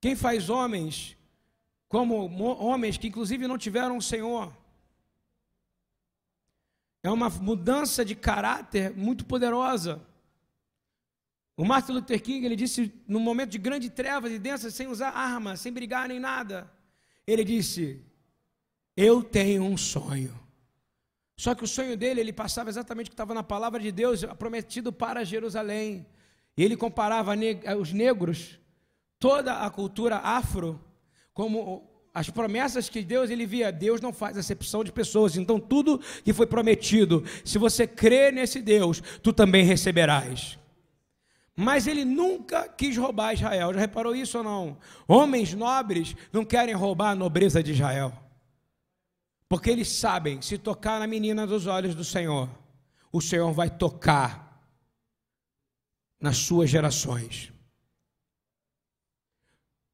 Quem 0.00 0.14
faz 0.14 0.48
homens 0.48 1.16
como 1.88 2.14
homens 2.62 2.96
que, 2.96 3.08
inclusive, 3.08 3.48
não 3.48 3.58
tiveram 3.58 3.96
o 3.96 4.00
Senhor. 4.00 4.56
É 7.02 7.10
uma 7.10 7.28
mudança 7.28 8.04
de 8.04 8.14
caráter 8.14 8.96
muito 8.96 9.24
poderosa. 9.24 10.00
O 11.56 11.64
Martin 11.64 11.90
Luther 11.90 12.22
King, 12.22 12.46
ele 12.46 12.54
disse, 12.54 12.94
num 13.08 13.18
momento 13.18 13.50
de 13.50 13.58
grande 13.58 13.90
trevas 13.90 14.30
e 14.30 14.38
densas, 14.38 14.72
sem 14.72 14.86
usar 14.86 15.10
arma, 15.10 15.56
sem 15.56 15.72
brigar 15.72 16.06
nem 16.06 16.20
nada, 16.20 16.72
ele 17.26 17.42
disse: 17.42 18.00
Eu 18.96 19.24
tenho 19.24 19.64
um 19.64 19.76
sonho. 19.76 20.38
Só 21.38 21.54
que 21.54 21.62
o 21.62 21.68
sonho 21.68 21.96
dele, 21.96 22.20
ele 22.20 22.32
passava 22.32 22.68
exatamente 22.68 23.06
o 23.06 23.10
que 23.10 23.14
estava 23.14 23.32
na 23.32 23.44
palavra 23.44 23.78
de 23.78 23.92
Deus, 23.92 24.24
prometido 24.36 24.92
para 24.92 25.24
Jerusalém. 25.24 26.04
E 26.56 26.64
ele 26.64 26.76
comparava 26.76 27.32
os 27.80 27.92
negros, 27.92 28.58
toda 29.20 29.60
a 29.60 29.70
cultura 29.70 30.16
afro, 30.16 30.80
como 31.32 31.88
as 32.12 32.28
promessas 32.28 32.88
que 32.88 33.02
Deus 33.02 33.30
ele 33.30 33.46
via, 33.46 33.70
Deus 33.70 34.00
não 34.00 34.12
faz 34.12 34.36
acepção 34.36 34.82
de 34.82 34.90
pessoas. 34.90 35.36
Então 35.36 35.60
tudo 35.60 36.00
que 36.24 36.32
foi 36.32 36.44
prometido, 36.44 37.24
se 37.44 37.56
você 37.56 37.86
crê 37.86 38.32
nesse 38.32 38.60
Deus, 38.60 39.00
tu 39.22 39.32
também 39.32 39.64
receberás. 39.64 40.58
Mas 41.54 41.86
ele 41.86 42.04
nunca 42.04 42.68
quis 42.68 42.96
roubar 42.96 43.34
Israel. 43.34 43.72
Já 43.72 43.78
reparou 43.78 44.16
isso 44.16 44.38
ou 44.38 44.44
não? 44.44 44.76
Homens 45.06 45.54
nobres 45.54 46.16
não 46.32 46.44
querem 46.44 46.74
roubar 46.74 47.10
a 47.10 47.14
nobreza 47.14 47.62
de 47.62 47.70
Israel. 47.70 48.12
Porque 49.48 49.70
eles 49.70 49.88
sabem, 49.88 50.42
se 50.42 50.58
tocar 50.58 51.00
na 51.00 51.06
menina 51.06 51.46
dos 51.46 51.66
olhos 51.66 51.94
do 51.94 52.04
Senhor, 52.04 52.50
o 53.10 53.20
Senhor 53.20 53.50
vai 53.52 53.70
tocar 53.70 54.62
nas 56.20 56.36
suas 56.36 56.68
gerações. 56.68 57.52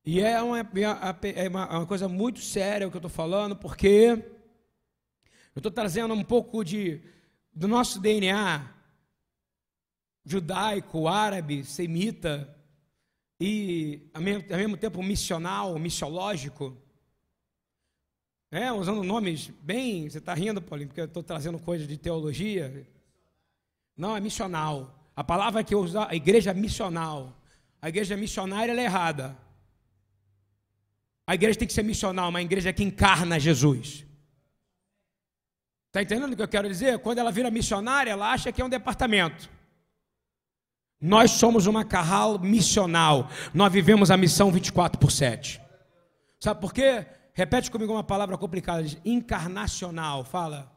E 0.05 0.21
é 0.21 0.43
uma, 0.43 0.59
é 0.59 1.49
uma, 1.49 1.65
é 1.65 1.77
uma 1.77 1.87
coisa 1.87 2.09
muito 2.09 2.41
séria 2.41 2.87
o 2.87 2.91
que 2.91 2.97
eu 2.97 2.99
estou 2.99 3.11
falando, 3.11 3.57
porque 3.57 4.23
eu 5.55 5.61
estou 5.61 5.71
trazendo 5.71 6.13
um 6.13 6.25
pouco 6.25 6.65
de, 6.65 7.01
do 7.55 7.69
nosso 7.69 8.01
DNA 8.01 8.75
judaico, 10.25 11.07
árabe, 11.07 11.65
semita, 11.65 12.55
e 13.39 14.09
ao 14.13 14.23
mesmo, 14.23 14.45
ao 14.51 14.59
mesmo 14.59 14.77
tempo 14.77 15.03
missional, 15.03 15.79
missiológico. 15.79 16.77
É, 18.55 18.71
usando 18.71 19.03
nomes 19.03 19.51
bem. 19.63 20.09
Você 20.09 20.19
está 20.19 20.33
rindo, 20.33 20.63
Paulinho, 20.63 20.87
porque 20.87 21.01
eu 21.01 21.07
estou 21.07 21.25
trazendo 21.25 21.59
coisas 21.59 21.89
de 21.89 21.97
teologia. 21.97 22.87
Não, 23.97 24.17
é 24.17 24.21
missional. 24.21 24.97
A 25.17 25.25
palavra 25.25 25.65
que 25.65 25.75
eu 25.75 25.81
uso, 25.81 25.99
a 25.99 26.15
igreja 26.15 26.53
é 26.53 26.55
missional. 26.55 27.37
A 27.83 27.89
igreja 27.89 28.17
missionária 28.17 28.73
é 28.73 28.85
errada. 28.85 29.37
A 31.27 31.35
igreja 31.35 31.59
tem 31.59 31.67
que 31.67 31.75
ser 31.75 31.83
missional, 31.83 32.29
uma 32.29 32.43
igreja 32.43 32.73
que 32.73 32.85
encarna 32.85 33.41
Jesus. 33.41 34.07
Está 35.89 36.03
entendendo 36.03 36.35
o 36.35 36.37
que 36.37 36.43
eu 36.43 36.47
quero 36.47 36.69
dizer? 36.69 37.01
Quando 37.01 37.19
ela 37.19 37.33
vira 37.33 37.51
missionária, 37.51 38.13
ela 38.13 38.31
acha 38.31 38.53
que 38.53 38.63
é 38.63 38.65
um 38.65 38.69
departamento. 38.69 39.51
Nós 41.01 41.33
somos 41.33 41.67
uma 41.67 41.85
carral 41.85 42.39
missional. 42.39 43.29
Nós 43.53 43.73
vivemos 43.73 44.13
a 44.13 44.17
missão 44.17 44.53
24 44.53 45.01
por 45.01 45.11
7. 45.11 45.61
Sabe 46.39 46.61
por 46.61 46.73
quê? 46.73 47.05
Repete 47.35 47.69
comigo 47.69 47.93
uma 47.93 48.05
palavra 48.05 48.39
complicada, 48.39 48.87
encarnacional. 49.05 50.25
Fala. 50.25 50.73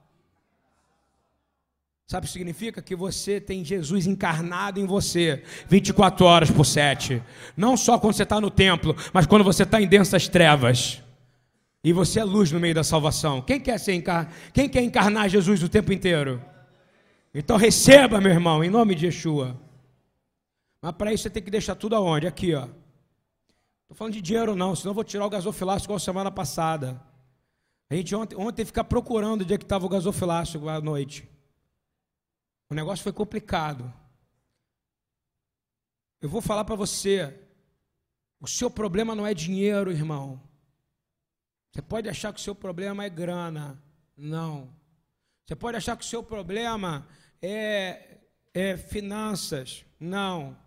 Sabe 2.07 2.25
o 2.25 2.27
que 2.27 2.33
significa? 2.33 2.81
Que 2.81 2.95
você 2.95 3.39
tem 3.39 3.63
Jesus 3.63 4.07
encarnado 4.07 4.79
em 4.79 4.85
você 4.85 5.43
24 5.67 6.25
horas 6.25 6.49
por 6.49 6.65
7. 6.65 7.21
Não 7.55 7.77
só 7.77 7.99
quando 7.99 8.15
você 8.15 8.23
está 8.23 8.41
no 8.41 8.49
templo, 8.49 8.95
mas 9.13 9.27
quando 9.27 9.43
você 9.43 9.63
está 9.63 9.81
em 9.81 9.87
densas 9.87 10.27
trevas. 10.27 11.03
E 11.83 11.93
você 11.93 12.21
é 12.21 12.23
luz 12.23 12.51
no 12.51 12.59
meio 12.59 12.73
da 12.73 12.83
salvação. 12.83 13.41
Quem 13.41 13.59
quer 13.59 13.77
ser 13.77 13.93
encar... 13.93 14.33
Quem 14.51 14.67
quer 14.67 14.81
encarnar 14.81 15.29
Jesus 15.29 15.61
o 15.61 15.69
tempo 15.69 15.93
inteiro? 15.93 16.41
Então 17.33 17.55
receba, 17.55 18.19
meu 18.19 18.31
irmão, 18.31 18.63
em 18.63 18.69
nome 18.69 18.95
de 18.95 19.05
Yeshua. 19.05 19.59
Mas 20.81 20.93
para 20.93 21.13
isso 21.13 21.23
você 21.23 21.29
tem 21.29 21.43
que 21.43 21.51
deixar 21.51 21.75
tudo 21.75 21.95
aonde? 21.95 22.25
Aqui, 22.25 22.55
ó. 22.55 22.67
Estou 23.87 23.95
falando 23.95 24.15
de 24.15 24.21
dinheiro 24.21 24.53
não, 24.53 24.75
senão 24.75 24.89
eu 24.91 24.95
vou 24.95 25.03
tirar 25.05 25.25
o 25.25 25.29
gasofilácio 25.29 25.85
igual 25.85 25.97
semana 25.97 26.29
passada. 26.29 27.01
A 27.89 27.95
gente 27.95 28.13
ontem, 28.13 28.35
ontem 28.35 28.65
ficar 28.65 28.83
procurando 28.83 29.41
o 29.41 29.45
dia 29.45 29.57
que 29.57 29.63
estava 29.63 29.85
o 29.85 29.89
gasofilácio 29.89 30.67
à 30.67 30.81
noite. 30.81 31.25
O 32.69 32.75
negócio 32.75 33.01
foi 33.01 33.13
complicado. 33.13 33.91
Eu 36.19 36.27
vou 36.27 36.41
falar 36.41 36.65
para 36.65 36.75
você. 36.75 37.33
O 38.41 38.47
seu 38.47 38.69
problema 38.69 39.15
não 39.15 39.25
é 39.25 39.33
dinheiro, 39.33 39.89
irmão. 39.89 40.41
Você 41.71 41.81
pode 41.81 42.09
achar 42.09 42.33
que 42.33 42.41
o 42.41 42.43
seu 42.43 42.53
problema 42.53 43.05
é 43.05 43.09
grana. 43.09 43.81
Não. 44.17 44.69
Você 45.45 45.55
pode 45.55 45.77
achar 45.77 45.95
que 45.95 46.03
o 46.03 46.07
seu 46.07 46.21
problema 46.21 47.07
é, 47.41 48.17
é 48.53 48.75
finanças. 48.75 49.85
Não. 49.97 50.57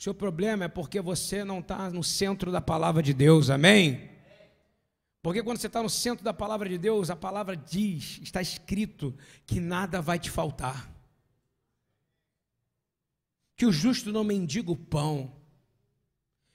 Seu 0.00 0.14
problema 0.14 0.64
é 0.64 0.68
porque 0.68 0.98
você 0.98 1.44
não 1.44 1.58
está 1.58 1.90
no 1.90 2.02
centro 2.02 2.50
da 2.50 2.62
palavra 2.62 3.02
de 3.02 3.12
Deus. 3.12 3.50
Amém? 3.50 4.08
Porque 5.20 5.42
quando 5.42 5.58
você 5.58 5.66
está 5.66 5.82
no 5.82 5.90
centro 5.90 6.24
da 6.24 6.32
palavra 6.32 6.66
de 6.70 6.78
Deus, 6.78 7.10
a 7.10 7.16
palavra 7.16 7.54
diz, 7.54 8.18
está 8.22 8.40
escrito, 8.40 9.14
que 9.44 9.60
nada 9.60 10.00
vai 10.00 10.18
te 10.18 10.30
faltar. 10.30 10.90
Que 13.54 13.66
o 13.66 13.72
justo 13.72 14.10
não 14.10 14.24
mendiga 14.24 14.72
o 14.72 14.76
pão. 14.76 15.30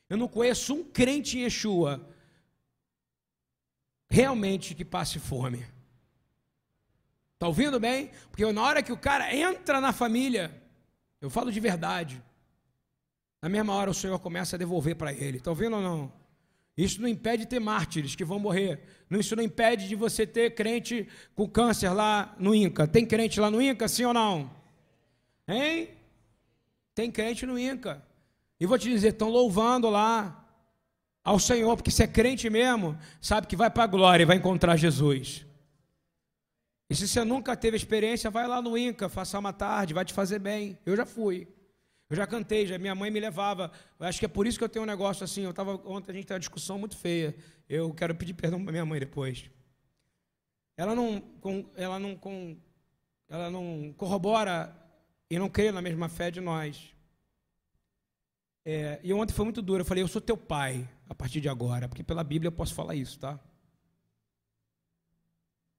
Eu 0.09 0.17
não 0.17 0.27
conheço 0.27 0.73
um 0.73 0.83
crente 0.83 1.37
em 1.37 1.41
Yeshua 1.41 2.03
realmente 4.09 4.73
que 4.73 4.83
passe 4.83 5.19
fome. 5.19 5.63
Está 7.35 7.45
ouvindo 7.45 7.79
bem? 7.79 8.09
Porque 8.31 8.51
na 8.51 8.63
hora 8.63 8.81
que 8.81 8.91
o 8.91 8.97
cara 8.97 9.35
entra 9.35 9.79
na 9.79 9.93
família, 9.93 10.63
eu 11.21 11.29
falo 11.29 11.51
de 11.51 11.59
verdade, 11.59 12.23
na 13.45 13.49
mesma 13.49 13.75
hora 13.75 13.91
o 13.91 13.93
Senhor 13.93 14.17
começa 14.17 14.55
a 14.55 14.57
devolver 14.57 14.95
para 14.95 15.13
ele. 15.13 15.37
Está 15.37 15.51
ouvindo 15.51 15.75
ou 15.75 15.81
não? 15.83 16.11
Isso 16.75 16.99
não 16.99 17.07
impede 17.07 17.43
de 17.43 17.49
ter 17.49 17.59
mártires 17.59 18.15
que 18.15 18.25
vão 18.25 18.39
morrer. 18.39 18.81
Isso 19.11 19.35
não 19.35 19.43
impede 19.43 19.87
de 19.87 19.93
você 19.93 20.25
ter 20.25 20.55
crente 20.55 21.07
com 21.35 21.47
câncer 21.47 21.91
lá 21.91 22.33
no 22.39 22.55
Inca. 22.55 22.87
Tem 22.87 23.05
crente 23.05 23.39
lá 23.39 23.51
no 23.51 23.61
Inca, 23.61 23.87
sim 23.87 24.03
ou 24.03 24.15
não? 24.15 24.49
Hein? 25.47 25.89
Tem 26.95 27.11
crente 27.11 27.45
no 27.45 27.59
Inca. 27.59 28.03
E 28.59 28.65
vou 28.65 28.79
te 28.79 28.89
dizer, 28.89 29.09
estão 29.09 29.29
louvando 29.29 29.91
lá 29.91 30.43
ao 31.23 31.37
Senhor, 31.37 31.75
porque 31.75 31.91
se 31.91 32.01
é 32.01 32.07
crente 32.07 32.49
mesmo, 32.49 32.97
sabe 33.21 33.45
que 33.45 33.55
vai 33.55 33.69
para 33.69 33.83
a 33.83 33.87
glória 33.87 34.23
e 34.23 34.25
vai 34.25 34.37
encontrar 34.37 34.75
Jesus. 34.75 35.45
E 36.89 36.95
se 36.95 37.07
você 37.07 37.23
nunca 37.23 37.55
teve 37.55 37.77
experiência, 37.77 38.31
vai 38.31 38.47
lá 38.47 38.59
no 38.59 38.75
Inca, 38.75 39.07
faça 39.07 39.37
uma 39.37 39.53
tarde, 39.53 39.93
vai 39.93 40.03
te 40.03 40.13
fazer 40.13 40.39
bem. 40.39 40.79
Eu 40.83 40.97
já 40.97 41.05
fui. 41.05 41.47
Eu 42.09 42.15
já 42.15 42.27
cantei, 42.27 42.67
já, 42.67 42.77
minha 42.77 42.93
mãe 42.93 43.09
me 43.09 43.19
levava. 43.19 43.71
Eu 43.99 44.05
acho 44.05 44.19
que 44.19 44.25
é 44.25 44.29
por 44.29 44.45
isso 44.45 44.57
que 44.57 44.63
eu 44.63 44.69
tenho 44.69 44.83
um 44.83 44.87
negócio 44.87 45.23
assim. 45.23 45.41
Eu 45.41 45.53
tava, 45.53 45.73
ontem 45.85 46.11
a 46.11 46.15
gente 46.15 46.25
teve 46.25 46.35
uma 46.35 46.39
discussão 46.39 46.77
muito 46.77 46.97
feia. 46.97 47.35
Eu 47.67 47.93
quero 47.93 48.13
pedir 48.13 48.33
perdão 48.33 48.63
para 48.63 48.71
minha 48.71 48.85
mãe 48.85 48.99
depois. 48.99 49.49
Ela 50.77 50.93
não, 50.93 51.23
ela, 51.75 51.97
não, 51.97 52.19
ela 53.27 53.49
não 53.49 53.93
corrobora 53.97 54.75
e 55.29 55.39
não 55.39 55.49
crê 55.49 55.71
na 55.71 55.81
mesma 55.81 56.07
fé 56.07 56.29
de 56.29 56.41
nós. 56.41 56.93
É, 58.63 58.99
e 59.03 59.13
ontem 59.13 59.33
foi 59.33 59.45
muito 59.45 59.61
duro. 59.61 59.81
Eu 59.81 59.85
falei, 59.85 60.03
eu 60.03 60.07
sou 60.07 60.21
teu 60.21 60.37
pai 60.37 60.87
a 61.09 61.15
partir 61.15 61.41
de 61.41 61.49
agora, 61.49 61.87
porque 61.87 62.03
pela 62.03 62.23
Bíblia 62.23 62.47
eu 62.47 62.51
posso 62.51 62.73
falar 62.73 62.95
isso, 62.95 63.19
tá? 63.19 63.39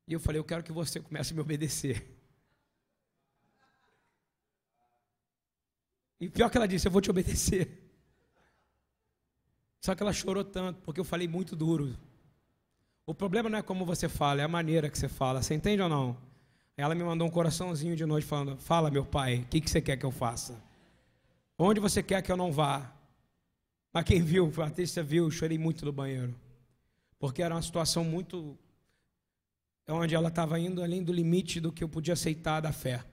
E 0.08 0.12
eu 0.12 0.20
falei, 0.20 0.40
eu 0.40 0.44
quero 0.44 0.62
que 0.62 0.72
você 0.72 1.00
comece 1.00 1.32
a 1.32 1.34
me 1.34 1.40
obedecer. 1.40 2.15
E 6.20 6.28
pior 6.28 6.50
que 6.50 6.56
ela 6.56 6.66
disse, 6.66 6.88
eu 6.88 6.92
vou 6.92 7.00
te 7.00 7.10
obedecer. 7.10 7.82
Só 9.80 9.94
que 9.94 10.02
ela 10.02 10.12
chorou 10.12 10.44
tanto, 10.44 10.80
porque 10.80 10.98
eu 10.98 11.04
falei 11.04 11.28
muito 11.28 11.54
duro. 11.54 11.96
O 13.04 13.14
problema 13.14 13.48
não 13.48 13.58
é 13.58 13.62
como 13.62 13.84
você 13.84 14.08
fala, 14.08 14.40
é 14.40 14.44
a 14.44 14.48
maneira 14.48 14.90
que 14.90 14.98
você 14.98 15.08
fala. 15.08 15.42
Você 15.42 15.54
entende 15.54 15.80
ou 15.80 15.88
não? 15.88 16.16
Ela 16.76 16.94
me 16.94 17.04
mandou 17.04 17.26
um 17.26 17.30
coraçãozinho 17.30 17.94
de 17.94 18.04
noite 18.04 18.26
falando: 18.26 18.56
Fala, 18.56 18.90
meu 18.90 19.04
pai, 19.04 19.38
o 19.38 19.46
que, 19.46 19.60
que 19.60 19.70
você 19.70 19.80
quer 19.80 19.96
que 19.96 20.04
eu 20.04 20.10
faça? 20.10 20.60
Onde 21.58 21.80
você 21.80 22.02
quer 22.02 22.20
que 22.20 22.30
eu 22.30 22.36
não 22.36 22.52
vá? 22.52 22.92
Mas 23.92 24.04
quem 24.04 24.22
viu, 24.22 24.46
a 24.46 24.50
Patrícia 24.50 25.02
viu, 25.02 25.30
chorei 25.30 25.56
muito 25.56 25.84
no 25.84 25.92
banheiro. 25.92 26.34
Porque 27.18 27.42
era 27.42 27.54
uma 27.54 27.62
situação 27.62 28.04
muito. 28.04 28.58
onde 29.88 30.14
ela 30.14 30.28
estava 30.28 30.58
indo 30.58 30.82
além 30.82 31.02
do 31.02 31.12
limite 31.12 31.60
do 31.60 31.72
que 31.72 31.82
eu 31.82 31.88
podia 31.88 32.12
aceitar 32.12 32.60
da 32.60 32.72
fé. 32.72 33.04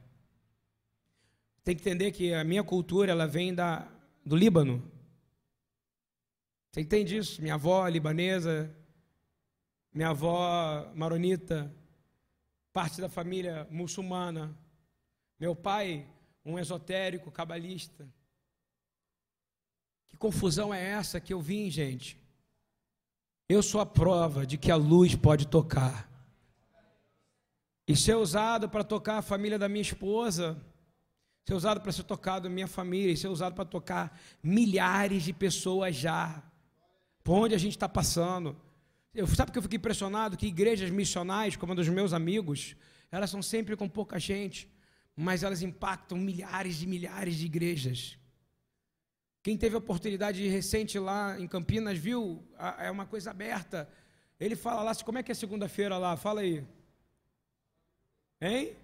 Tem 1.63 1.75
que 1.75 1.81
entender 1.81 2.11
que 2.11 2.33
a 2.33 2.43
minha 2.43 2.63
cultura 2.63 3.11
ela 3.11 3.25
vem 3.25 3.53
da, 3.53 3.87
do 4.25 4.35
Líbano. 4.35 4.83
Você 6.69 6.81
entende 6.81 7.15
isso? 7.15 7.41
Minha 7.41 7.53
avó 7.53 7.87
libanesa, 7.87 8.75
minha 9.93 10.09
avó 10.09 10.91
maronita, 10.93 11.73
parte 12.73 12.99
da 12.99 13.07
família 13.07 13.65
muçulmana. 13.71 14.53
Meu 15.39 15.55
pai, 15.55 16.05
um 16.43 16.59
esotérico, 16.59 17.31
cabalista. 17.31 18.07
Que 20.09 20.17
confusão 20.17 20.73
é 20.73 20.83
essa 20.83 21.21
que 21.21 21.33
eu 21.33 21.39
vim, 21.39 21.69
gente? 21.69 22.19
Eu 23.47 23.63
sou 23.63 23.79
a 23.79 23.85
prova 23.85 24.45
de 24.45 24.57
que 24.57 24.71
a 24.71 24.75
luz 24.75 25.15
pode 25.15 25.47
tocar. 25.47 26.09
E 27.87 27.95
ser 27.95 28.15
usado 28.15 28.67
para 28.67 28.83
tocar 28.83 29.19
a 29.19 29.21
família 29.21 29.59
da 29.59 29.69
minha 29.69 29.81
esposa, 29.81 30.59
ser 31.45 31.53
usado 31.53 31.81
para 31.81 31.91
ser 31.91 32.03
tocado 32.03 32.49
minha 32.49 32.67
família, 32.67 33.15
ser 33.15 33.27
usado 33.27 33.53
para 33.53 33.65
tocar 33.65 34.17
milhares 34.41 35.23
de 35.23 35.33
pessoas 35.33 35.95
já, 35.95 36.41
por 37.23 37.33
onde 37.33 37.55
a 37.55 37.57
gente 37.57 37.73
está 37.73 37.89
passando. 37.89 38.55
Eu, 39.13 39.27
sabe 39.27 39.51
que 39.51 39.57
eu 39.57 39.61
fico 39.61 39.75
impressionado? 39.75 40.37
Que 40.37 40.47
igrejas 40.47 40.89
missionais, 40.89 41.55
como 41.55 41.73
a 41.73 41.75
dos 41.75 41.89
meus 41.89 42.13
amigos, 42.13 42.75
elas 43.11 43.29
são 43.29 43.41
sempre 43.41 43.75
com 43.75 43.87
pouca 43.87 44.19
gente, 44.19 44.71
mas 45.15 45.43
elas 45.43 45.61
impactam 45.61 46.17
milhares 46.17 46.81
e 46.81 46.87
milhares 46.87 47.35
de 47.35 47.45
igrejas. 47.45 48.17
Quem 49.43 49.57
teve 49.57 49.75
a 49.75 49.79
oportunidade 49.79 50.47
recente 50.47 50.97
lá 50.97 51.37
em 51.39 51.47
Campinas 51.47 51.97
viu, 51.97 52.41
é 52.79 52.89
uma 52.89 53.05
coisa 53.05 53.31
aberta. 53.31 53.89
Ele 54.39 54.55
fala 54.55 54.81
lá, 54.81 54.95
como 54.95 55.17
é 55.17 55.23
que 55.23 55.31
é 55.31 55.35
segunda-feira 55.35 55.97
lá? 55.97 56.15
Fala 56.15 56.41
aí. 56.41 56.65
Hein? 58.41 58.75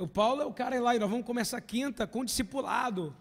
O 0.00 0.08
Paulo 0.08 0.40
é 0.40 0.46
o 0.46 0.52
cara 0.52 0.80
lá, 0.80 0.96
e 0.96 0.98
nós 0.98 1.10
vamos 1.10 1.26
começar 1.26 1.60
quinta 1.60 2.06
com 2.06 2.24
discipulado. 2.24 3.14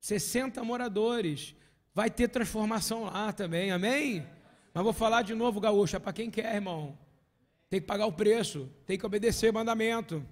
60 0.00 0.62
moradores. 0.62 1.54
Vai 1.94 2.10
ter 2.10 2.28
transformação 2.28 3.04
lá 3.04 3.32
também, 3.32 3.70
amém? 3.70 4.26
Mas 4.74 4.84
vou 4.84 4.92
falar 4.92 5.22
de 5.22 5.34
novo, 5.34 5.60
gaúcho, 5.60 5.96
é 5.96 5.98
para 5.98 6.12
quem 6.12 6.30
quer, 6.30 6.54
irmão. 6.56 6.96
Tem 7.70 7.80
que 7.80 7.86
pagar 7.86 8.04
o 8.04 8.12
preço, 8.12 8.68
tem 8.84 8.98
que 8.98 9.06
obedecer 9.06 9.50
o 9.50 9.54
mandamento. 9.54 10.22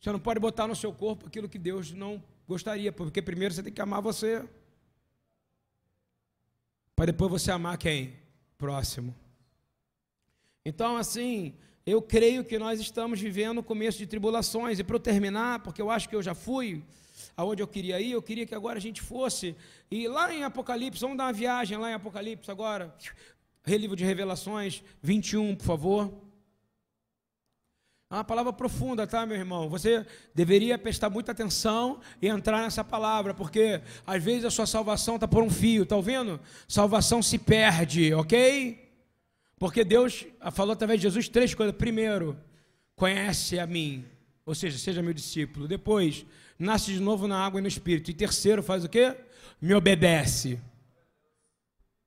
Você 0.00 0.10
não 0.10 0.18
pode 0.18 0.40
botar 0.40 0.66
no 0.66 0.74
seu 0.74 0.94
corpo 0.94 1.26
aquilo 1.26 1.48
que 1.48 1.58
Deus 1.58 1.92
não 1.92 2.22
gostaria, 2.48 2.90
porque 2.90 3.20
primeiro 3.20 3.52
você 3.52 3.62
tem 3.62 3.72
que 3.72 3.82
amar 3.82 4.00
você. 4.00 4.48
Para 6.94 7.06
depois 7.06 7.30
você 7.30 7.50
amar 7.50 7.76
quem? 7.76 8.16
Próximo. 8.56 9.14
Então, 10.68 10.96
assim, 10.96 11.54
eu 11.86 12.02
creio 12.02 12.42
que 12.42 12.58
nós 12.58 12.80
estamos 12.80 13.20
vivendo 13.20 13.58
o 13.58 13.62
começo 13.62 13.98
de 13.98 14.04
tribulações. 14.04 14.80
E 14.80 14.82
para 14.82 14.96
eu 14.96 15.00
terminar, 15.00 15.60
porque 15.60 15.80
eu 15.80 15.92
acho 15.92 16.08
que 16.08 16.16
eu 16.16 16.20
já 16.20 16.34
fui 16.34 16.82
aonde 17.36 17.62
eu 17.62 17.68
queria 17.68 18.00
ir, 18.00 18.10
eu 18.10 18.20
queria 18.20 18.44
que 18.44 18.54
agora 18.54 18.76
a 18.76 18.80
gente 18.80 19.00
fosse. 19.00 19.54
E 19.88 20.08
lá 20.08 20.34
em 20.34 20.42
Apocalipse, 20.42 21.00
vamos 21.00 21.18
dar 21.18 21.26
uma 21.26 21.32
viagem 21.32 21.78
lá 21.78 21.88
em 21.88 21.94
Apocalipse 21.94 22.50
agora. 22.50 22.92
Relivro 23.62 23.94
de 23.94 24.04
Revelações 24.04 24.82
21, 25.00 25.54
por 25.54 25.64
favor. 25.64 26.12
É 28.10 28.14
uma 28.14 28.24
palavra 28.24 28.52
profunda, 28.52 29.06
tá, 29.06 29.24
meu 29.24 29.36
irmão? 29.36 29.68
Você 29.68 30.04
deveria 30.34 30.76
prestar 30.76 31.10
muita 31.10 31.30
atenção 31.30 32.00
e 32.20 32.26
entrar 32.26 32.62
nessa 32.62 32.82
palavra, 32.82 33.32
porque 33.32 33.80
às 34.04 34.20
vezes 34.20 34.46
a 34.46 34.50
sua 34.50 34.66
salvação 34.66 35.14
está 35.14 35.28
por 35.28 35.44
um 35.44 35.50
fio, 35.50 35.86
tá 35.86 35.94
ouvindo? 35.94 36.40
Salvação 36.66 37.22
se 37.22 37.38
perde, 37.38 38.12
ok? 38.12 38.85
Porque 39.58 39.84
Deus 39.84 40.26
falou 40.52 40.72
através 40.72 41.00
de 41.00 41.04
Jesus 41.04 41.28
três 41.28 41.54
coisas. 41.54 41.74
Primeiro, 41.74 42.38
conhece 42.94 43.58
a 43.58 43.66
mim, 43.66 44.04
ou 44.44 44.54
seja, 44.54 44.78
seja 44.78 45.02
meu 45.02 45.14
discípulo. 45.14 45.66
Depois, 45.66 46.26
nasce 46.58 46.92
de 46.92 47.00
novo 47.00 47.26
na 47.26 47.44
água 47.44 47.58
e 47.58 47.62
no 47.62 47.68
espírito. 47.68 48.10
E 48.10 48.14
terceiro, 48.14 48.62
faz 48.62 48.84
o 48.84 48.88
quê? 48.88 49.16
Me 49.60 49.74
obedece. 49.74 50.60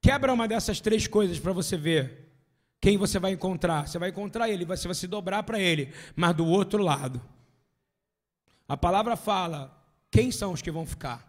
Quebra 0.02 0.32
uma 0.32 0.48
dessas 0.48 0.80
três 0.80 1.08
coisas 1.08 1.40
para 1.40 1.52
você 1.52 1.76
ver 1.76 2.30
quem 2.80 2.98
você 2.98 3.20
vai 3.20 3.34
encontrar. 3.34 3.88
Você 3.88 3.98
vai 4.00 4.10
encontrar 4.10 4.50
ele, 4.50 4.64
você 4.64 4.88
vai 4.88 4.96
se 4.96 5.08
dobrar 5.08 5.44
para 5.44 5.60
ele, 5.60 5.94
mas 6.16 6.36
do 6.36 6.46
outro 6.46 6.82
lado. 6.82 7.22
A 8.68 8.78
palavra 8.78 9.16
fala 9.16 9.76
quem 10.12 10.32
são 10.32 10.54
os 10.54 10.62
que 10.62 10.72
vão 10.72 10.86
ficar. 10.86 11.28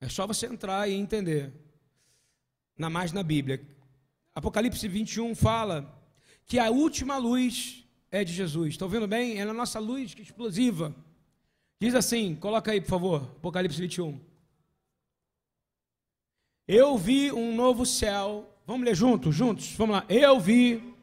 É 0.00 0.08
só 0.08 0.26
você 0.26 0.46
entrar 0.46 0.88
e 0.88 0.94
entender. 0.94 1.52
Na 2.76 2.90
mais 2.90 3.12
na 3.12 3.22
Bíblia. 3.22 3.73
Apocalipse 4.34 4.86
21 4.88 5.34
fala 5.34 6.02
que 6.46 6.58
a 6.58 6.70
última 6.70 7.16
luz 7.16 7.86
é 8.10 8.24
de 8.24 8.32
Jesus. 8.32 8.70
Estão 8.70 8.88
vendo 8.88 9.06
bem? 9.06 9.38
É 9.38 9.42
a 9.42 9.52
nossa 9.52 9.78
luz 9.78 10.14
que 10.14 10.22
explosiva. 10.22 10.94
Diz 11.80 11.94
assim, 11.94 12.34
coloca 12.34 12.72
aí, 12.72 12.80
por 12.80 12.88
favor, 12.88 13.22
Apocalipse 13.36 13.80
21. 13.80 14.20
Eu 16.66 16.96
vi 16.96 17.30
um 17.30 17.54
novo 17.54 17.84
céu. 17.84 18.50
Vamos 18.66 18.84
ler 18.84 18.94
juntos, 18.94 19.34
juntos? 19.34 19.72
Vamos 19.76 19.96
lá. 19.96 20.04
Eu 20.08 20.40
vi 20.40 20.94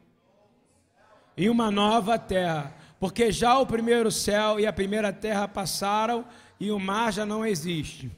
e 1.36 1.48
uma 1.48 1.70
nova 1.70 2.18
terra, 2.18 2.76
Porque 3.00 3.32
já 3.32 3.58
o 3.58 3.66
primeiro 3.66 4.12
céu 4.12 4.60
e 4.60 4.66
a 4.66 4.72
primeira 4.72 5.12
terra 5.12 5.48
passaram 5.48 6.24
e 6.60 6.70
o 6.70 6.78
mar 6.78 7.12
já 7.12 7.26
não 7.26 7.44
existe. 7.44 8.10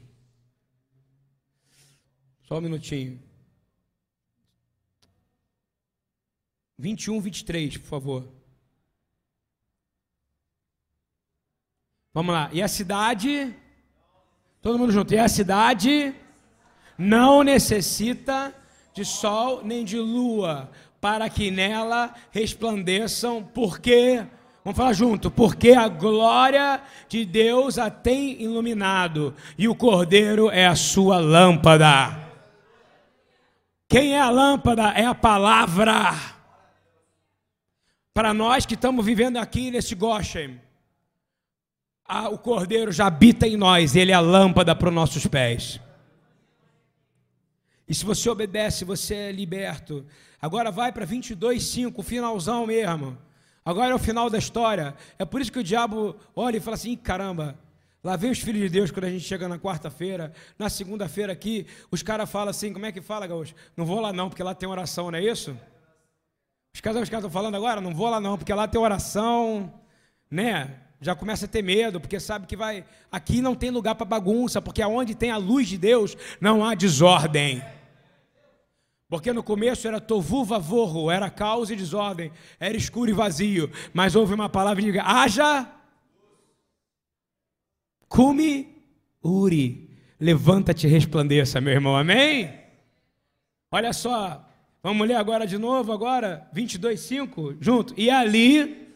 Só 2.43 2.57
um 2.59 2.61
minutinho. 2.61 3.24
21, 6.77 7.21
23, 7.21 7.77
por 7.77 7.87
favor. 7.87 8.27
Vamos 12.13 12.33
lá. 12.33 12.49
E 12.53 12.61
a 12.61 12.67
cidade. 12.67 13.53
Todo 14.61 14.79
mundo 14.79 14.91
junto. 14.91 15.13
E 15.13 15.19
a 15.19 15.27
cidade 15.27 16.13
não 16.97 17.43
necessita 17.43 18.55
de 18.93 19.03
sol 19.03 19.61
nem 19.63 19.83
de 19.83 19.97
lua 19.97 20.71
para 21.01 21.29
que 21.29 21.51
nela 21.51 22.13
resplandeçam, 22.31 23.43
porque. 23.43 24.25
Vamos 24.63 24.77
falar 24.77 24.93
junto, 24.93 25.29
porque 25.29 25.73
a 25.73 25.87
glória 25.87 26.81
de 27.07 27.23
Deus 27.23 27.77
a 27.77 27.91
tem 27.91 28.41
iluminado 28.41 29.35
e 29.55 29.67
o 29.67 29.75
cordeiro 29.75 30.49
é 30.49 30.65
a 30.65 30.75
sua 30.75 31.19
lâmpada. 31.19 32.17
Quem 33.87 34.15
é 34.15 34.19
a 34.19 34.31
lâmpada? 34.31 34.89
É 34.95 35.05
a 35.05 35.13
palavra. 35.13 36.34
Para 38.15 38.33
nós 38.33 38.65
que 38.65 38.75
estamos 38.75 39.05
vivendo 39.05 39.35
aqui 39.35 39.69
nesse 39.69 39.93
Goshen, 39.93 40.61
o 42.31 42.37
cordeiro 42.37 42.89
já 42.89 43.07
habita 43.07 43.45
em 43.45 43.57
nós, 43.57 43.93
ele 43.93 44.13
é 44.13 44.15
a 44.15 44.21
lâmpada 44.21 44.73
para 44.73 44.87
os 44.87 44.95
nossos 44.95 45.27
pés. 45.27 45.81
E 47.85 47.93
se 47.93 48.05
você 48.05 48.29
obedece, 48.29 48.85
você 48.85 49.15
é 49.15 49.31
liberto. 49.33 50.05
Agora 50.41 50.71
vai 50.71 50.93
para 50.93 51.05
22:5, 51.05 52.01
finalzão 52.03 52.65
mesmo. 52.65 53.17
Agora 53.65 53.91
é 53.91 53.95
o 53.95 53.99
final 53.99 54.29
da 54.29 54.37
história. 54.37 54.95
É 55.19 55.25
por 55.25 55.41
isso 55.41 55.51
que 55.51 55.59
o 55.59 55.63
diabo 55.63 56.15
olha 56.33 56.55
e 56.55 56.61
fala 56.61 56.75
assim: 56.75 56.95
caramba, 56.95 57.59
lá 58.01 58.15
vem 58.15 58.31
os 58.31 58.39
filhos 58.39 58.61
de 58.61 58.69
Deus 58.69 58.91
quando 58.91 59.05
a 59.05 59.09
gente 59.09 59.25
chega 59.25 59.45
na 59.49 59.59
quarta-feira. 59.59 60.31
Na 60.57 60.69
segunda-feira 60.69 61.33
aqui, 61.33 61.67
os 61.91 62.01
caras 62.01 62.31
falam 62.31 62.51
assim: 62.51 62.71
como 62.71 62.85
é 62.85 62.93
que 62.93 63.01
fala, 63.01 63.27
Gaúcho? 63.27 63.53
Não 63.75 63.85
vou 63.85 63.99
lá 63.99 64.13
não, 64.13 64.29
porque 64.29 64.41
lá 64.41 64.55
tem 64.55 64.69
oração, 64.69 65.11
não 65.11 65.19
é 65.19 65.21
isso? 65.21 65.53
Os 66.75 66.81
caras 66.81 67.01
os 67.01 67.09
estão 67.09 67.29
falando 67.29 67.55
agora: 67.55 67.79
não 67.79 67.95
vou 67.95 68.09
lá 68.09 68.19
não, 68.19 68.37
porque 68.37 68.53
lá 68.53 68.67
tem 68.67 68.79
oração, 68.79 69.73
né? 70.29 70.81
Já 70.99 71.15
começa 71.15 71.45
a 71.45 71.47
ter 71.47 71.61
medo, 71.61 72.01
porque 72.01 72.19
sabe 72.19 72.45
que 72.45 72.57
vai. 72.57 72.83
Aqui 73.09 73.41
não 73.41 73.55
tem 73.55 73.69
lugar 73.69 73.95
para 73.95 74.05
bagunça, 74.05 74.61
porque 74.61 74.81
aonde 74.81 75.15
tem 75.15 75.31
a 75.31 75.37
luz 75.37 75.69
de 75.69 75.77
Deus, 75.77 76.17
não 76.41 76.65
há 76.65 76.75
desordem. 76.75 77.63
Porque 79.07 79.31
no 79.31 79.41
começo 79.41 79.87
era 79.87 80.01
tovu 80.01 80.43
vavorro, 80.43 81.09
era 81.09 81.29
caos 81.29 81.69
e 81.69 81.77
desordem, 81.77 82.29
era 82.59 82.75
escuro 82.75 83.09
e 83.09 83.13
vazio. 83.13 83.71
Mas 83.93 84.13
houve 84.13 84.33
uma 84.33 84.49
palavra 84.49 84.81
de 84.81 84.99
haja, 84.99 85.71
cume, 88.09 88.83
uri. 89.23 89.89
Levanta-te 90.19 90.87
e 90.87 90.89
resplandeça, 90.89 91.61
meu 91.61 91.71
irmão, 91.71 91.95
amém? 91.95 92.53
Olha 93.71 93.93
só, 93.93 94.44
vamos 94.85 95.07
ler 95.07 95.15
agora 95.15 95.47
de 95.47 95.57
novo, 95.57 95.91
agora, 95.91 96.47
22, 96.53 96.99
5, 96.99 97.55
junto. 97.59 97.91
E 97.97 98.07
ali 98.07 98.87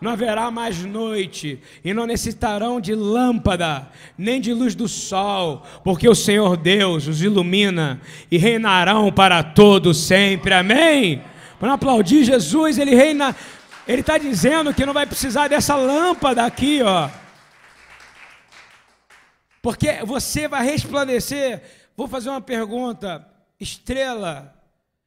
não 0.00 0.12
haverá 0.12 0.50
mais 0.50 0.82
noite, 0.82 1.60
e 1.84 1.92
não 1.92 2.06
necessitarão 2.06 2.80
de 2.80 2.94
lâmpada, 2.94 3.86
nem 4.16 4.40
de 4.40 4.54
luz 4.54 4.74
do 4.74 4.88
sol, 4.88 5.62
porque 5.84 6.08
o 6.08 6.14
Senhor 6.14 6.56
Deus 6.56 7.06
os 7.06 7.20
ilumina 7.20 8.00
e 8.30 8.38
reinarão 8.38 9.12
para 9.12 9.42
todo 9.42 9.92
sempre. 9.92 10.54
Amém? 10.54 11.22
Para 11.58 11.74
aplaudir 11.74 12.24
Jesus, 12.24 12.78
ele 12.78 12.94
reina. 12.94 13.36
Ele 13.86 14.00
está 14.00 14.16
dizendo 14.16 14.72
que 14.72 14.86
não 14.86 14.94
vai 14.94 15.04
precisar 15.04 15.48
dessa 15.48 15.76
lâmpada 15.76 16.46
aqui, 16.46 16.80
ó. 16.82 17.10
Porque 19.60 20.02
você 20.02 20.48
vai 20.48 20.64
resplandecer. 20.64 21.62
Vou 21.94 22.08
fazer 22.08 22.30
uma 22.30 22.40
pergunta. 22.40 23.28
Estrela, 23.60 24.58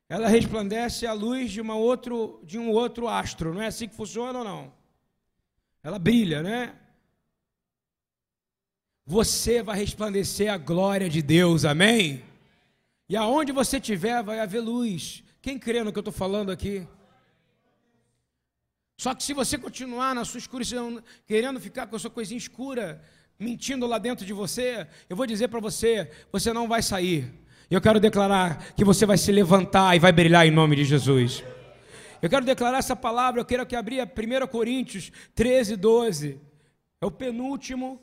ela 0.10 0.28
resplandece 0.28 1.06
à 1.06 1.14
luz 1.14 1.52
de, 1.52 1.62
uma 1.62 1.76
outro, 1.76 2.40
de 2.44 2.60
um 2.60 2.70
outro 2.70 3.08
astro. 3.08 3.54
Não 3.54 3.62
é 3.62 3.68
assim 3.68 3.88
que 3.88 3.96
funciona 3.96 4.40
ou 4.40 4.46
não? 4.46 4.74
Ela 5.82 5.98
brilha, 5.98 6.42
né? 6.44 6.76
Você 9.06 9.62
vai 9.62 9.78
resplandecer 9.78 10.52
a 10.52 10.58
glória 10.58 11.10
de 11.10 11.22
Deus, 11.22 11.66
amém? 11.66 12.24
E 13.10 13.18
aonde 13.18 13.52
você 13.52 13.78
estiver, 13.78 14.24
vai 14.24 14.40
haver 14.40 14.62
luz. 14.62 15.24
Quem 15.42 15.60
crê 15.60 15.84
no 15.84 15.92
que 15.92 15.98
eu 15.98 16.02
estou 16.02 16.14
falando 16.14 16.52
aqui? 16.52 16.88
Só 18.98 19.14
que 19.14 19.24
se 19.24 19.34
você 19.34 19.58
continuar 19.58 20.16
na 20.16 20.24
sua 20.24 20.38
escuridão, 20.38 21.04
querendo 21.26 21.60
ficar 21.60 21.88
com 21.88 21.96
a 21.96 22.00
sua 22.00 22.10
coisinha 22.10 22.38
escura, 22.38 23.04
mentindo 23.38 23.86
lá 23.86 23.98
dentro 23.98 24.26
de 24.26 24.32
você, 24.32 24.88
eu 25.10 25.16
vou 25.18 25.26
dizer 25.26 25.50
para 25.50 25.60
você: 25.60 26.10
você 26.32 26.54
não 26.54 26.68
vai 26.68 26.82
sair. 26.82 27.43
Eu 27.74 27.82
quero 27.82 28.00
declarar 28.00 28.72
que 28.76 28.86
você 28.86 29.04
vai 29.04 29.18
se 29.18 29.32
levantar 29.32 29.96
e 29.96 30.00
vai 30.00 30.12
brilhar 30.12 30.46
em 30.46 30.52
nome 30.52 30.76
de 30.76 30.86
Jesus. 30.86 31.44
Eu 32.22 32.30
quero 32.30 32.46
declarar 32.46 32.78
essa 32.78 32.96
palavra, 32.96 33.42
eu 33.42 33.46
quero 33.46 33.66
que 33.66 33.76
abrir 33.76 34.00
1 34.00 34.48
Coríntios 34.48 35.12
13, 35.34 35.76
12. 35.76 36.40
É 37.02 37.06
o 37.08 37.10
penúltimo 37.10 38.00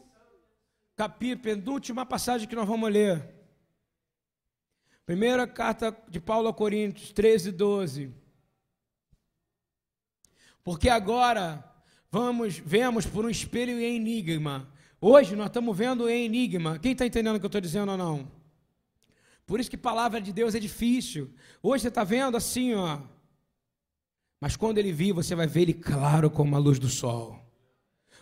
capítulo, 0.96 1.42
penúltima 1.44 2.04
passagem 2.04 2.48
que 2.48 2.56
nós 2.56 2.66
vamos 2.66 2.90
ler. 2.90 3.24
Primeira 5.06 5.46
carta 5.46 5.96
de 6.08 6.18
Paulo 6.18 6.48
a 6.48 6.52
Coríntios 6.52 7.12
13, 7.12 7.52
12. 7.52 8.12
Porque 10.64 10.88
agora 10.88 11.64
vamos, 12.10 12.58
vemos 12.58 13.06
por 13.06 13.24
um 13.24 13.30
espelho 13.30 13.78
em 13.78 13.94
enigma. 13.94 14.68
Hoje 15.00 15.36
nós 15.36 15.46
estamos 15.46 15.78
vendo 15.78 16.08
em 16.08 16.24
enigma. 16.24 16.76
Quem 16.80 16.90
está 16.90 17.06
entendendo 17.06 17.36
o 17.36 17.38
que 17.38 17.46
eu 17.46 17.48
estou 17.48 17.60
dizendo 17.60 17.92
ou 17.92 17.96
não? 17.96 18.39
Por 19.46 19.58
isso 19.58 19.70
que 19.70 19.76
palavra 19.76 20.20
de 20.20 20.32
Deus 20.32 20.54
é 20.54 20.60
difícil. 20.60 21.30
Hoje 21.62 21.82
você 21.82 21.88
está 21.88 22.04
vendo 22.04 22.36
assim, 22.36 22.74
ó. 22.74 23.00
Mas 24.40 24.56
quando 24.56 24.78
ele 24.78 24.92
vir, 24.92 25.12
você 25.12 25.34
vai 25.34 25.46
ver 25.46 25.62
ele 25.62 25.74
claro 25.74 26.30
como 26.30 26.56
a 26.56 26.58
luz 26.58 26.78
do 26.78 26.88
sol. 26.88 27.38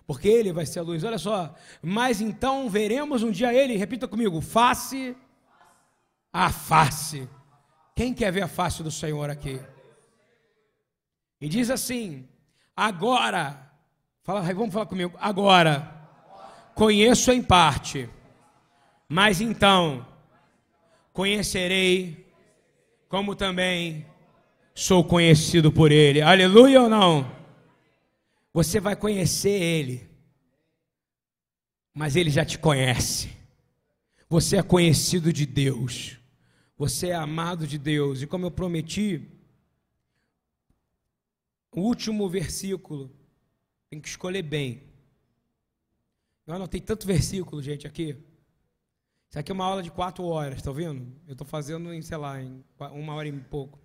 Porque 0.07 0.27
ele 0.27 0.53
vai 0.53 0.64
ser 0.64 0.81
a 0.81 0.83
luz. 0.83 1.05
Olha 1.05 1.19
só. 1.19 1.55
Mas 1.83 2.21
então 2.21 2.69
veremos 2.69 3.23
um 3.23 3.31
dia 3.31 3.53
ele, 3.53 3.77
repita 3.77 4.09
comigo, 4.09 4.41
face 4.41 5.16
a 6.33 6.51
face. 6.51 7.29
Quem 7.95 8.14
quer 8.14 8.33
ver 8.33 8.43
a 8.43 8.49
face 8.49 8.83
do 8.83 8.91
Senhor 8.91 9.29
aqui? 9.29 9.61
E 11.41 11.49
diz 11.49 11.71
assim: 11.71 12.29
agora, 12.77 13.71
fala, 14.23 14.41
vamos 14.41 14.73
falar 14.73 14.87
comigo, 14.87 15.16
agora 15.21 15.97
conheço 16.75 17.33
em 17.33 17.43
parte, 17.43 18.09
mas 19.09 19.41
então 19.41 20.07
conhecerei 21.19 22.33
como 23.09 23.35
também 23.35 24.07
sou 24.73 25.03
conhecido 25.03 25.73
por 25.73 25.91
Ele. 25.91 26.23
Aleluia 26.23 26.83
ou 26.83 26.89
não? 26.89 27.29
Você 28.53 28.79
vai 28.79 28.95
conhecer 28.95 29.61
Ele, 29.61 30.09
mas 31.93 32.14
Ele 32.14 32.31
já 32.31 32.45
te 32.45 32.57
conhece. 32.57 33.37
Você 34.29 34.59
é 34.59 34.62
conhecido 34.62 35.33
de 35.33 35.45
Deus. 35.45 36.21
Você 36.77 37.09
é 37.09 37.16
amado 37.16 37.66
de 37.66 37.79
Deus. 37.79 38.23
E 38.23 38.27
como 38.29 38.47
eu 38.47 38.51
prometi, 38.53 39.29
o 41.73 41.81
último 41.81 42.29
versículo, 42.29 43.11
tem 43.91 44.01
que 44.01 44.07
escolher 44.07 44.43
bem. 44.43 44.85
Eu 46.47 46.55
anotei 46.55 46.81
tanto 46.81 47.09
versículo, 47.09 47.61
gente, 47.61 47.89
aqui. 47.89 48.16
Isso 49.29 49.39
aqui 49.39 49.53
é 49.53 49.55
uma 49.55 49.64
aula 49.64 49.83
de 49.83 49.91
quatro 49.91 50.24
horas, 50.24 50.57
está 50.57 50.70
ouvindo? 50.70 51.12
Eu 51.26 51.33
estou 51.33 51.47
fazendo 51.47 51.93
em, 51.93 52.01
sei 52.01 52.16
lá, 52.16 52.41
em 52.41 52.64
uma 52.93 53.14
hora 53.14 53.29
e 53.29 53.33
pouco 53.33 53.79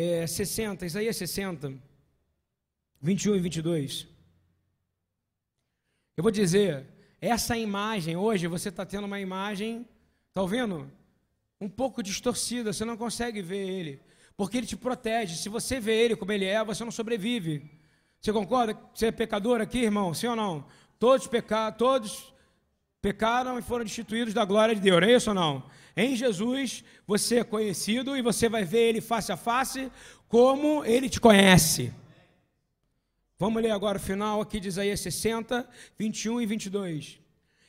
é, 0.00 0.28
60, 0.28 0.86
Isaías 0.86 1.16
60, 1.16 1.74
21 3.02 3.34
e 3.34 3.40
22. 3.40 4.06
Eu 6.16 6.22
vou 6.22 6.30
dizer, 6.30 6.86
essa 7.20 7.58
imagem, 7.58 8.16
hoje 8.16 8.46
você 8.46 8.68
está 8.68 8.86
tendo 8.86 9.06
uma 9.06 9.18
imagem, 9.18 9.84
está 10.28 10.40
ouvindo? 10.40 10.88
Um 11.60 11.68
pouco 11.68 12.00
distorcida, 12.00 12.72
você 12.72 12.84
não 12.84 12.96
consegue 12.96 13.42
ver 13.42 13.68
ele, 13.68 14.00
porque 14.36 14.58
ele 14.58 14.68
te 14.68 14.76
protege. 14.76 15.34
Se 15.34 15.48
você 15.48 15.80
vê 15.80 16.00
ele 16.00 16.14
como 16.14 16.30
ele 16.30 16.44
é, 16.44 16.62
você 16.62 16.84
não 16.84 16.92
sobrevive. 16.92 17.68
Você 18.20 18.32
concorda? 18.32 18.78
Você 18.94 19.06
é 19.06 19.10
pecador 19.10 19.60
aqui, 19.60 19.78
irmão? 19.78 20.14
Sim 20.14 20.28
ou 20.28 20.36
não? 20.36 20.64
Todos 20.96 21.26
pecaram, 21.26 21.76
todos 21.76 22.32
pecaram 23.00 23.58
e 23.58 23.62
foram 23.62 23.84
destituídos 23.84 24.34
da 24.34 24.44
glória 24.44 24.74
de 24.74 24.80
Deus, 24.80 25.00
não 25.00 25.08
é 25.08 25.14
isso 25.14 25.30
ou 25.30 25.34
não? 25.34 25.62
Em 25.96 26.14
Jesus 26.14 26.84
você 27.06 27.40
é 27.40 27.44
conhecido 27.44 28.16
e 28.16 28.22
você 28.22 28.48
vai 28.48 28.64
ver 28.64 28.88
ele 28.88 29.00
face 29.00 29.32
a 29.32 29.36
face 29.36 29.90
como 30.28 30.84
ele 30.84 31.08
te 31.08 31.20
conhece. 31.20 31.92
Vamos 33.38 33.62
ler 33.62 33.70
agora 33.70 33.98
o 33.98 34.00
final 34.00 34.40
aqui 34.40 34.58
de 34.58 34.68
Isaías 34.68 35.00
60, 35.00 35.68
21 35.96 36.40
e 36.40 36.46
22. 36.46 37.20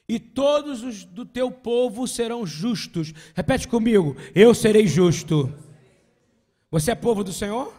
E 0.08 0.20
todos 0.20 0.82
os 0.82 1.04
do 1.04 1.24
teu 1.24 1.52
povo 1.52 2.08
serão 2.08 2.46
justos. 2.46 3.14
Repete 3.36 3.68
comigo: 3.68 4.16
Eu 4.34 4.56
serei 4.56 4.88
justo. 4.88 5.54
Você 6.72 6.92
é 6.92 6.96
povo 6.96 7.24
do 7.24 7.32
Senhor? 7.32 7.74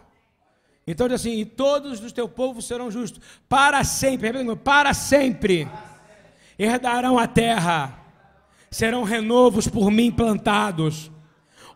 Então 0.86 1.09
diz 1.09 1.20
assim: 1.20 1.38
e 1.38 1.44
todos 1.44 2.01
dos 2.01 2.12
teu 2.12 2.28
povo 2.28 2.62
serão 2.62 2.90
justos, 2.90 3.22
para 3.48 3.84
sempre, 3.84 4.30
para 4.57 4.94
sempre, 4.94 5.68
herdarão 6.64 7.18
a 7.18 7.26
terra, 7.26 7.98
serão 8.70 9.02
renovos 9.02 9.66
por 9.66 9.90
mim 9.90 10.11
plantados, 10.11 11.11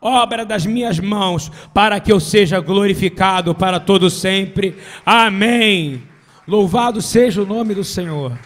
obra 0.00 0.44
das 0.44 0.66
minhas 0.66 0.98
mãos, 0.98 1.50
para 1.72 1.98
que 1.98 2.12
eu 2.12 2.20
seja 2.20 2.60
glorificado 2.60 3.54
para 3.54 3.80
todo 3.80 4.10
sempre. 4.10 4.76
Amém. 5.04 6.02
Louvado 6.46 7.00
seja 7.00 7.42
o 7.42 7.46
nome 7.46 7.74
do 7.74 7.82
Senhor. 7.82 8.38